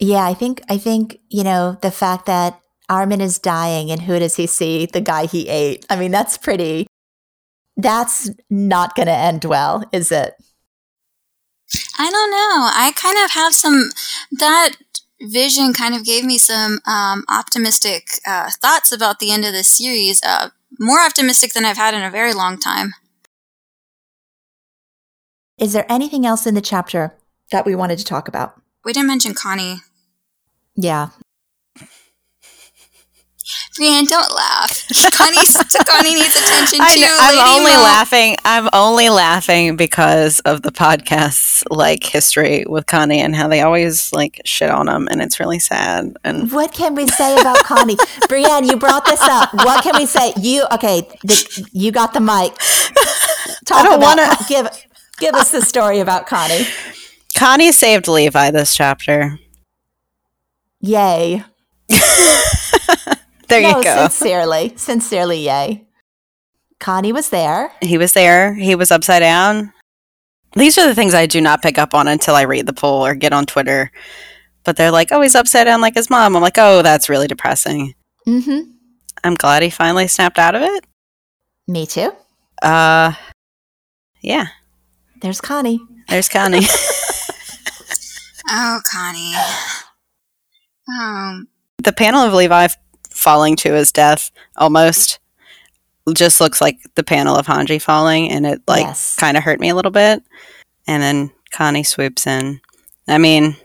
[0.01, 4.19] Yeah, I think I think you know the fact that Armin is dying, and who
[4.19, 4.86] does he see?
[4.86, 5.86] The guy he ate.
[5.89, 6.86] I mean, that's pretty.
[7.77, 10.35] That's not going to end well, is it?
[11.98, 12.70] I don't know.
[12.74, 13.90] I kind of have some
[14.32, 14.73] that
[15.23, 19.69] vision kind of gave me some um, optimistic uh, thoughts about the end of this
[19.69, 20.23] series.
[20.23, 22.93] Uh, more optimistic than I've had in a very long time.
[25.58, 27.16] Is there anything else in the chapter
[27.50, 28.60] that we wanted to talk about?
[28.84, 29.76] We didn't mention Connie.
[30.74, 31.10] Yeah,
[33.76, 34.86] Brienne, don't laugh.
[35.12, 35.36] Connie,
[35.86, 36.84] Connie needs attention too.
[36.84, 37.82] I am only Mo.
[37.82, 38.36] laughing.
[38.44, 44.12] I'm only laughing because of the podcast's like history with Connie and how they always
[44.12, 46.16] like shit on him, and it's really sad.
[46.22, 47.96] And what can we say about Connie?
[48.28, 49.52] Brienne, you brought this up.
[49.54, 50.34] What can we say?
[50.38, 51.08] You okay?
[51.22, 52.54] The, you got the mic.
[53.64, 54.68] Talk I don't want to give
[55.23, 56.66] give us the story about Connie.
[57.36, 59.39] Connie saved Levi this chapter.
[60.81, 61.44] Yay.
[63.53, 64.09] There no, you go.
[64.09, 65.85] Sincerely, sincerely, yay.
[66.81, 67.70] Connie was there.
[67.82, 68.55] He was there.
[68.55, 69.74] He was upside down.
[70.55, 73.05] These are the things I do not pick up on until I read the poll
[73.05, 73.93] or get on Twitter.
[74.65, 76.35] But they're like, oh, he's upside down like his mom.
[76.35, 77.93] I'm like, oh, that's really depressing.
[78.27, 78.70] Mm-hmm.
[79.23, 80.86] I'm glad he finally snapped out of it.
[81.69, 82.11] Me too.
[82.62, 83.12] Uh,
[84.23, 84.47] yeah.
[85.23, 85.81] There's Connie.
[86.09, 86.59] There's Connie.
[88.51, 89.35] oh, Connie.
[91.01, 92.69] Um, the panel of Levi
[93.09, 95.20] falling to his death almost
[96.12, 99.15] just looks like the panel of Hanji falling and it like yes.
[99.15, 100.24] kind of hurt me a little bit.
[100.89, 102.61] And then Connie swoops in.
[103.07, 103.57] I mean,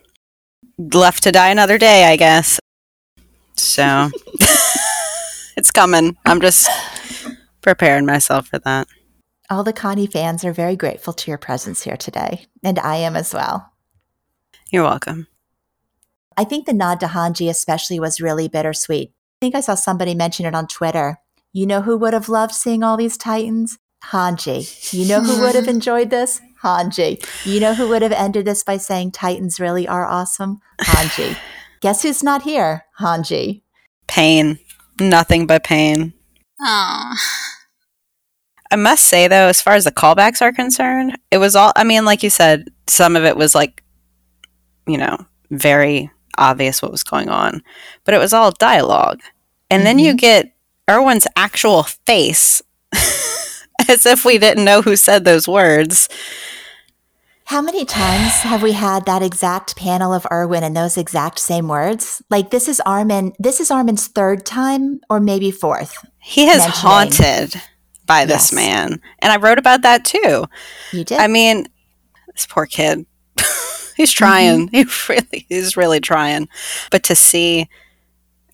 [0.78, 2.60] left to die another day, I guess.
[3.56, 4.12] So
[5.58, 6.16] it's coming.
[6.24, 6.70] I'm just
[7.62, 8.88] preparing myself for that.
[9.50, 13.16] All the Connie fans are very grateful to your presence here today, and I am
[13.16, 13.72] as well.
[14.72, 15.28] You're welcome.
[16.36, 20.16] I think the nod to Hanji especially was really bittersweet I think I saw somebody
[20.16, 21.20] mention it on Twitter.
[21.54, 23.78] You know who would have loved seeing all these Titans?
[24.06, 24.92] Hanji.
[24.92, 26.42] You know who would have enjoyed this?
[26.64, 27.24] Hanji.
[27.46, 30.60] You know who would have ended this by saying Titans really are awesome?
[30.82, 31.38] Hanji.
[31.82, 32.86] Guess who's not here?
[33.00, 33.62] Hanji.
[34.08, 34.58] Pain.
[35.00, 36.14] Nothing but pain.
[36.60, 37.14] Aww.
[38.72, 41.84] I must say though, as far as the callbacks are concerned, it was all I
[41.84, 43.84] mean, like you said, some of it was like,
[44.86, 45.18] you know,
[45.52, 47.62] very obvious what was going on,
[48.04, 49.22] but it was all dialogue.
[49.70, 49.86] And mm-hmm.
[49.86, 50.18] then you mm-hmm.
[50.18, 50.54] get
[50.90, 52.62] Erwin's actual face
[53.90, 56.10] as if we didn't know who said those words.
[57.46, 61.70] How many times have we had that exact panel of Erwin and those exact same
[61.70, 62.22] words?
[62.30, 65.98] Like this is Armin this is Armin's third time or maybe fourth.
[66.20, 67.62] He has haunted
[68.08, 68.54] by this yes.
[68.54, 69.02] man.
[69.20, 70.46] And I wrote about that too.
[70.92, 71.20] You did.
[71.20, 71.68] I mean,
[72.34, 73.06] this poor kid.
[73.96, 74.70] he's trying.
[74.70, 74.76] Mm-hmm.
[75.08, 76.48] He really, he's really trying.
[76.90, 77.68] But to see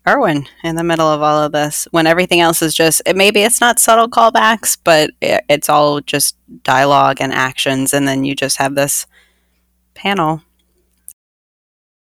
[0.06, 3.42] Erwin in the middle of all of this, when everything else is just, it, maybe
[3.42, 8.34] it's not subtle callbacks, but it, it's all just dialogue and actions, and then you
[8.34, 9.06] just have this
[9.94, 10.42] panel.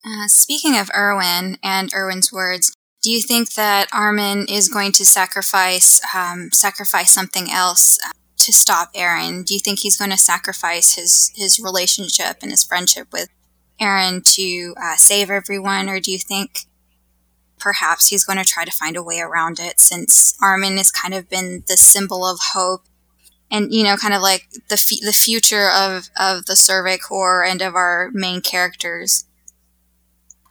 [0.05, 2.73] Uh, speaking of Erwin and Erwin's words,
[3.07, 8.01] do you think that Armin is going to sacrifice um, sacrifice something else
[8.39, 9.45] to stop Eren?
[9.45, 13.28] Do you think he's going to sacrifice his his relationship and his friendship with
[13.81, 16.66] Eren to uh, save everyone, or do you think
[17.61, 19.78] perhaps he's going to try to find a way around it?
[19.78, 22.87] Since Armin has kind of been the symbol of hope,
[23.53, 27.45] and you know, kind of like the f- the future of of the Survey Corps
[27.45, 29.27] and of our main characters.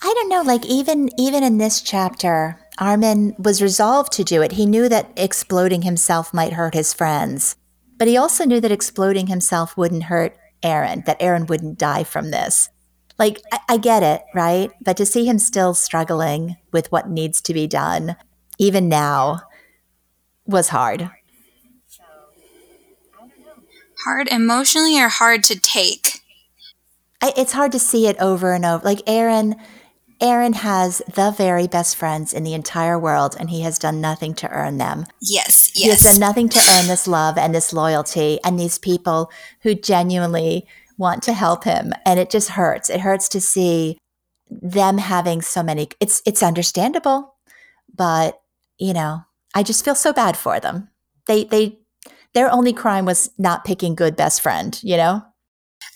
[0.02, 4.54] I don't know, like even even in this chapter, Armin was resolved to do it.
[4.54, 7.56] He knew that exploding himself might hurt his friends,
[7.98, 12.32] but he also knew that exploding himself wouldn't hurt Eren, that Eren wouldn't die from
[12.32, 12.70] this.
[13.18, 14.72] Like, I, I get it, right?
[14.82, 18.18] But to see him still struggling with what needs to be done,
[18.58, 19.42] even now,
[20.46, 21.10] was hard.
[24.04, 26.22] Hard emotionally or hard to take?
[27.22, 28.84] I, it's hard to see it over and over.
[28.84, 29.58] Like, Eren
[30.26, 34.34] Eren has the very best friends in the entire world, and he has done nothing
[34.36, 35.06] to earn them.
[35.22, 35.84] Yes, yes.
[35.84, 39.30] He has done nothing to earn this love and this loyalty and these people
[39.62, 41.94] who genuinely want to help him.
[42.08, 42.90] And it just hurts.
[42.90, 44.00] It hurts to see
[44.50, 45.90] them having so many.
[46.00, 47.36] It's it's understandable,
[47.94, 48.42] but
[48.80, 50.90] you know, I just feel so bad for them.
[51.28, 51.78] They they
[52.34, 54.80] their only crime was not picking good best friend.
[54.82, 55.22] You know.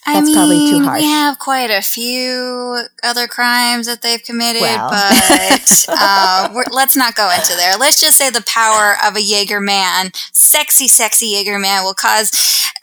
[0.06, 4.90] I mean, we have quite a few other crimes that they've committed, well.
[4.90, 7.78] but uh, let's not go into there.
[7.78, 12.32] Let's just say the power of a Yeager man, sexy, sexy Yeager man, will cause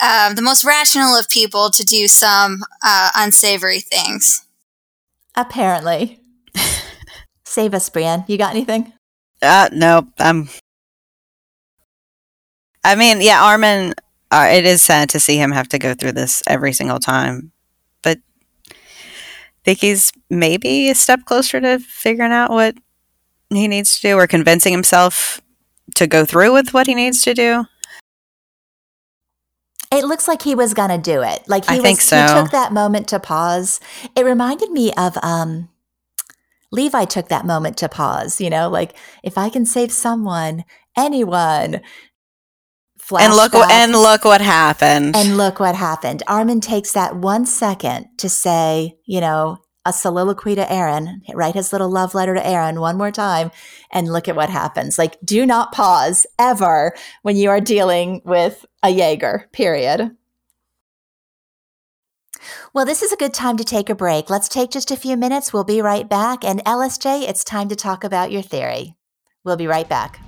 [0.01, 4.47] uh, the most rational of people to do some uh, unsavory things.
[5.35, 6.21] Apparently.
[7.45, 8.25] Save us, Brienne.
[8.29, 8.93] You got anything?
[9.43, 10.07] Uh, no.
[10.19, 10.49] I'm.
[12.85, 13.95] I mean, yeah, Armin
[14.37, 17.53] uh, it is sad to see him have to go through this every single time.
[18.03, 18.19] But
[18.71, 18.75] I
[19.65, 22.77] think he's maybe a step closer to figuring out what
[23.49, 25.41] he needs to do or convincing himself
[25.95, 27.65] to go through with what he needs to do.
[29.91, 31.49] It looks like he was gonna do it.
[31.49, 32.21] Like he I was, think so.
[32.21, 33.81] he took that moment to pause.
[34.15, 35.71] It reminded me of um
[36.73, 40.65] Levi took that moment to pause, you know, like if I can save someone,
[40.95, 41.81] anyone,
[43.07, 45.15] Flashback, and look and look what happened.
[45.15, 46.23] And look what happened.
[46.27, 51.73] Armin takes that one second to say, you know, a soliloquy to Eren, write his
[51.73, 53.53] little love letter to Eren one more time,
[53.93, 54.99] and look at what happens.
[54.99, 56.93] Like, do not pause ever
[57.23, 60.17] when you are dealing with a Yeager, period.
[62.73, 64.29] Well, this is a good time to take a break.
[64.29, 65.53] Let's take just a few minutes.
[65.53, 66.45] We'll be right back.
[66.45, 68.97] And LSJ, it's time to talk about your theory.
[69.45, 70.21] We'll be right back.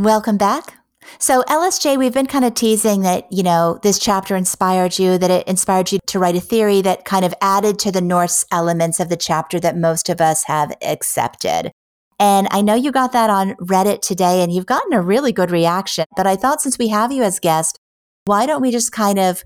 [0.00, 0.78] Welcome back.
[1.18, 5.30] So, LSJ, we've been kind of teasing that, you know, this chapter inspired you, that
[5.30, 8.98] it inspired you to write a theory that kind of added to the Norse elements
[8.98, 11.70] of the chapter that most of us have accepted.
[12.18, 15.50] And I know you got that on Reddit today and you've gotten a really good
[15.50, 16.06] reaction.
[16.16, 17.78] But I thought since we have you as guest,
[18.24, 19.44] why don't we just kind of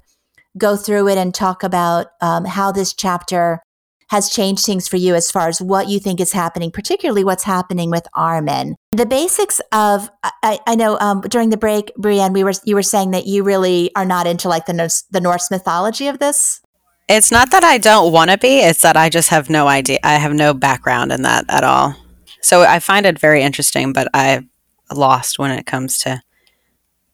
[0.57, 3.61] go through it and talk about um, how this chapter
[4.09, 7.45] has changed things for you as far as what you think is happening, particularly what's
[7.45, 8.77] happening with Armin.
[8.93, 10.11] The basics of
[10.43, 13.43] I, I know um, during the break, Brienne, we were you were saying that you
[13.43, 16.61] really are not into like the Norse, the Norse mythology of this.
[17.09, 19.99] It's not that I don't want to be; it's that I just have no idea.
[20.03, 21.95] I have no background in that at all.
[22.41, 24.51] So I find it very interesting, but I'm
[24.93, 26.23] lost when it comes to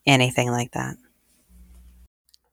[0.07, 0.97] anything like that.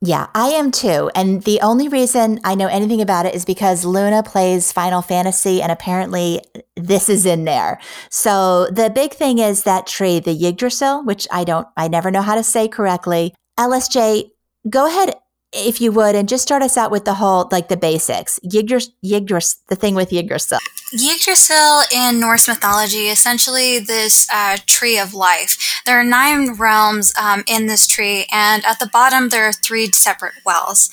[0.02, 1.10] Yeah, I am too.
[1.16, 5.60] And the only reason I know anything about it is because Luna plays Final Fantasy
[5.60, 6.42] and apparently
[6.76, 7.80] this is in there.
[8.12, 12.22] So the big thing is that tree, the Yggdrasil, which I don't, I never know
[12.22, 13.34] how to say correctly.
[13.58, 14.30] LSJ,
[14.70, 15.16] go ahead
[15.54, 18.40] if you would, and just start us out with the whole, like the basics.
[18.44, 20.60] Yggdras, Yggdras, the thing with Yggdrasil.
[20.94, 25.82] Yggdrasil in Norse mythology, essentially this uh, tree of life.
[25.86, 29.88] There are nine realms um, in this tree, and at the bottom there are three
[29.88, 30.90] separate wells.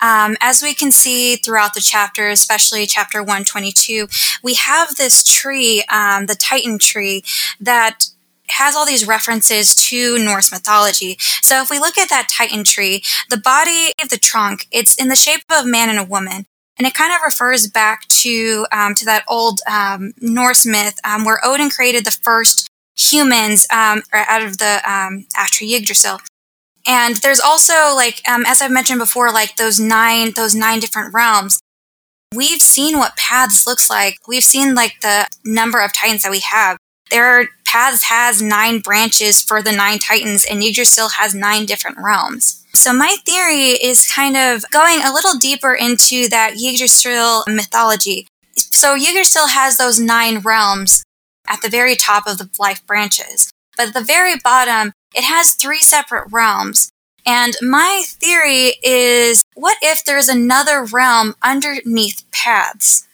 [0.00, 4.08] Um, as we can see throughout the chapter, especially chapter 122,
[4.42, 7.24] we have this tree, um, the Titan tree,
[7.60, 8.08] that
[8.50, 11.16] has all these references to Norse mythology.
[11.42, 15.08] So if we look at that Titan tree, the body of the trunk, it's in
[15.08, 16.46] the shape of a man and a woman.
[16.76, 21.24] And it kind of refers back to um, to that old um, Norse myth um,
[21.24, 26.20] where Odin created the first humans um, out of the um, after Yggdrasil.
[26.86, 31.12] And there's also like um, as I've mentioned before, like those nine those nine different
[31.12, 31.60] realms.
[32.34, 34.18] We've seen what paths looks like.
[34.28, 36.76] We've seen like the number of titans that we have.
[37.10, 41.98] There are paths has nine branches for the nine titans, and Yggdrasil has nine different
[41.98, 42.64] realms.
[42.72, 48.26] So my theory is kind of going a little deeper into that Yggdrasil mythology.
[48.56, 51.04] So Yggdrasil has those nine realms
[51.46, 53.50] at the very top of the life branches.
[53.76, 56.90] But at the very bottom, it has three separate realms.
[57.26, 63.07] And my theory is what if there's another realm underneath paths?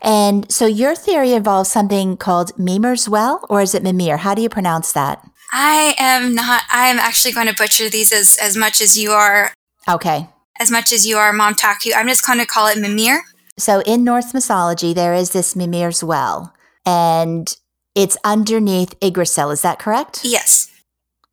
[0.00, 4.18] And so your theory involves something called Mimir's Well, or is it Mimir?
[4.18, 5.28] How do you pronounce that?
[5.52, 9.52] I am not, I'm actually going to butcher these as, as much as you are.
[9.88, 10.28] Okay.
[10.60, 11.92] As much as you are Mom Taku.
[11.94, 13.22] I'm just going to call it Mimir.
[13.56, 16.54] So in Norse mythology, there is this Mimir's Well,
[16.86, 17.56] and
[17.94, 19.50] it's underneath Yggdrasil.
[19.50, 20.20] Is that correct?
[20.22, 20.70] Yes.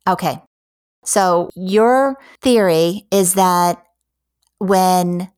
[0.08, 0.42] Okay.
[1.04, 3.84] So your theory is that
[4.58, 5.30] when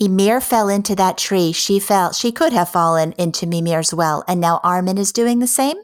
[0.00, 4.40] Ymir fell into that tree, she fell she could have fallen into Mimir's well, and
[4.40, 5.76] now Armin is doing the same?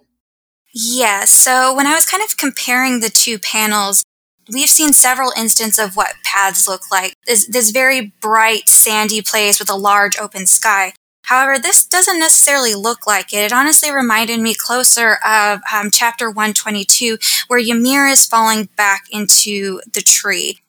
[0.72, 1.30] Yes.
[1.30, 4.04] So when I was kind of comparing the two panels,
[4.50, 7.14] we've seen several instances of what paths look like.
[7.26, 10.94] This, this very bright, sandy place with a large open sky.
[11.24, 13.38] However, this doesn't necessarily look like it.
[13.38, 17.18] It honestly reminded me closer of um, chapter 122,
[17.48, 20.60] where Ymir is falling back into the tree.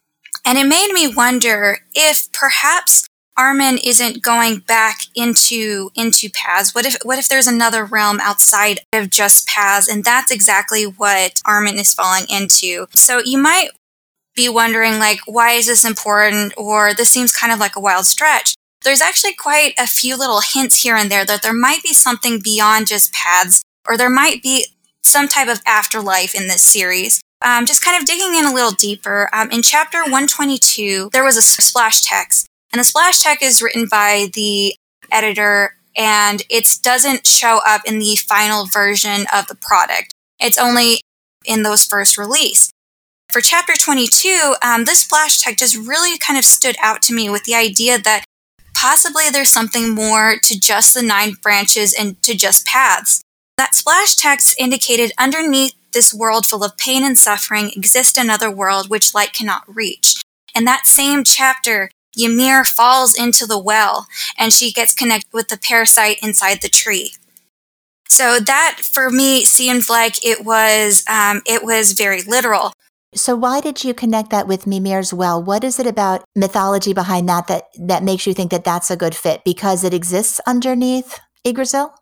[0.44, 3.08] And it made me wonder if perhaps
[3.38, 6.74] Armin isn't going back into into paths.
[6.74, 9.88] What if what if there's another realm outside of just paths?
[9.88, 12.88] And that's exactly what Armin is falling into.
[12.96, 13.70] So you might
[14.36, 18.06] be wondering like why is this important or this seems kind of like a wild
[18.06, 21.94] stretch there's actually quite a few little hints here and there that there might be
[21.94, 24.66] something beyond just paths, or there might be
[25.04, 27.20] some type of afterlife in this series.
[27.42, 31.38] Um, just kind of digging in a little deeper, um, in chapter 122, there was
[31.38, 34.76] a splash text, and the splash text is written by the
[35.12, 40.14] editor, and it doesn't show up in the final version of the product.
[40.40, 41.02] It's only
[41.46, 42.72] in those first release.
[43.32, 47.30] For chapter 22, um, this splash text just really kind of stood out to me
[47.30, 48.24] with the idea that
[48.80, 53.22] Possibly there's something more to just the nine branches and to just paths.
[53.58, 58.88] That splash text indicated underneath this world full of pain and suffering exists another world
[58.88, 60.22] which light cannot reach.
[60.56, 64.08] In that same chapter, Ymir falls into the well
[64.38, 67.14] and she gets connected with the parasite inside the tree.
[68.10, 72.74] So that for me seemed like it was um, it was very literal.
[73.16, 75.42] So why did you connect that with Mimir's well?
[75.42, 78.98] What is it about mythology behind that that that makes you think that that's a
[78.98, 81.94] good fit because it exists underneath Yggdrasil?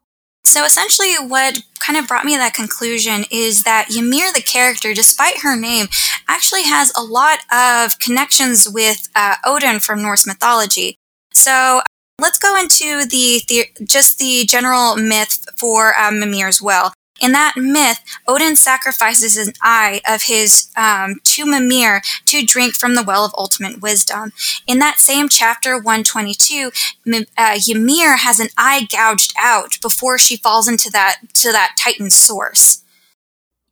[0.46, 4.94] So essentially, what kind of brought me to that conclusion is that Ymir, the character,
[4.94, 5.88] despite her name,
[6.30, 10.98] actually has a lot of connections with uh, Odin from Norse mythology.
[11.34, 11.82] So
[12.22, 16.94] let's go into the, the just the general myth for um, as well.
[17.22, 22.96] In that myth, Odin sacrifices an eye of his um, to Mimir to drink from
[22.96, 24.34] the well of ultimate wisdom.
[24.68, 26.72] In that same chapter 122,
[27.38, 32.10] uh, Ymir has an eye gouged out before she falls into that to that Titan
[32.10, 32.82] source.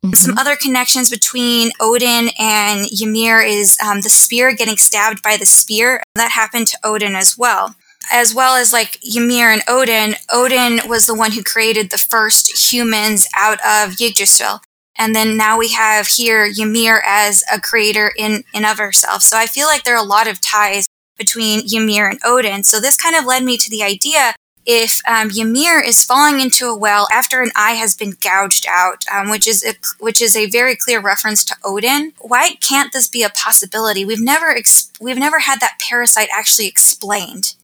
[0.02, 0.14] Mm-hmm.
[0.14, 5.46] Some other connections between Odin and Ymir is um, the spear getting stabbed by the
[5.46, 6.02] spear.
[6.14, 7.74] That happened to Odin as well
[8.12, 12.72] as well as like Ymir and Odin, Odin was the one who created the first
[12.72, 14.60] humans out of Yggdrasil.
[14.96, 19.22] And then now we have here Ymir as a creator in, and of herself.
[19.22, 20.86] So I feel like there are a lot of ties
[21.18, 22.64] between Ymir and Odin.
[22.64, 24.34] So this kind of led me to the idea
[24.66, 29.04] if um, Ymir is falling into a well after an eye has been gouged out,
[29.12, 32.12] um, which is a, which is a very clear reference to Odin.
[32.20, 34.04] Why can't this be a possibility?
[34.04, 37.56] We've never ex- we've never had that parasite actually explained.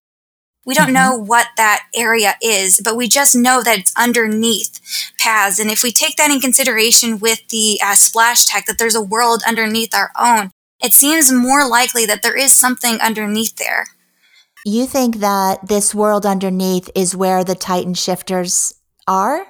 [0.66, 0.94] We don't mm-hmm.
[0.94, 4.80] know what that area is, but we just know that it's underneath
[5.18, 5.58] paths.
[5.58, 9.02] And if we take that in consideration with the uh, splash tech, that there's a
[9.02, 10.50] world underneath our own,
[10.82, 13.86] it seems more likely that there is something underneath there.
[14.64, 18.74] You think that this world underneath is where the Titan shifters
[19.08, 19.46] are?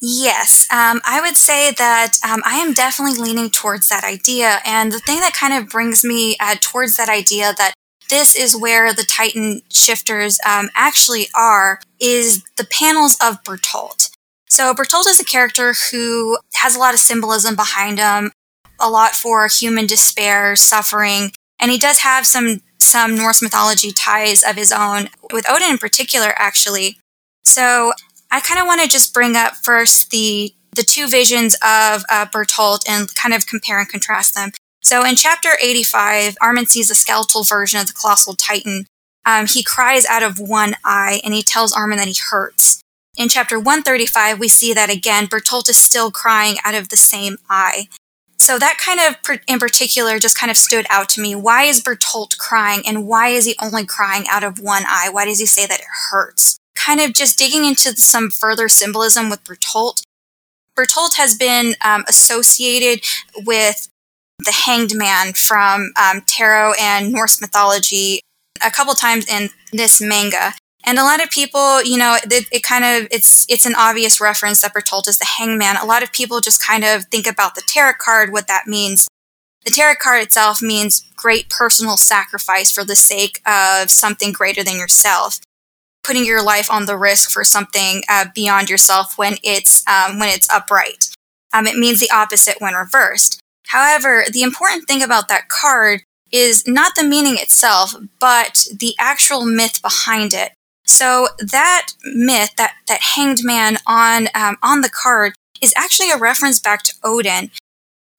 [0.00, 4.58] Yes, um, I would say that um, I am definitely leaning towards that idea.
[4.66, 7.74] And the thing that kind of brings me uh, towards that idea that
[8.14, 14.08] this is where the Titan shifters um, actually are, is the panels of Bertolt.
[14.48, 18.30] So Bertolt is a character who has a lot of symbolism behind him,
[18.78, 24.44] a lot for human despair, suffering, and he does have some some Norse mythology ties
[24.44, 26.98] of his own, with Odin in particular, actually.
[27.44, 27.94] So
[28.30, 32.26] I kind of want to just bring up first the the two visions of uh,
[32.26, 34.52] Bertolt and kind of compare and contrast them.
[34.84, 38.86] So in chapter 85, Armin sees a skeletal version of the colossal titan.
[39.24, 42.82] Um, he cries out of one eye and he tells Armin that he hurts.
[43.16, 47.38] In chapter 135, we see that again, Bertolt is still crying out of the same
[47.48, 47.88] eye.
[48.36, 51.34] So that kind of, in particular, just kind of stood out to me.
[51.34, 55.08] Why is Bertolt crying, and why is he only crying out of one eye?
[55.10, 56.58] Why does he say that it hurts?
[56.76, 60.02] Kind of just digging into some further symbolism with Bertolt.
[60.76, 63.02] Bertolt has been um, associated
[63.46, 63.88] with
[64.38, 68.20] the hanged man from um, tarot and Norse mythology
[68.64, 70.54] a couple times in this manga.
[70.86, 74.20] And a lot of people, you know, it, it, kind of it's it's an obvious
[74.20, 75.76] reference that Bertolt is the hangman.
[75.76, 79.08] A lot of people just kind of think about the tarot card, what that means.
[79.64, 84.76] The tarot card itself means great personal sacrifice for the sake of something greater than
[84.76, 85.40] yourself,
[86.02, 90.28] putting your life on the risk for something uh, beyond yourself when it's um, when
[90.28, 91.14] it's upright.
[91.54, 93.40] Um, it means the opposite when reversed.
[93.68, 99.44] However, the important thing about that card is not the meaning itself, but the actual
[99.44, 100.52] myth behind it.
[100.84, 106.18] So that myth, that that hanged man on um, on the card, is actually a
[106.18, 107.50] reference back to Odin.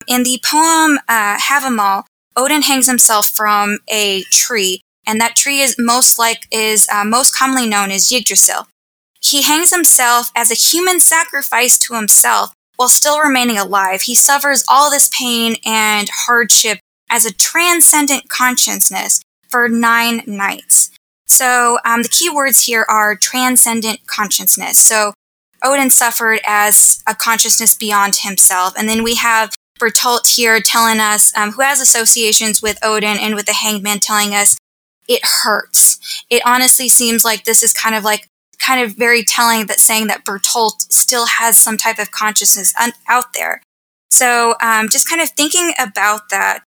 [0.08, 2.04] In the poem uh, Havamal,
[2.36, 7.36] Odin hangs himself from a tree, and that tree is most like is uh, most
[7.36, 8.66] commonly known as Yggdrasil.
[9.22, 14.02] He hangs himself as a human sacrifice to himself while still remaining alive.
[14.02, 16.78] He suffers all this pain and hardship
[17.10, 20.90] as a transcendent consciousness for nine nights.
[21.26, 24.78] So um, the key words here are transcendent consciousness.
[24.78, 25.12] So
[25.62, 28.74] Odin suffered as a consciousness beyond himself.
[28.76, 33.34] And then we have Bertolt here telling us, um, who has associations with Odin and
[33.34, 34.56] with the hangman, telling us
[35.08, 35.98] it hurts.
[36.30, 38.28] It honestly seems like this is kind of like,
[38.66, 42.92] kind of very telling that saying that Bertolt still has some type of consciousness un-
[43.08, 43.62] out there.
[44.10, 46.64] So um, just kind of thinking about that,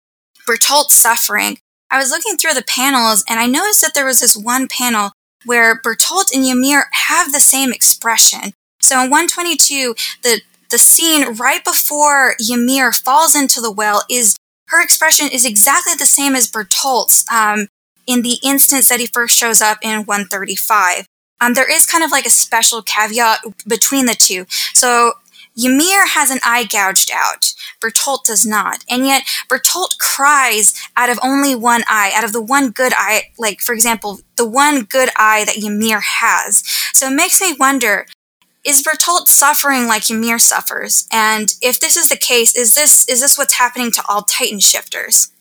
[0.48, 1.58] Bertolt's suffering,
[1.92, 5.12] I was looking through the panels and I noticed that there was this one panel
[5.46, 8.54] where Bertolt and Ymir have the same expression.
[8.82, 14.36] So in 122, the the scene right before Ymir falls into the well is
[14.68, 17.68] her expression is exactly the same as Bertolt's um,
[18.06, 21.06] in the instance that he first shows up in 135.
[21.42, 24.46] Um, there is kind of like a special caveat between the two.
[24.74, 25.14] So
[25.58, 27.54] Ymir has an eye gouged out.
[27.82, 28.84] Bertolt does not.
[28.90, 33.32] And yet, Bertolt cries out of only one eye, out of the one good eye,
[33.38, 36.64] like, for example, the one good eye that Ymir has.
[36.94, 38.06] So it makes me wonder
[38.66, 41.08] is Bertolt suffering like Ymir suffers?
[41.12, 44.60] And if this is the case, is this is this what's happening to all Titan
[44.60, 45.32] shifters?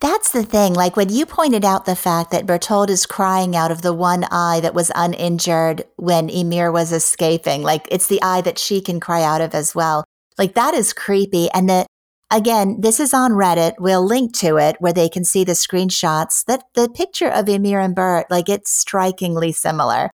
[0.00, 0.74] That's the thing.
[0.74, 4.24] Like when you pointed out the fact that Bertolt is crying out of the one
[4.30, 9.00] eye that was uninjured when Ymir was escaping, like it's the eye that she can
[9.00, 10.04] cry out of as well.
[10.38, 11.50] Like that is creepy.
[11.50, 11.88] And that
[12.30, 13.74] again, this is on Reddit.
[13.80, 16.44] We'll link to it where they can see the screenshots.
[16.44, 20.10] That the picture of Ymir and Bert, like it's strikingly similar.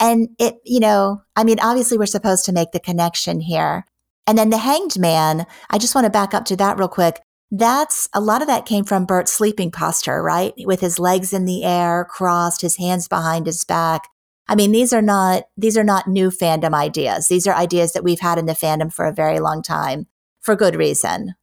[0.00, 3.84] And it, you know, I mean, obviously we're supposed to make the connection here.
[4.26, 7.20] And then the hanged man, I just want to back up to that real quick.
[7.50, 10.52] That's a lot of that came from Bert's sleeping posture, right?
[10.58, 14.02] With his legs in the air, crossed, his hands behind his back.
[14.48, 17.28] I mean, these are not these are not new fandom ideas.
[17.28, 20.06] These are ideas that we've had in the fandom for a very long time
[20.40, 21.34] for good reason.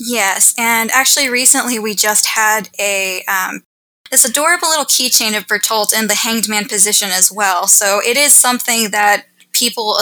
[0.00, 3.62] Yes, and actually recently we just had a um,
[4.10, 7.66] this adorable little keychain of Bertolt in the hanged man position as well.
[7.66, 9.98] So it is something that people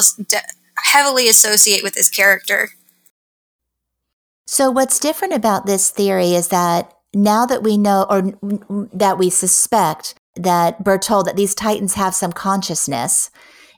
[0.93, 2.71] heavily associate with this character.
[4.47, 8.33] So, what's different about this theory is that now that we know, or
[8.93, 13.31] that we suspect that Bertolt, that these Titans have some consciousness,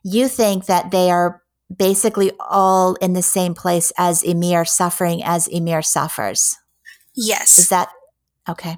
[0.03, 1.43] you think that they are
[1.75, 6.57] basically all in the same place as Ymir, suffering as Ymir suffers.
[7.15, 7.59] Yes.
[7.59, 7.91] Is that
[8.49, 8.77] okay?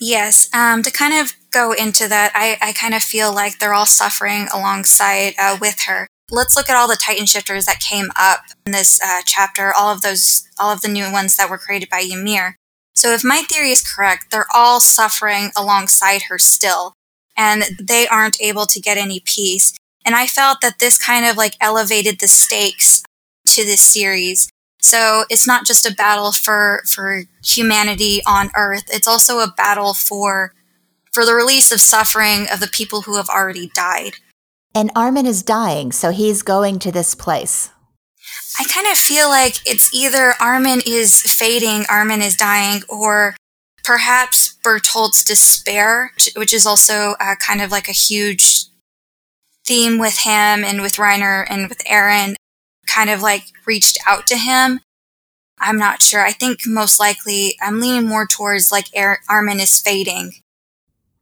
[0.00, 0.48] Yes.
[0.52, 3.86] Um, to kind of go into that, I, I kind of feel like they're all
[3.86, 8.40] suffering alongside uh, with her let's look at all the Titan shifters that came up
[8.66, 11.88] in this uh, chapter, all of those, all of the new ones that were created
[11.88, 12.56] by Ymir.
[12.94, 16.92] So if my theory is correct, they're all suffering alongside her still,
[17.36, 19.72] and they aren't able to get any peace.
[20.04, 23.02] And I felt that this kind of like elevated the stakes
[23.48, 24.48] to this series.
[24.80, 28.84] So it's not just a battle for, for humanity on Earth.
[28.88, 30.52] It's also a battle for,
[31.10, 34.16] for the release of suffering of the people who have already died.
[34.74, 37.70] And Armin is dying, so he's going to this place.
[38.58, 43.36] I kind of feel like it's either Armin is fading, Armin is dying, or
[43.84, 48.66] perhaps Bertolt's despair, which is also uh, kind of like a huge
[49.64, 52.34] theme with him and with Reiner and with Eren,
[52.86, 54.80] kind of like reached out to him.
[55.58, 56.24] I'm not sure.
[56.24, 58.86] I think most likely I'm leaning more towards like
[59.28, 60.32] Armin is fading.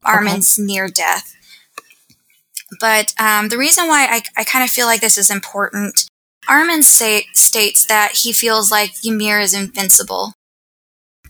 [0.04, 0.66] Armin's okay.
[0.66, 1.34] near death.
[2.82, 6.10] But um, the reason why I, I kind of feel like this is important
[6.48, 10.32] Armin say, states that he feels like Ymir is invincible.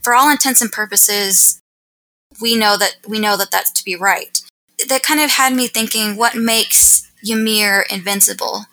[0.01, 1.61] For all intents and purposes,
[2.41, 4.41] we know that we know that that's to be right.
[4.87, 8.65] That kind of had me thinking, what makes Ymir invincible?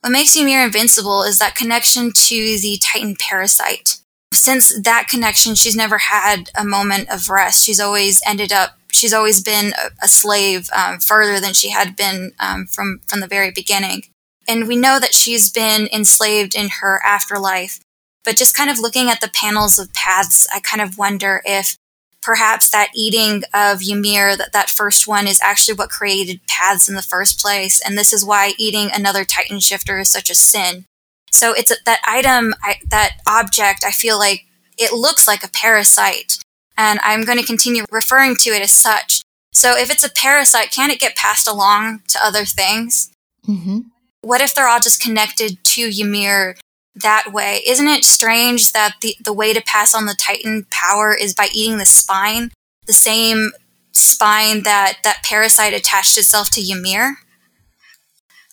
[0.00, 3.98] What makes Ymir invincible is that connection to the Titan parasite.
[4.32, 7.64] Since that connection, she's never had a moment of rest.
[7.64, 8.75] She's always ended up.
[8.92, 9.72] She's always been
[10.02, 14.02] a, slave um, further than she had been um, from from the very beginning.
[14.48, 17.80] And we know that she's been enslaved in her afterlife.
[18.24, 21.76] But just kind of looking at the panels of paths, I kind of wonder if
[22.22, 26.96] perhaps that eating of Ymir, that, that first one, is actually what created paths in
[26.96, 27.80] the first place.
[27.80, 30.86] And this is why eating another Titan shifter is such a sin.
[31.30, 34.44] So it's that item, I, that object, I feel like
[34.76, 36.38] it looks like a parasite.
[36.76, 39.22] And I'm going to continue referring to it as such.
[39.52, 43.10] So if it's a parasite, can it get passed along to other things?
[43.48, 43.78] Mm-hmm
[44.26, 46.56] what if they're all just connected to Ymir
[46.96, 47.62] that way?
[47.64, 51.48] Isn't it strange that the, the way to pass on the Titan power is by
[51.54, 52.50] eating the spine,
[52.86, 53.52] the same
[53.92, 57.18] spine that that parasite attached itself to Ymir?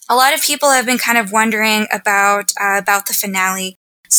[0.08, 3.76] A lot of people have been kind of wondering about uh, about the finale,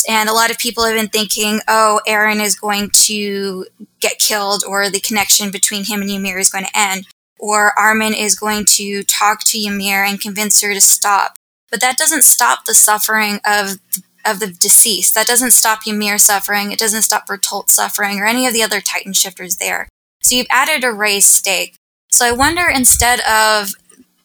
[0.09, 3.67] and a lot of people have been thinking, "Oh, Eren is going to
[4.01, 7.07] get killed, or the connection between him and Ymir is going to end."
[7.45, 11.37] or Armin is going to talk to Ymir and convince her to stop.
[11.71, 13.79] But that doesn't stop the suffering of
[14.27, 15.15] of the deceased.
[15.15, 16.73] That doesn't stop Ymir suffering.
[16.73, 19.87] It doesn't stop Bertolt suffering or any of the other Titan shifters there.
[20.23, 21.77] So you've added a raised stake.
[22.11, 23.75] So I wonder instead of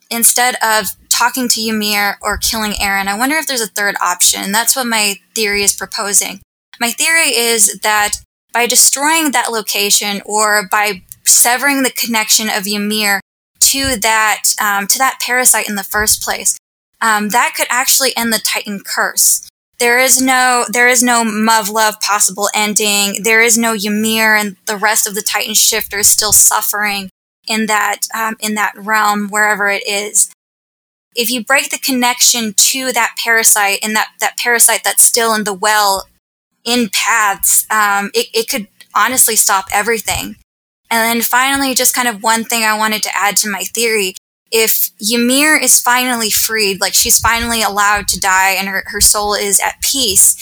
[0.09, 3.07] instead of talking to Ymir or killing Eren.
[3.07, 4.51] I wonder if there's a third option.
[4.51, 6.39] That's what my theory is proposing.
[6.79, 8.13] My theory is that
[8.53, 13.19] by destroying that location or by severing the connection of Ymir
[13.59, 16.57] to that um, to that parasite in the first place,
[17.01, 19.47] um, that could actually end the Titan curse.
[19.77, 23.23] There is no there is no Muv-Luv possible ending.
[23.23, 27.09] There is no Ymir and the rest of the Titan shifters still suffering
[27.47, 30.31] in that um, in that realm wherever it is.
[31.19, 35.43] If you break the connection to that parasite and that that parasite that's still in
[35.43, 36.07] the well
[36.63, 40.37] in paths, um, it, it could honestly stop everything.
[40.89, 44.15] And then finally, just kind of one thing I wanted to add to my theory
[44.51, 49.33] if Ymir is finally freed, like she's finally allowed to die and her, her soul
[49.33, 50.41] is at peace,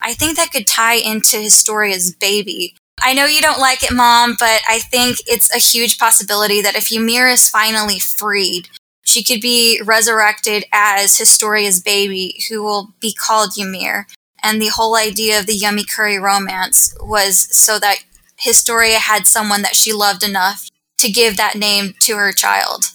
[0.00, 2.76] I think that could tie into Historia's baby.
[3.02, 6.76] I know you don't like it, Mom, but I think it's a huge possibility that
[6.76, 8.68] if Ymir is finally freed,
[9.04, 14.06] she could be resurrected as Historia's baby, who will be called Ymir.
[14.42, 18.04] And the whole idea of the YumiKuri romance was so that
[18.38, 20.68] Historia had someone that she loved enough
[20.98, 22.86] to give that name to her child.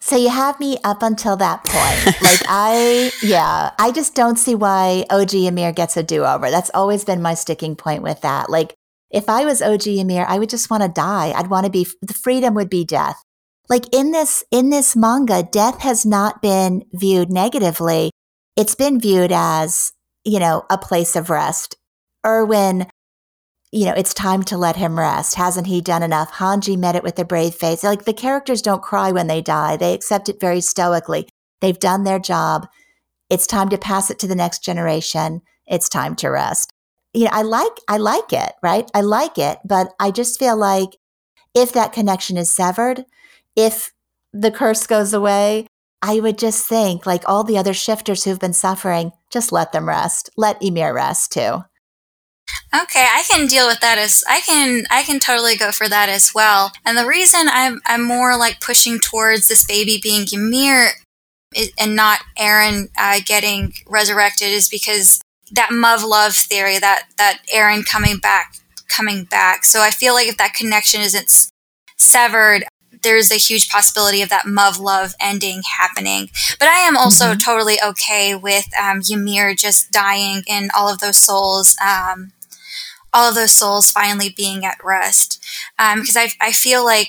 [0.00, 2.06] So you have me up until that point.
[2.22, 6.50] like I, yeah, I just don't see why OG Ymir gets a do-over.
[6.50, 8.50] That's always been my sticking point with that.
[8.50, 8.74] Like
[9.10, 11.32] if I was OG Ymir, I would just want to die.
[11.34, 13.22] I'd want to be the freedom would be death.
[13.68, 18.10] Like in this in this manga, death has not been viewed negatively.
[18.56, 19.92] It's been viewed as,
[20.24, 21.76] you know, a place of rest.
[22.24, 22.86] Erwin
[23.74, 25.34] you know, it's time to let him rest.
[25.34, 26.34] Hasn't he done enough?
[26.34, 27.82] Hanji met it with a brave face.
[27.82, 29.76] Like the characters don't cry when they die.
[29.76, 31.28] They accept it very stoically.
[31.60, 32.68] They've done their job.
[33.28, 35.42] It's time to pass it to the next generation.
[35.66, 36.70] It's time to rest.
[37.12, 38.88] You know, I like I like it, right?
[38.94, 40.90] I like it, but I just feel like
[41.52, 43.04] if that connection is severed,
[43.56, 43.92] if
[44.32, 45.66] the curse goes away,
[46.02, 49.88] I would just think like all the other shifters who've been suffering, just let them
[49.88, 50.30] rest.
[50.36, 51.64] Let Ymir rest too.
[52.74, 56.08] Okay, I can deal with that as I can I can totally go for that
[56.08, 56.72] as well.
[56.84, 60.90] And the reason I'm I'm more like pushing towards this baby being Ymir
[61.78, 65.20] and not Eren uh, getting resurrected is because
[65.52, 68.56] that Muv-Luv theory that that Eren coming back
[68.88, 69.64] coming back.
[69.64, 71.30] So I feel like if that connection isn't
[71.96, 72.64] severed,
[73.04, 76.30] there's a huge possibility of that Muv-Luv ending happening.
[76.58, 77.38] But I am also mm-hmm.
[77.38, 82.32] totally okay with um, Ymir just dying and all of those souls um,
[83.14, 85.40] all of those souls finally being at rest.
[85.78, 87.08] Because um, I, I feel like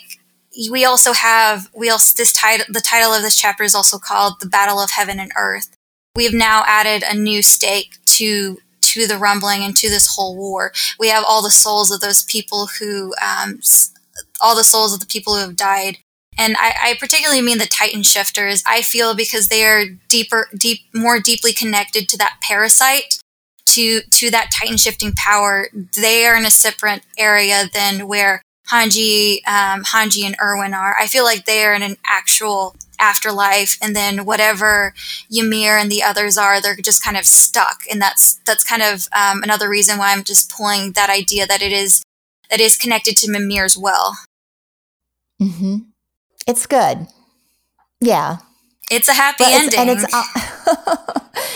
[0.70, 4.40] we also have we also this title the title of this chapter is also called
[4.40, 5.76] the Battle of Heaven and Earth.
[6.16, 10.38] We have now added a new stake to to the rumbling and to this whole
[10.38, 10.72] war.
[10.98, 13.60] We have all the souls of those people who, um,
[14.42, 15.98] all the souls of the people who have died.
[16.38, 18.62] And I, I, particularly mean the Titan shifters.
[18.68, 23.20] I feel because they are deeper, deep, more deeply connected to that parasite
[23.68, 28.42] to to that Titan shifting power, they are in a separate area than where
[28.72, 30.96] Hanji, um, Hanji and Erwin are.
[31.00, 34.94] I feel like they are in an actual afterlife and then whatever
[35.30, 39.10] Ymir and the others are they're just kind of stuck and that's that's kind of
[39.12, 42.02] um, another reason why I'm just pulling that idea that it is
[42.50, 44.18] that is connected to Mimir's well.
[45.42, 45.78] Mm-hmm.
[46.48, 47.08] It's good.
[48.00, 48.38] Yeah.
[48.92, 49.80] It's a happy But ending.
[49.80, 50.96] and it's uh,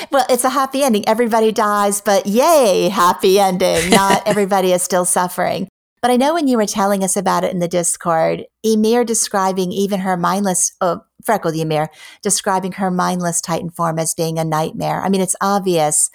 [0.11, 1.07] well, it's a happy ending.
[1.07, 3.89] Everybody dies, but yay, happy ending.
[3.91, 5.67] Not everybody is still suffering.
[6.01, 9.71] But I know when you were telling us about it in the Discord, Ymir describing
[9.71, 11.89] even her mindless, oh, freckled Ymir,
[12.23, 15.01] describing her mindless Titan form as being a nightmare.
[15.01, 16.09] I mean, it's obvious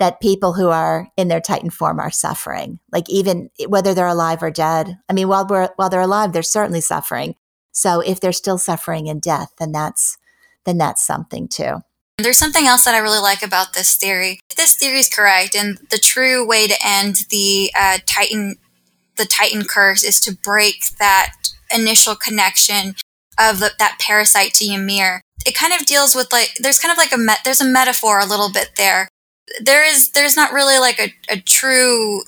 [0.00, 4.42] that people who are in their Titan form are suffering, like even whether they're alive
[4.42, 4.98] or dead.
[5.08, 7.36] I mean, while we're while they're alive, they're certainly suffering.
[7.70, 10.16] So if they're still suffering in death, then that's
[10.64, 11.82] then that's something too.
[12.16, 14.40] There's something else that I really like about this theory.
[14.50, 18.56] If this theory is correct, and the true way to end the uh, Titan,
[19.16, 21.34] the Titan curse, is to break that
[21.74, 22.94] initial connection
[23.38, 25.20] of the, that parasite to Ymir.
[25.46, 28.18] It kind of deals with like there's kind of like a met, there's a metaphor
[28.18, 29.08] a little bit there.
[29.60, 32.22] There is there's not really like a, a true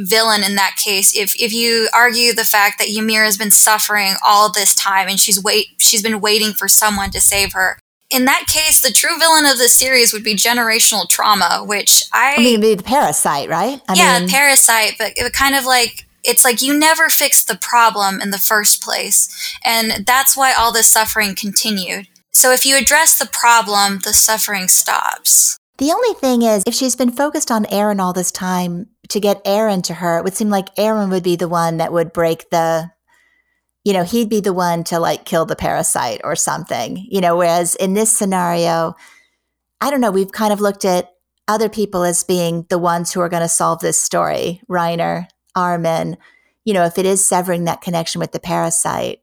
[0.00, 1.16] villain in that case.
[1.16, 5.18] If if you argue the fact that Ymir has been suffering all this time and
[5.18, 7.78] she's wait she's been waiting for someone to save her.
[8.10, 12.34] In that case, the true villain of the series would be generational trauma, which I,
[12.36, 13.80] I mean, be the parasite, right?
[13.88, 17.56] I yeah, mean, parasite, but it kind of like it's like you never fixed the
[17.56, 19.28] problem in the first place,
[19.64, 22.08] and that's why all this suffering continued.
[22.32, 25.59] So if you address the problem, the suffering stops.
[25.80, 29.42] The only thing is, if she's been focused on Eren all this time, to get
[29.44, 32.50] Eren to her, it would seem like Eren would be the one that would break
[32.50, 32.90] the,
[33.82, 37.34] you know, he'd be the one to like kill the parasite or something, you know,
[37.34, 38.94] whereas in this scenario,
[39.80, 41.14] I don't know, we've kind of looked at
[41.48, 46.18] other people as being the ones who are going to solve this story Reiner, Armin,
[46.62, 49.20] you know, if it is severing that connection with the parasite.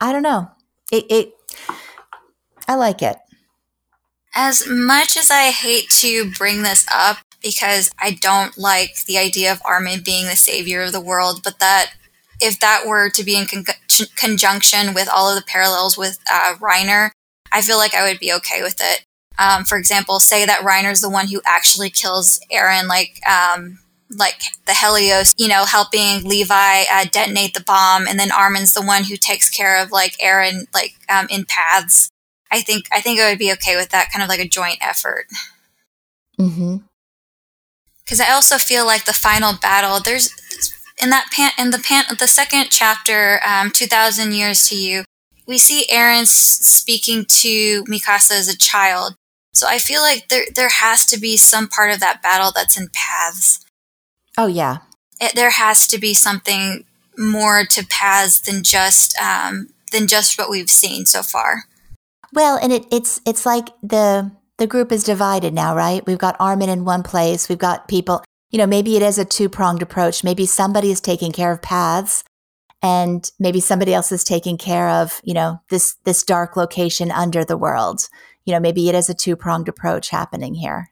[0.00, 0.50] I don't know.
[0.90, 1.32] It, it
[2.66, 3.18] I like it.
[4.42, 9.52] As much as I hate to bring this up because I don't like the idea
[9.52, 11.92] of Armin being the savior of the world, but that
[12.40, 13.66] if that were to be in con-
[14.16, 17.10] conjunction with all of the parallels with uh, Reiner,
[17.52, 19.04] I feel like I would be okay with it.
[19.38, 24.40] Um, for example, say that Reiner's the one who actually kills Eren, like um, like
[24.64, 29.04] the Helios, you know, helping Levi uh, detonate the bomb, and then Armin's the one
[29.04, 32.08] who takes care of like Eren, like um, in paths.
[32.50, 34.78] I think I think I would be okay with that kind of like a joint
[34.80, 35.26] effort.
[36.38, 36.78] Mm-hmm.
[38.04, 40.34] Because I also feel like the final battle, there's
[41.00, 45.04] in that pan in the pan the second chapter, um, two thousand years to you,
[45.46, 49.14] we see Eren speaking to Mikasa as a child.
[49.52, 52.78] So I feel like there there has to be some part of that battle that's
[52.78, 53.64] in paths.
[54.38, 54.78] Oh, yeah.
[55.20, 56.84] It, there has to be something
[57.18, 61.64] more to paths than just um, than just what we've seen so far.
[62.32, 66.04] Well, and it, it's it's like the the group is divided now, right?
[66.06, 67.48] We've got Armin in one place.
[67.48, 68.22] We've got people.
[68.50, 70.24] You know, maybe it is a two pronged approach.
[70.24, 72.24] Maybe somebody is taking care of paths,
[72.82, 77.44] and maybe somebody else is taking care of you know this this dark location under
[77.44, 78.08] the world.
[78.44, 80.90] You know, maybe it is a two pronged approach happening here.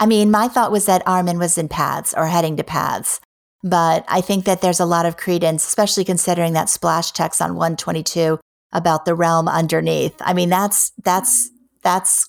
[0.00, 3.20] I mean, my thought was that Armin was in paths or heading to paths.
[3.64, 7.56] But I think that there's a lot of credence, especially considering that splash text on
[7.56, 8.38] 122
[8.72, 10.14] about the realm underneath.
[10.20, 11.50] I mean, that's that's
[11.82, 12.28] that's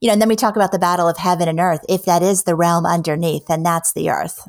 [0.00, 1.84] you know, and then we talk about the battle of heaven and earth.
[1.88, 4.48] If that is the realm underneath, then that's the earth.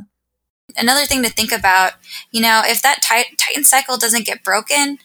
[0.75, 1.93] Another thing to think about,
[2.31, 4.97] you know, if that tit- Titan cycle doesn't get broken,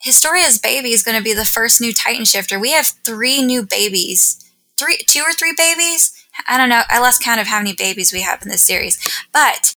[0.00, 2.58] Historia's baby is going to be the first new Titan shifter.
[2.58, 4.42] We have three new babies,
[4.78, 6.12] three, two or three babies.
[6.48, 6.82] I don't know.
[6.88, 8.98] I lost count of how many babies we have in this series,
[9.32, 9.74] but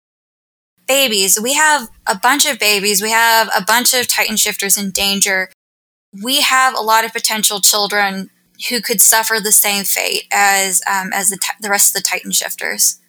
[0.87, 1.39] babies.
[1.41, 3.03] We have a bunch of babies.
[3.03, 5.51] We have a bunch of Titan shifters in danger.
[6.23, 8.31] We have a lot of potential children
[8.69, 12.33] who could suffer the same fate as um, as the, the rest of the Titan
[12.33, 13.01] shifters.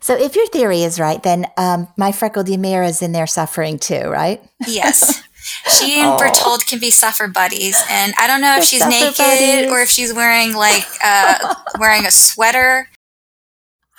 [0.00, 3.78] So, if your theory is right, then um, my freckled Ymir is in there suffering
[3.78, 4.42] too, right?
[4.66, 5.22] Yes.
[5.66, 6.18] She and Aw.
[6.18, 9.70] Bertolt can be suffer buddies, and I don't know if They're she's naked buddies.
[9.70, 12.90] or if she's wearing like uh, wearing a sweater.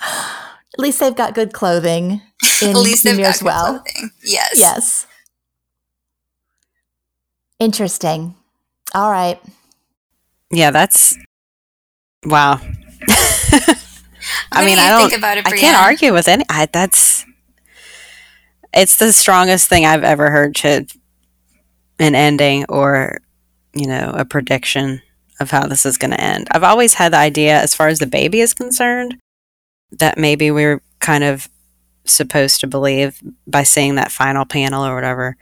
[0.80, 2.22] At least they've got good clothing
[2.62, 3.66] in At least they've Ymir's got good well.
[3.80, 4.10] clothing.
[4.24, 4.58] Yes.
[4.58, 5.06] Yes.
[7.58, 8.34] Interesting.
[8.94, 9.38] All right.
[10.50, 11.16] Yeah, that's
[12.24, 12.54] wow.
[14.52, 15.08] I mean, I don't.
[15.10, 16.44] think about it, I can't argue with any.
[16.48, 17.24] I, that's
[18.74, 20.86] it's the strongest thing I've ever heard to
[21.98, 23.18] an ending or
[23.74, 25.02] you know a prediction
[25.38, 26.48] of how this is going to end.
[26.50, 29.16] I've always had the idea, as far as the baby is concerned,
[29.92, 31.48] that maybe we're kind of
[32.04, 35.36] supposed to believe by seeing that final panel or whatever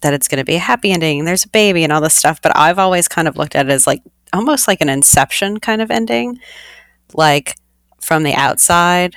[0.00, 2.40] that it's going to be a happy ending there's a baby and all this stuff.
[2.42, 4.02] But I've always kind of looked at it as like
[4.34, 6.38] almost like an inception kind of ending.
[7.14, 7.56] Like
[8.02, 9.16] from the outside,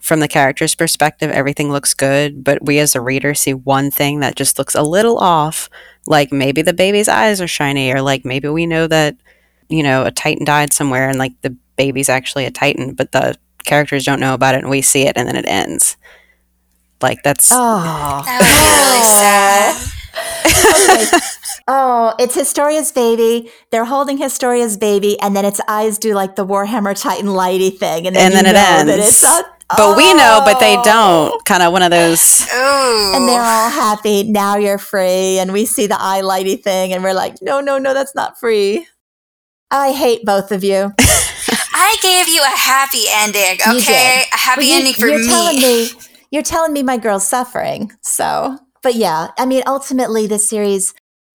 [0.00, 4.20] from the character's perspective, everything looks good, but we as a reader see one thing
[4.20, 5.68] that just looks a little off.
[6.06, 9.16] Like maybe the baby's eyes are shiny, or like maybe we know that,
[9.68, 13.36] you know, a Titan died somewhere and like the baby's actually a Titan, but the
[13.64, 15.96] characters don't know about it and we see it and then it ends.
[17.00, 18.22] Like that's Oh.
[18.26, 19.86] That was
[20.78, 21.18] really sad.
[21.18, 21.26] okay.
[21.68, 23.48] Oh, it's Historia's baby.
[23.70, 28.04] They're holding Historia's baby, and then its eyes do like the Warhammer Titan lighty thing,
[28.08, 29.08] and then, And then it ends.
[29.08, 29.44] it's a-
[29.76, 30.82] but we know, but they Oh.
[30.82, 31.44] don't.
[31.44, 33.12] Kind of one of those Ooh.
[33.14, 34.24] And they're all happy.
[34.24, 37.78] Now you're free, and we see the eye lighty thing, and we're like, no, no,
[37.78, 38.88] no, that's not free.
[39.70, 40.92] I hate both of you.
[41.82, 44.22] I gave you a happy ending, okay?
[44.32, 45.26] A happy Well, you- ending for you're me.
[45.28, 45.90] Telling me.
[46.30, 47.92] You're telling me my girl's suffering.
[48.00, 50.94] So, but yeah, I mean, ultimately, this series,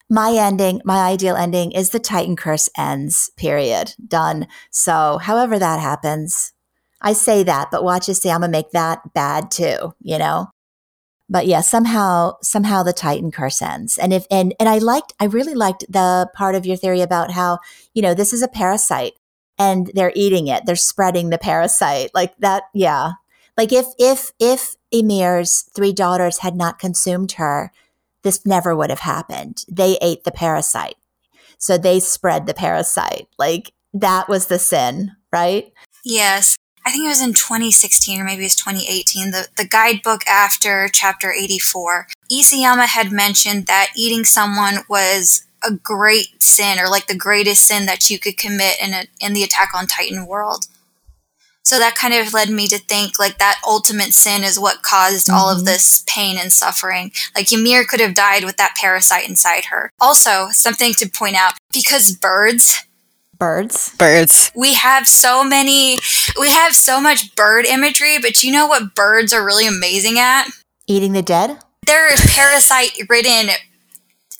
[0.09, 3.93] my ending, my ideal ending is the Titan curse ends, period.
[4.07, 4.47] Done.
[4.71, 6.53] So, however that happens,
[7.01, 10.17] I say that, but watch us see, I'm going to make that bad too, you
[10.17, 10.47] know?
[11.29, 13.97] But yeah, somehow, somehow the Titan curse ends.
[13.97, 17.31] And if, and, and I liked, I really liked the part of your theory about
[17.31, 17.59] how,
[17.93, 19.13] you know, this is a parasite
[19.57, 20.65] and they're eating it.
[20.65, 22.63] They're spreading the parasite like that.
[22.73, 23.13] Yeah.
[23.57, 27.71] Like if, if, if Ymir's three daughters had not consumed her,
[28.21, 29.65] this never would have happened.
[29.69, 30.95] They ate the parasite.
[31.57, 33.27] So they spread the parasite.
[33.39, 35.71] Like that was the sin, right?
[36.05, 36.55] Yes.
[36.85, 40.87] I think it was in 2016 or maybe it was 2018, the, the guidebook after
[40.93, 42.07] chapter 84.
[42.31, 47.85] Isayama had mentioned that eating someone was a great sin or like the greatest sin
[47.87, 50.65] that you could commit in a, in the Attack on Titan world.
[51.63, 55.29] So that kind of led me to think like that ultimate sin is what caused
[55.29, 55.65] all of Mhm.
[55.65, 57.11] this pain and suffering.
[57.35, 59.89] Like Ymir could have died with that parasite inside her.
[59.99, 62.83] Also, something to point out because birds
[63.37, 63.91] Birds.
[63.99, 64.49] birds.
[64.55, 65.99] we have so many
[66.39, 70.47] we have so much bird imagery but you know what birds are really amazing at
[70.87, 71.59] Eating the dead?
[71.85, 73.49] they're parasite ridden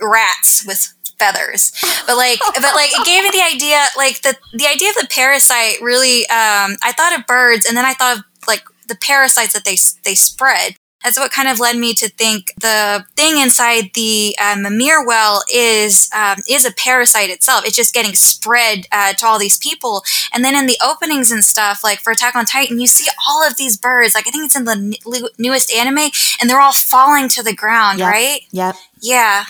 [0.02, 1.72] rats with feathers
[2.06, 5.08] but like but like it gave me the idea like the the idea of the
[5.10, 9.54] parasite really um i thought of birds and then i thought of like the parasites
[9.54, 13.92] that they they spread that's what kind of led me to think the thing inside
[13.94, 17.66] the uh, Mimir well is um, is a parasite itself.
[17.66, 20.04] It's just getting spread uh, to all these people,
[20.34, 23.46] and then in the openings and stuff, like for Attack on Titan, you see all
[23.48, 24.16] of these birds.
[24.16, 26.10] Like I think it's in the n- newest anime,
[26.42, 28.12] and they're all falling to the ground, Yep.
[28.12, 28.40] right?
[28.52, 28.76] Yep.
[29.00, 29.46] Yeah.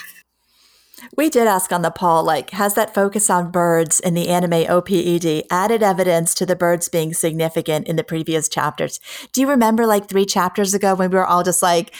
[1.16, 4.66] We did ask on the poll, like, has that focus on birds in the anime
[4.66, 9.00] OPED added evidence to the birds being significant in the previous chapters?
[9.32, 11.94] Do you remember like three chapters ago when we were all just like,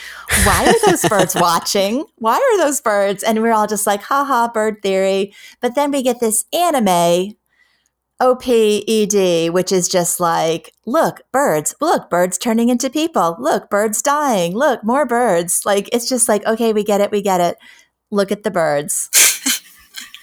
[0.44, 2.04] why are those birds watching?
[2.16, 3.22] Why are those birds?
[3.22, 5.34] And we are all just like, haha, bird theory.
[5.60, 7.34] But then we get this anime
[8.20, 14.56] OPED, which is just like, look, birds, look, birds turning into people, look, birds dying,
[14.56, 15.64] look, more birds.
[15.64, 17.58] Like, it's just like, okay, we get it, we get it.
[18.10, 19.10] Look at the birds.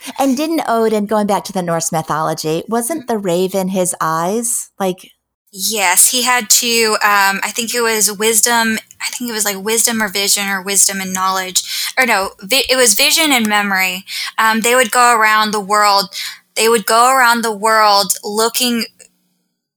[0.20, 4.72] and didn't Odin, going back to the Norse mythology, wasn't the raven his eyes?
[4.80, 5.12] Like,
[5.57, 6.98] Yes, he had to.
[7.02, 8.78] Um, I think it was wisdom.
[8.99, 11.64] I think it was like wisdom or vision or wisdom and knowledge.
[11.98, 14.03] Or no, vi- it was vision and memory.
[14.38, 16.14] Um, they would go around the world.
[16.56, 18.84] They would go around the world looking,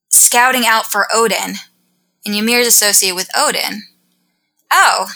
[0.08, 1.54] scouting out for Odin.
[2.26, 3.84] And Ymir's associated with Odin.
[4.72, 5.06] Oh,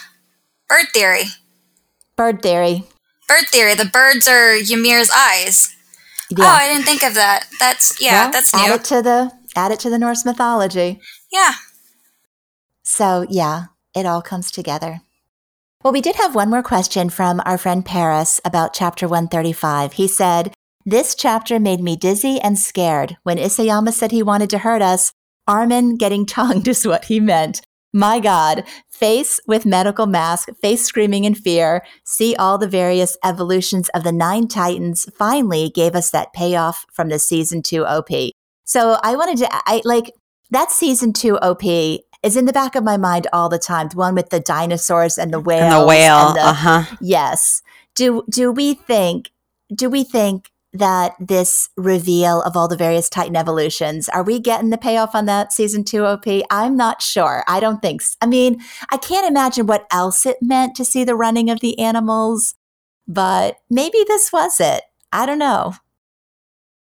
[0.69, 1.25] bird theory.
[2.17, 2.85] Bird theory.
[3.29, 3.75] Bird theory.
[3.75, 5.75] The birds are Ymir's eyes.
[6.39, 7.47] Oh, I didn't think of that.
[7.59, 11.01] That's yeah, Well, that's add it to the add it to the Norse mythology.
[11.31, 11.53] Yeah.
[12.85, 15.01] So yeah, it all comes together.
[15.83, 19.95] Well, we did have one more question from our friend Paris about chapter 135.
[19.95, 23.17] He said, This chapter made me dizzy and scared.
[23.25, 25.13] When Isayama said he wanted to hurt us,
[25.49, 27.63] Armin getting tongued is what he meant.
[27.93, 33.89] My God, face with medical mask, face screaming in fear, see all the various evolutions
[33.91, 38.09] of the nine titans finally gave us that payoff from the season two OP.
[38.65, 40.13] So I wanted to, I like
[40.51, 41.65] that season two OP
[42.23, 43.89] is in the back of my mind all the time.
[43.89, 45.63] The one with the dinosaurs and the whales.
[45.63, 46.35] And the whale.
[46.39, 46.97] Uh huh.
[47.01, 47.63] Yes.
[47.95, 49.31] Do do we think
[49.75, 54.71] do we think that this reveal of all the various Titan evolutions, are we getting
[54.71, 56.25] the payoff on that season 2 OP?
[56.51, 57.45] I'm not sure.
[57.47, 58.17] I don't think so.
[58.23, 61.79] I mean, I can't imagine what else it meant to see the running of the
[61.79, 62.55] animals,
[63.07, 64.83] but maybe this was it.
[65.13, 65.75] I don't know.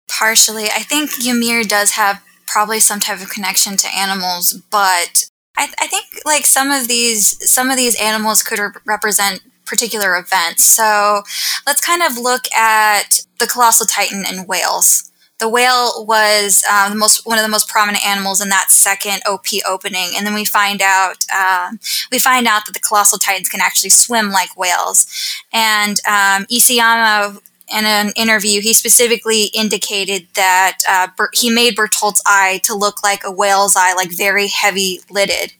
[0.08, 0.64] Partially.
[0.64, 5.86] I think Ymir does have probably some type of connection to animals, but I, I
[5.86, 10.64] think like some of these some of these animals could re- represent particular events.
[10.64, 11.22] So
[11.66, 15.10] let's kind of look at the colossal titan and whales.
[15.38, 19.22] The whale was um, the most one of the most prominent animals in that second
[19.24, 21.70] OP opening, and then we find out uh,
[22.10, 25.06] we find out that the colossal titans can actually swim like whales.
[25.52, 27.40] And um, Isayama
[27.72, 33.22] in an interview, he specifically indicated that uh, he made Bertolt's eye to look like
[33.24, 35.52] a whale's eye, like very heavy lidded.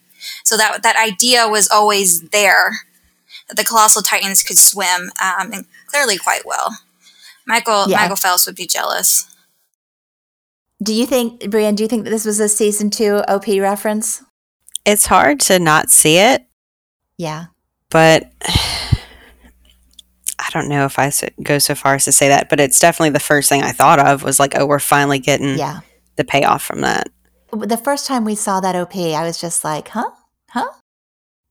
[0.43, 2.81] So that that idea was always there
[3.55, 6.79] the colossal titans could swim, um, and clearly quite well.
[7.47, 7.97] Michael yeah.
[7.97, 9.25] Michael Phelps would be jealous.
[10.83, 14.23] Do you think, Brienne, do you think that this was a season two OP reference?
[14.85, 16.47] It's hard to not see it.
[17.17, 17.47] Yeah.
[17.91, 18.31] But
[20.39, 21.11] I don't know if I
[21.43, 23.99] go so far as to say that, but it's definitely the first thing I thought
[23.99, 25.81] of was like, oh, we're finally getting yeah.
[26.17, 27.09] the payoff from that.
[27.53, 30.11] The first time we saw that OP, I was just like, huh?
[30.51, 30.71] Huh?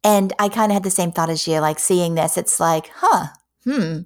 [0.03, 2.90] And I kind of had the same thought as you, like seeing this, it's like,
[2.95, 3.28] huh,
[3.64, 3.99] hmm.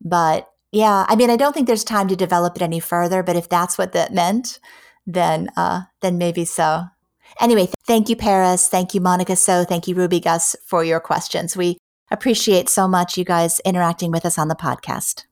[0.00, 3.36] But yeah, I mean, I don't think there's time to develop it any further, but
[3.36, 4.60] if that's what that meant,
[5.06, 6.84] then uh, then maybe so.
[7.40, 8.68] Anyway, th- thank you, Paris.
[8.68, 9.36] Thank you, Monica.
[9.36, 11.56] So, thank you, Ruby Gus, for your questions.
[11.56, 11.78] We
[12.10, 15.24] appreciate so much you guys interacting with us on the podcast.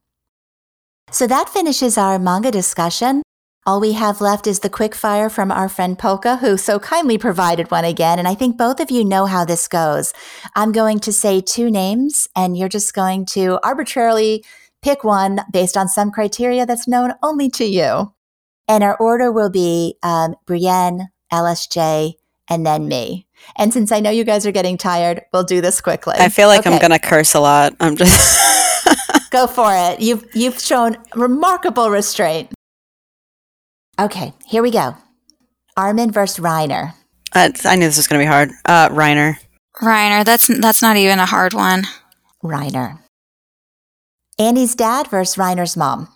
[1.11, 3.23] So that finishes our manga discussion.
[3.67, 7.17] All we have left is the quick fire from our friend Polka, who so kindly
[7.17, 8.17] provided one again.
[8.17, 10.13] And I think both of you know how this goes.
[10.55, 14.45] I'm going to say two names, and you're just going to arbitrarily
[14.81, 18.13] pick one based on some criteria that's known only to you.
[18.69, 22.13] And our order will be um, Brienne, LSJ,
[22.49, 23.27] and then me.
[23.57, 26.15] And since I know you guys are getting tired, we'll do this quickly.
[26.17, 26.71] I feel like okay.
[26.71, 27.75] I'm going to curse a lot.
[27.81, 29.99] I'm just go for it.
[29.99, 32.53] You've you've shown remarkable restraint.
[33.99, 34.95] Okay, here we go.
[35.75, 36.93] Armin versus Reiner.
[37.33, 38.51] Uh, I knew this was going to be hard.
[38.65, 39.37] Uh, Reiner.
[39.81, 40.23] Reiner.
[40.23, 41.83] That's that's not even a hard one.
[42.43, 42.99] Reiner.
[44.39, 46.09] Annie's dad versus Reiner's mom.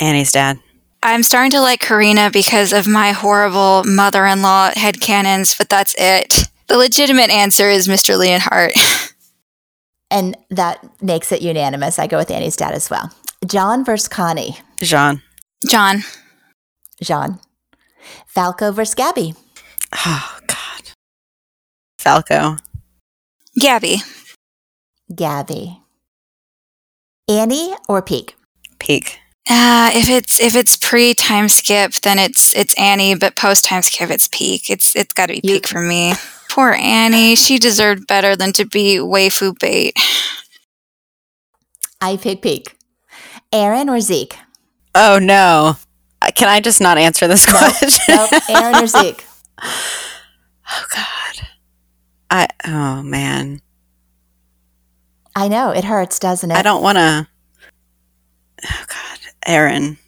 [0.00, 0.58] Annie's dad.
[1.02, 5.68] I'm starting to like Karina because of my horrible mother in law head canons, but
[5.68, 6.48] that's it.
[6.68, 8.16] The legitimate answer is Mr.
[8.16, 8.72] Leonhardt.
[10.10, 11.98] and that makes it unanimous.
[11.98, 13.12] I go with Annie's dad as well.
[13.46, 14.58] Jean versus Connie.
[14.80, 15.22] Jean.
[15.68, 16.04] Jean.
[17.02, 17.38] Jean.
[18.26, 19.36] Falco versus Gabi.
[20.06, 20.90] Oh, God.
[21.98, 22.56] Falco.
[23.60, 24.02] Gabi.
[25.12, 25.78] Gabi.
[27.28, 28.30] Annie or Pieck?
[28.78, 29.16] Pieck.
[29.48, 33.82] Uh, if it's if it's pre time skip, then it's it's Annie, but post time
[33.82, 34.70] skip, it's Pieck.
[34.70, 36.14] It's it's got to be you- Pieck for me.
[36.48, 37.34] Poor Annie.
[37.34, 39.96] She deserved better than to be waifu bait.
[42.00, 42.68] I pick Pieck.
[43.52, 44.36] Eren or Zeke?
[44.94, 45.76] Oh no!
[46.34, 47.90] Can I just not answer this question?
[48.08, 48.30] Nope.
[48.32, 48.42] nope.
[48.44, 49.24] Eren or Zeke?
[49.62, 51.48] oh God.
[52.30, 53.60] I oh man.
[55.34, 56.56] I know it hurts, doesn't it?
[56.56, 57.28] I don't want to.
[58.64, 59.98] Oh God, Eren.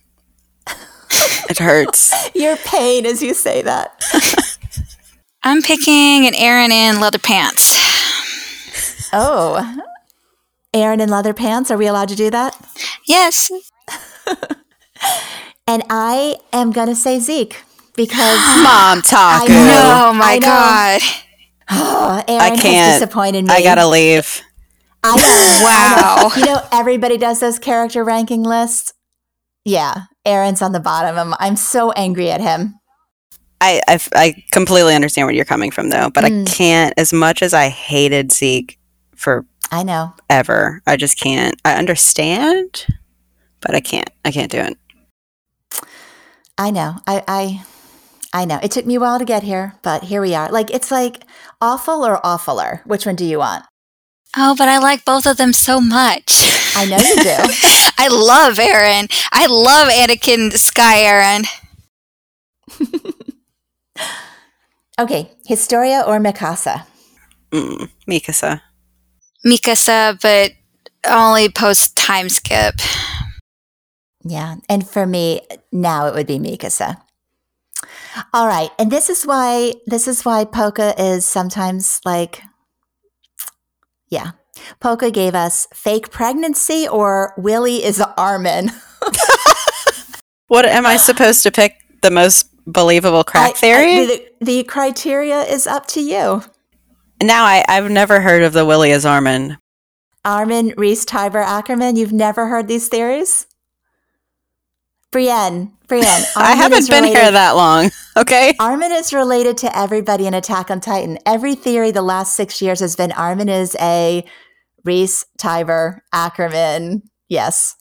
[1.50, 2.12] it hurts.
[2.34, 4.02] Your pain as you say that.
[5.42, 7.76] I'm picking an Eren in leather pants.
[9.12, 9.82] Oh,
[10.74, 11.70] Eren in leather pants.
[11.70, 12.58] Are we allowed to do that?
[13.06, 13.50] Yes.
[15.66, 17.62] And I am gonna say Zeke
[17.96, 19.44] because mom talk.
[19.48, 21.00] Oh my god.
[21.66, 23.00] Oh, Eren I can't.
[23.00, 23.50] Disappointed me.
[23.50, 24.42] I gotta leave.
[25.02, 25.60] I know.
[25.64, 26.30] wow.
[26.36, 28.92] you know, everybody does those character ranking lists.
[29.64, 31.16] Yeah, Eren's on the bottom.
[31.16, 32.74] I'm, I'm so angry at him.
[33.62, 36.46] I, I, I completely understand where you're coming from, though, but mm.
[36.46, 36.92] I can't.
[36.98, 38.78] As much as I hated Zeke
[39.16, 41.58] for I know ever, I just can't.
[41.64, 42.86] I understand,
[43.62, 44.10] but I can't.
[44.22, 44.76] I can't do it.
[46.56, 46.96] I know.
[47.06, 47.64] I, I
[48.32, 48.58] I know.
[48.62, 50.50] It took me a while to get here, but here we are.
[50.50, 51.24] Like it's like
[51.60, 52.84] awful or awfuler.
[52.86, 53.64] Which one do you want?
[54.36, 56.42] Oh, but I like both of them so much.
[56.74, 57.36] I know you do.
[57.98, 59.06] I love Eren.
[59.32, 61.44] I love Anakin Sky Aaron.
[64.98, 66.84] okay, Historia or Mikasa?
[67.52, 68.60] Mm, Mikasa.
[69.46, 70.52] Mikasa, but
[71.08, 72.74] only post time skip.
[74.24, 77.00] Yeah, and for me now it would be Mikasa.
[78.32, 82.42] All right, and this is why this is why Polka is sometimes like
[84.08, 84.32] yeah.
[84.80, 88.70] Polka gave us fake pregnancy or Willy is Armin.
[90.46, 93.94] what am I supposed to pick the most believable crack I, theory?
[93.94, 96.42] I, the, the, criteria is up to you.
[97.20, 99.58] Now I, I've never heard of the Willy is Armin.
[100.24, 101.96] Armin Reiss Tybur Ackerman.
[101.96, 103.46] You've never heard these theories?
[105.14, 106.24] Brienne, Brienne.
[106.36, 107.90] I haven't been related, here that long.
[108.16, 108.54] Okay.
[108.60, 111.18] Armin is related to everybody in Attack on Titan.
[111.26, 114.24] Every theory the last six years has been Armin is a
[114.84, 117.02] Reiss, Tybur, Ackerman.
[117.28, 117.74] Yes.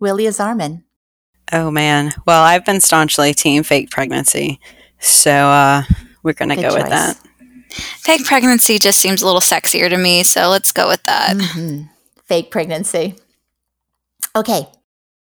[0.00, 0.84] Willy Armin.
[1.52, 2.14] Oh man.
[2.26, 4.60] Well, I've been staunchly team fake pregnancy.
[4.98, 5.82] So uh
[6.22, 7.18] we're gonna Good go with that.
[7.70, 11.36] Fake pregnancy just seems a little sexier to me, so let's go with that.
[11.36, 11.90] Mhm.
[12.24, 13.14] Fake pregnancy.
[14.34, 14.68] Okay.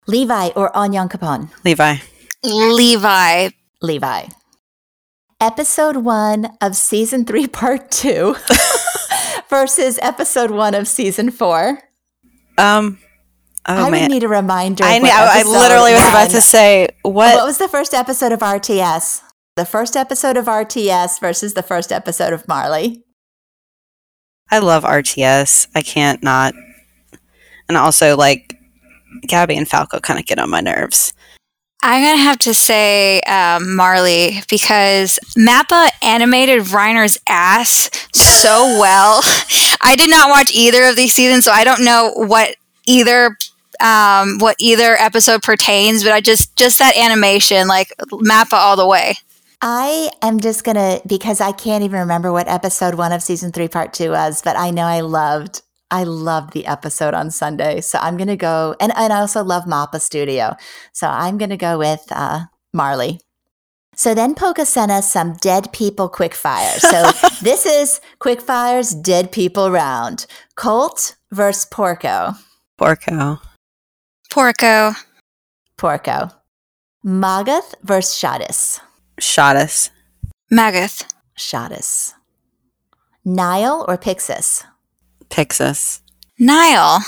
[0.08, 1.50] Levi or Onyankopon?
[1.66, 1.98] Levi.
[2.44, 3.50] Levi.
[3.82, 4.26] Levi.
[5.40, 8.36] Episode one of season three, part two
[9.50, 11.80] versus episode one of season four.
[12.58, 13.00] Um
[13.70, 14.86] Oh I would need a reminder.
[14.86, 18.32] I, what know, I literally was about to say what, What was the first episode
[18.32, 19.22] of RTS?
[19.58, 23.04] The first episode of RTS versus the first episode of Marley.
[24.50, 25.68] I love RTS.
[25.76, 26.54] I can't not.
[27.68, 28.57] And also like
[29.28, 31.14] Gabi and Falco kind of get on my nerves.
[31.84, 39.22] I'm gonna have to say um, Marley because Mappa animated Reiner's ass so well.
[39.82, 42.56] I did not watch either of these seasons, so I don't know what
[42.88, 43.38] either
[43.80, 46.04] um, what either episode pertains.
[46.04, 49.16] But I just just that animation, like Mappa all the way.
[49.62, 53.68] I am just gonna because I can't even remember what episode one of season three,
[53.68, 57.82] part two was, but I know I loved I loved the episode on Sunday.
[57.82, 60.56] So I'm gonna go and, and I also love Mappa Studio.
[60.92, 63.22] So I'm gonna go with uh, Marley.
[63.96, 66.78] So then Polka sent us some dead people quick fire.
[66.80, 67.12] So
[67.42, 70.28] this is quick fire's dead people round.
[70.56, 72.34] Colt versus Porco.
[72.78, 73.40] Porco.
[74.30, 74.94] Porco.
[75.78, 76.30] Porco.
[77.04, 78.80] Magath versus Shadis.
[79.20, 79.90] Shot us.
[80.52, 81.06] Magath.
[81.38, 82.14] Shadis.
[83.26, 84.64] Nile or Pixis?
[85.30, 86.02] Pixis.
[86.40, 87.00] Niall.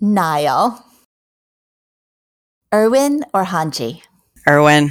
[0.00, 0.84] Nile.
[2.72, 4.02] Erwin or Hanji?
[4.46, 4.90] Erwin.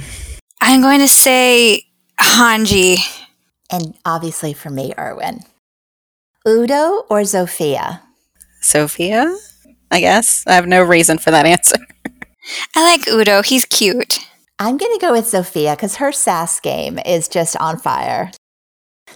[0.60, 1.84] I'm going to say
[2.20, 2.98] Hanji.
[3.70, 5.40] And obviously for me, Erwin.
[6.46, 8.00] Udo or Zofia?
[8.60, 9.36] Sophia?
[9.90, 10.44] I guess.
[10.46, 11.78] I have no reason for that answer.
[12.74, 13.42] I like Udo.
[13.42, 14.20] He's cute.
[14.58, 18.32] I'm going to go with Zofia because her sass game is just on fire.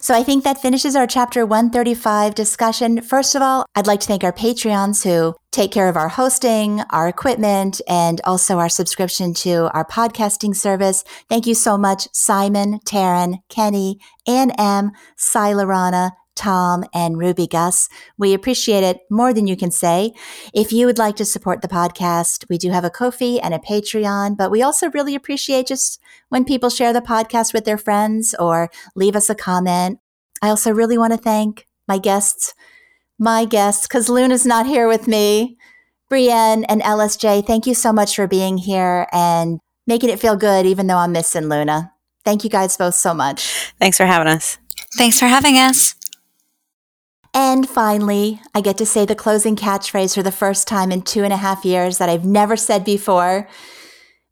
[0.02, 3.00] So I think that finishes our chapter 135 discussion.
[3.02, 6.80] First of all, I'd like to thank our Patreons who take care of our hosting,
[6.90, 11.04] our equipment, and also our subscription to our podcasting service.
[11.28, 17.88] Thank you so much, Simon, Taryn, Kenny, Ann M, Silarana, Tom, and Ruby Gus.
[18.18, 20.12] We appreciate it more than you can say.
[20.54, 23.58] If you would like to support the podcast, we do have a Ko-fi and a
[23.58, 28.34] Patreon, but we also really appreciate just when people share the podcast with their friends
[28.38, 29.98] or leave us a comment.
[30.42, 32.54] I also really want to thank my guests,
[33.18, 35.56] my guests, because Luna's not here with me.
[36.08, 40.66] Brienne and LSJ, thank you so much for being here and making it feel good,
[40.66, 41.92] even though I'm missing Luna.
[42.24, 43.72] Thank you guys both so much.
[43.80, 44.58] Thanks for having us.
[44.96, 45.94] Thanks for having us.
[47.34, 51.24] And finally, I get to say the closing catchphrase for the first time in two
[51.24, 53.48] and a half years that I've never said before.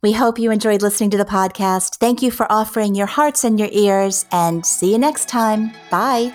[0.03, 1.97] We hope you enjoyed listening to the podcast.
[1.97, 5.73] Thank you for offering your hearts and your ears, and see you next time.
[5.91, 6.33] Bye.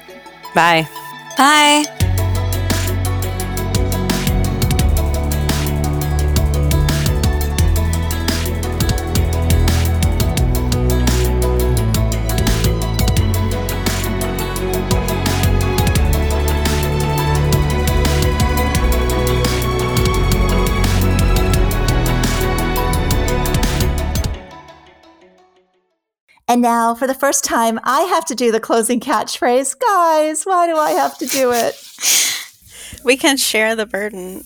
[0.53, 0.87] Bye.
[1.37, 2.24] Bye.
[26.47, 29.79] And now, for the first time, I have to do the closing catchphrase.
[29.79, 31.75] Guys, why do I have to do it?
[33.03, 34.41] We can share the burden.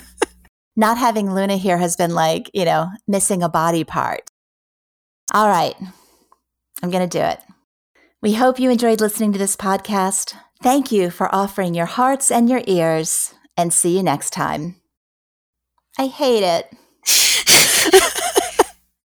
[0.76, 4.22] Not having Luna here has been like, you know, missing a body part.
[5.34, 5.74] All right,
[6.82, 7.40] I'm going to do it.
[8.22, 10.34] We hope you enjoyed listening to this podcast.
[10.62, 14.76] Thank you for offering your hearts and your ears, and see you next time.
[15.98, 18.10] I hate it.